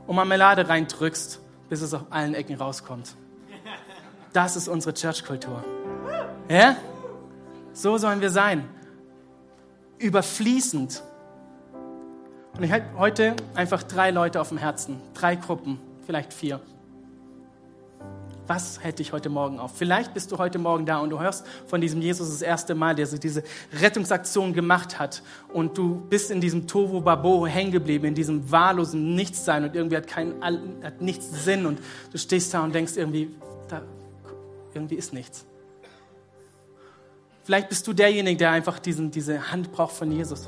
und 0.06 0.16
Marmelade 0.16 0.68
reindrückst, 0.68 1.41
bis 1.72 1.80
es 1.80 1.94
auf 1.94 2.04
allen 2.10 2.34
Ecken 2.34 2.56
rauskommt. 2.56 3.16
Das 4.34 4.56
ist 4.56 4.68
unsere 4.68 4.92
Church-Kultur. 4.92 5.64
Ja? 6.46 6.76
So 7.72 7.96
sollen 7.96 8.20
wir 8.20 8.28
sein. 8.28 8.68
Überfließend 9.96 11.02
und 12.54 12.62
ich 12.62 12.70
habe 12.70 12.84
heute 12.98 13.34
einfach 13.54 13.82
drei 13.84 14.10
Leute 14.10 14.38
auf 14.42 14.50
dem 14.50 14.58
Herzen, 14.58 15.00
drei 15.14 15.34
Gruppen, 15.34 15.80
vielleicht 16.04 16.34
vier. 16.34 16.60
Was 18.54 18.80
hält 18.80 18.98
dich 18.98 19.14
heute 19.14 19.30
Morgen 19.30 19.58
auf? 19.58 19.78
Vielleicht 19.78 20.12
bist 20.12 20.30
du 20.30 20.36
heute 20.36 20.58
Morgen 20.58 20.84
da 20.84 20.98
und 20.98 21.08
du 21.08 21.18
hörst 21.18 21.46
von 21.66 21.80
diesem 21.80 22.02
Jesus 22.02 22.28
das 22.28 22.42
erste 22.42 22.74
Mal, 22.74 22.94
der 22.94 23.06
diese 23.06 23.42
Rettungsaktion 23.80 24.52
gemacht 24.52 24.98
hat 24.98 25.22
und 25.54 25.78
du 25.78 25.94
bist 25.94 26.30
in 26.30 26.42
diesem 26.42 26.66
Tovu 26.66 27.00
Babo 27.00 27.46
hängen 27.46 27.72
geblieben, 27.72 28.04
in 28.04 28.14
diesem 28.14 28.50
wahllosen 28.50 29.14
Nichtsein 29.14 29.64
und 29.64 29.74
irgendwie 29.74 29.96
hat, 29.96 30.06
kein, 30.06 30.34
hat 30.82 31.00
nichts 31.00 31.46
Sinn 31.46 31.64
und 31.64 31.80
du 32.10 32.18
stehst 32.18 32.52
da 32.52 32.62
und 32.62 32.74
denkst 32.74 32.98
irgendwie, 32.98 33.30
da, 33.68 33.80
irgendwie 34.74 34.96
ist 34.96 35.14
nichts. 35.14 35.46
Vielleicht 37.44 37.70
bist 37.70 37.86
du 37.86 37.94
derjenige, 37.94 38.36
der 38.36 38.50
einfach 38.50 38.78
diesen, 38.80 39.10
diese 39.10 39.50
Hand 39.50 39.72
braucht 39.72 39.94
von 39.94 40.12
Jesus. 40.12 40.46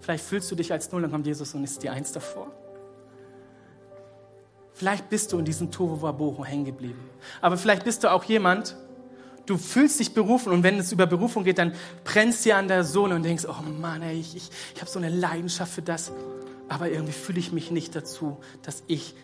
Vielleicht 0.00 0.24
fühlst 0.24 0.50
du 0.50 0.54
dich 0.54 0.72
als 0.72 0.90
Null, 0.90 1.02
dann 1.02 1.10
kommt 1.10 1.26
Jesus 1.26 1.54
und 1.54 1.62
ist 1.62 1.82
die 1.82 1.90
Eins 1.90 2.10
davor. 2.12 2.46
Vielleicht 4.80 5.10
bist 5.10 5.30
du 5.30 5.38
in 5.38 5.44
diesem 5.44 5.70
Tohu 5.70 6.00
Wabohu 6.00 6.42
hängen 6.42 6.64
geblieben. 6.64 7.10
Aber 7.42 7.58
vielleicht 7.58 7.84
bist 7.84 8.02
du 8.02 8.10
auch 8.10 8.24
jemand, 8.24 8.78
du 9.44 9.58
fühlst 9.58 10.00
dich 10.00 10.14
berufen 10.14 10.50
und 10.50 10.62
wenn 10.62 10.78
es 10.78 10.90
über 10.90 11.06
Berufung 11.06 11.44
geht, 11.44 11.58
dann 11.58 11.74
brennst 12.02 12.46
du 12.46 12.54
an 12.54 12.66
der 12.66 12.82
Sohle 12.82 13.14
und 13.14 13.22
denkst, 13.22 13.44
oh 13.46 13.62
Mann, 13.62 14.00
ey, 14.00 14.18
ich, 14.18 14.34
ich, 14.34 14.48
ich 14.74 14.80
habe 14.80 14.90
so 14.90 14.98
eine 14.98 15.10
Leidenschaft 15.10 15.70
für 15.70 15.82
das. 15.82 16.12
Aber 16.70 16.88
irgendwie 16.88 17.12
fühle 17.12 17.40
ich 17.40 17.52
mich 17.52 17.70
nicht 17.70 17.94
dazu, 17.94 18.38
dass 18.62 18.82
ich 18.86 19.14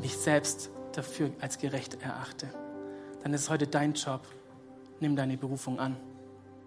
mich 0.00 0.16
selbst 0.16 0.70
dafür 0.94 1.30
als 1.42 1.58
gerecht 1.58 1.98
erachte. 2.00 2.48
Dann 3.22 3.34
ist 3.34 3.50
heute 3.50 3.66
dein 3.66 3.92
Job. 3.92 4.22
Nimm 4.98 5.14
deine 5.14 5.36
Berufung 5.36 5.78
an. 5.78 5.94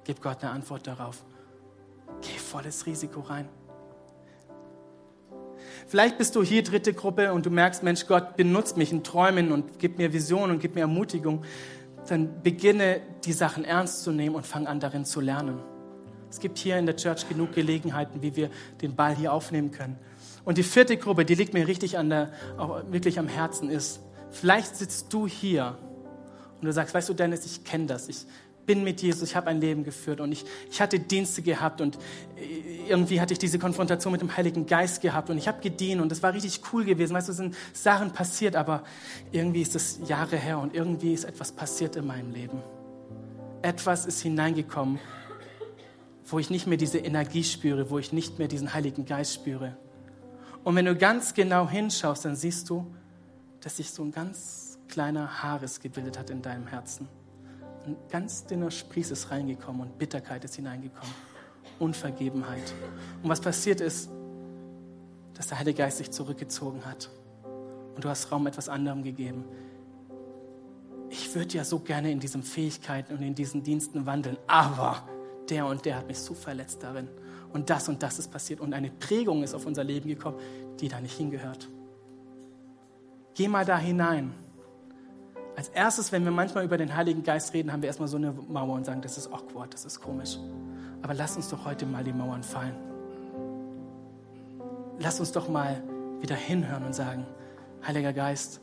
Gib 0.04 0.22
Gott 0.22 0.43
eine 0.43 0.52
Antwort 0.52 0.86
darauf. 0.86 1.26
Geh 2.22 2.38
volles 2.38 2.86
Risiko 2.86 3.22
rein. 3.22 3.50
Vielleicht 5.88 6.18
bist 6.18 6.36
du 6.36 6.44
hier 6.44 6.64
dritte 6.64 6.94
Gruppe 6.94 7.34
und 7.34 7.46
du 7.46 7.50
merkst, 7.50 7.84
Mensch, 7.84 8.08
Gott 8.08 8.36
benutzt 8.38 8.78
mich 8.78 8.92
in 8.92 9.04
Träumen 9.04 9.52
und 9.52 9.80
gibt 9.80 9.98
mir 9.98 10.14
Visionen 10.14 10.52
und 10.52 10.60
gibt 10.60 10.76
mir 10.76 10.82
Ermutigung. 10.82 11.44
Dann 12.08 12.42
beginne 12.42 13.02
die 13.26 13.34
Sachen 13.34 13.66
ernst 13.66 14.04
zu 14.04 14.12
nehmen 14.12 14.36
und 14.36 14.46
fang 14.46 14.68
an 14.68 14.80
darin 14.80 15.06
zu 15.06 15.22
lernen. 15.22 15.60
Es 16.30 16.40
gibt 16.40 16.58
hier 16.58 16.78
in 16.78 16.86
der 16.86 16.96
Church 16.96 17.28
genug 17.30 17.54
Gelegenheiten, 17.54 18.22
wie 18.22 18.36
wir 18.36 18.50
den 18.82 18.96
Ball 18.96 19.16
hier 19.16 19.32
aufnehmen 19.32 19.72
können. 19.72 19.98
Und 20.44 20.58
die 20.58 20.64
vierte 20.64 20.98
Gruppe, 20.98 21.26
die 21.26 21.36
liegt 21.36 21.54
mir 21.54 21.68
richtig 21.68 21.98
an 21.98 22.10
der, 22.10 22.32
auch 22.58 22.82
wirklich 22.90 23.20
am 23.20 23.28
Herzen, 23.28 23.70
ist, 23.70 24.02
vielleicht 24.32 24.76
sitzt 24.76 25.12
du 25.14 25.28
hier 25.28 25.78
und 26.60 26.66
du 26.66 26.74
sagst, 26.74 26.94
weißt 26.94 27.10
du, 27.10 27.14
Dennis, 27.14 27.46
ich 27.46 27.64
kenne 27.64 27.86
das. 27.86 28.10
Ich 28.10 28.26
bin 28.68 28.84
mit 28.84 29.01
Jesus, 29.01 29.30
ich 29.30 29.36
habe 29.36 29.47
ein 29.47 29.59
Leben 29.59 29.84
geführt 29.84 30.20
und 30.20 30.32
ich, 30.32 30.45
ich 30.70 30.80
hatte 30.80 30.99
Dienste 30.99 31.41
gehabt 31.41 31.82
und 31.82 31.95
äh, 32.36 32.89
irgendwie 32.89 33.20
hatte 33.20 33.34
ich 33.34 33.39
diese 33.39 33.57
Konfrontation 33.57 34.11
mit 34.11 34.22
dem 34.22 34.38
Heiligen 34.38 34.68
Geist 34.68 35.01
gehabt 35.01 35.32
und 35.32 35.39
ich 35.39 35.47
habe 35.47 35.59
gedient 35.61 36.01
und 36.01 36.09
das 36.09 36.22
war 36.22 36.34
richtig 36.34 36.61
cool 36.72 36.86
gewesen. 36.86 37.15
Weißt 37.15 37.28
du, 37.28 37.32
es 37.32 37.38
sind 37.38 37.55
Sachen 37.74 38.11
passiert, 38.11 38.55
aber 38.55 38.84
irgendwie 39.32 39.63
ist 39.63 39.76
es 39.76 39.99
Jahre 40.07 40.38
her 40.38 40.59
und 40.59 40.76
irgendwie 40.76 41.13
ist 41.13 41.24
etwas 41.24 41.51
passiert 41.51 41.95
in 41.95 42.05
meinem 42.05 42.32
Leben. 42.32 42.61
Etwas 43.63 44.05
ist 44.05 44.22
hineingekommen, 44.22 44.99
wo 46.26 46.38
ich 46.38 46.51
nicht 46.51 46.68
mehr 46.68 46.78
diese 46.78 46.99
Energie 46.99 47.43
spüre, 47.43 47.89
wo 47.89 47.97
ich 47.97 48.13
nicht 48.13 48.38
mehr 48.38 48.47
diesen 48.47 48.74
Heiligen 48.74 49.05
Geist 49.05 49.34
spüre. 49.34 49.76
Und 50.63 50.76
wenn 50.76 50.86
du 50.86 50.95
ganz 50.95 51.34
genau 51.34 51.68
hinschaust, 51.68 52.26
dann 52.26 52.36
siehst 52.36 52.70
du, 52.70 52.86
dass 53.61 53.78
sich 53.78 53.89
so 53.89 54.03
ein 54.03 54.11
ganz 54.11 54.78
kleiner 54.89 55.41
Haares 55.41 55.80
gebildet 55.80 56.20
hat 56.20 56.30
in 56.30 56.41
deinem 56.41 56.68
Herzen. 56.68 57.07
Ein 57.88 57.96
ganz 58.10 58.46
dünner 58.46 58.70
Spieß 58.70 59.12
ist 59.12 59.32
reingekommen 59.32 59.82
und 59.82 59.98
Bitterkeit 59.98 60.44
ist 60.44 60.56
hineingekommen. 60.58 61.14
Unvergebenheit. 61.80 62.74
Und 63.24 63.30
was 63.30 63.40
passiert 63.40 63.80
ist, 63.80 64.10
dass 65.34 65.48
der 65.48 65.60
Heilige 65.60 65.78
Geist 65.78 66.00
sich 66.00 66.12
zurückgezogen 66.12 66.86
hat. 66.86 67.10
Und 67.96 68.04
du 68.04 68.10
hast 68.10 68.30
Raum 68.30 68.46
etwas 68.46 68.68
anderem 68.68 69.04
gegeben. 69.04 69.46
Ich 71.10 71.34
würde 71.34 71.54
ja 71.54 71.64
so 71.64 71.80
gerne 71.80 72.12
in 72.12 72.20
diesen 72.20 72.44
Fähigkeiten 72.44 73.14
und 73.14 73.22
in 73.22 73.36
diesen 73.36 73.64
Diensten 73.64 74.06
wandeln, 74.06 74.38
aber 74.48 75.08
der 75.50 75.66
und 75.66 75.86
der 75.86 75.96
hat 75.96 76.08
mich 76.08 76.20
so 76.20 76.34
verletzt 76.34 76.84
darin. 76.84 77.08
Und 77.54 77.70
das 77.70 77.88
und 77.88 78.04
das 78.04 78.20
ist 78.20 78.30
passiert. 78.30 78.60
Und 78.60 78.74
eine 78.74 78.90
Prägung 78.90 79.44
ist 79.44 79.54
auf 79.54 79.66
unser 79.66 79.86
Leben 79.86 80.10
gekommen, 80.10 80.38
die 80.82 80.90
da 80.90 81.00
nicht 81.00 81.16
hingehört. 81.16 81.70
Geh 83.34 83.48
mal 83.48 83.64
da 83.64 83.78
hinein. 83.78 84.34
Als 85.58 85.70
erstes, 85.70 86.12
wenn 86.12 86.24
wir 86.24 86.32
manchmal 86.32 86.64
über 86.64 86.78
den 86.78 86.95
Heiligen 86.95 87.24
Geist 87.24 87.51
reden, 87.55 87.74
haben 87.74 87.82
wir 87.82 87.88
erstmal 87.88 88.08
so 88.08 88.18
eine 88.18 88.32
Mauer 88.32 88.76
und 88.76 88.86
sagen, 88.86 89.01
das 89.01 89.18
ist 89.18 89.34
awkward, 89.34 89.74
das 89.74 89.86
ist 89.86 89.99
komisch. 89.99 90.38
Aber 91.01 91.16
lass 91.16 91.36
uns 91.36 91.49
doch 91.49 91.66
heute 91.66 91.88
mal 91.88 92.03
die 92.03 92.14
Mauern 92.14 92.43
fallen. 92.43 92.76
Lass 94.99 95.20
uns 95.20 95.32
doch 95.32 95.49
mal 95.49 95.82
wieder 96.22 96.36
hinhören 96.36 96.86
und 96.86 96.93
sagen, 96.93 97.26
Heiliger 97.88 98.14
Geist, 98.14 98.62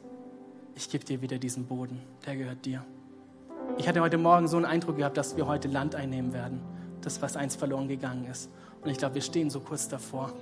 ich 0.76 0.88
gebe 0.88 1.04
dir 1.04 1.20
wieder 1.20 1.38
diesen 1.38 1.66
Boden, 1.66 2.00
der 2.26 2.36
gehört 2.36 2.64
dir. 2.64 2.84
Ich 3.76 3.88
hatte 3.88 4.00
heute 4.00 4.16
Morgen 4.16 4.46
so 4.46 4.56
einen 4.56 4.66
Eindruck 4.66 4.96
gehabt, 4.96 5.16
dass 5.16 5.36
wir 5.36 5.48
heute 5.48 5.66
Land 5.66 5.96
einnehmen 5.96 6.32
werden, 6.32 6.60
das, 7.00 7.20
was 7.20 7.36
einst 7.36 7.58
verloren 7.58 7.88
gegangen 7.88 8.26
ist. 8.26 8.50
Und 8.82 8.90
ich 8.90 8.98
glaube, 8.98 9.16
wir 9.16 9.22
stehen 9.22 9.50
so 9.50 9.58
kurz 9.58 9.88
davor. 9.88 10.32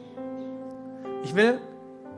Ich 1.24 1.34
will, 1.34 1.58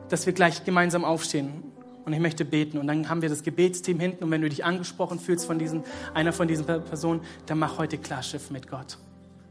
dass 0.09 0.25
wir 0.25 0.33
gleich 0.33 0.65
gemeinsam 0.65 1.05
aufstehen 1.05 1.71
und 2.05 2.13
ich 2.13 2.19
möchte 2.19 2.45
beten. 2.45 2.77
Und 2.77 2.87
dann 2.87 3.09
haben 3.09 3.21
wir 3.21 3.29
das 3.29 3.43
Gebetsteam 3.43 3.99
hinten. 3.99 4.23
Und 4.23 4.31
wenn 4.31 4.41
du 4.41 4.49
dich 4.49 4.63
angesprochen 4.63 5.19
fühlst 5.19 5.45
von 5.45 5.59
diesen, 5.59 5.83
einer 6.13 6.31
von 6.31 6.47
diesen 6.47 6.65
Personen, 6.65 7.21
dann 7.47 7.59
mach 7.59 7.77
heute 7.77 7.97
Klarschiff 7.97 8.51
mit 8.51 8.69
Gott. 8.69 8.97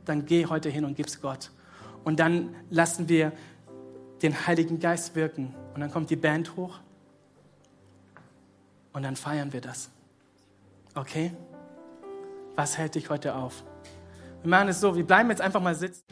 Dann 0.05 0.25
geh 0.25 0.47
heute 0.47 0.69
hin 0.69 0.85
und 0.85 0.97
gib's 0.97 1.21
Gott. 1.21 1.51
Und 2.05 2.21
dann 2.21 2.55
lassen 2.71 3.09
wir 3.09 3.33
den 4.23 4.47
Heiligen 4.47 4.79
Geist 4.79 5.17
wirken. 5.17 5.55
Und 5.75 5.81
dann 5.81 5.91
kommt 5.91 6.11
die 6.11 6.17
Band 6.17 6.57
hoch. 6.57 6.79
Und 8.93 9.03
dann 9.03 9.17
feiern 9.17 9.53
wir 9.53 9.61
das. 9.61 9.91
Okay? 10.95 11.33
Was 12.55 12.79
hält 12.79 12.95
dich 12.95 13.11
heute 13.11 13.35
auf? 13.35 13.65
Wir 14.43 14.51
machen 14.51 14.69
es 14.69 14.81
so, 14.81 14.95
wir 14.95 15.05
bleiben 15.05 15.29
jetzt 15.31 15.41
einfach 15.41 15.61
mal 15.61 15.75
sitzen. 15.75 16.05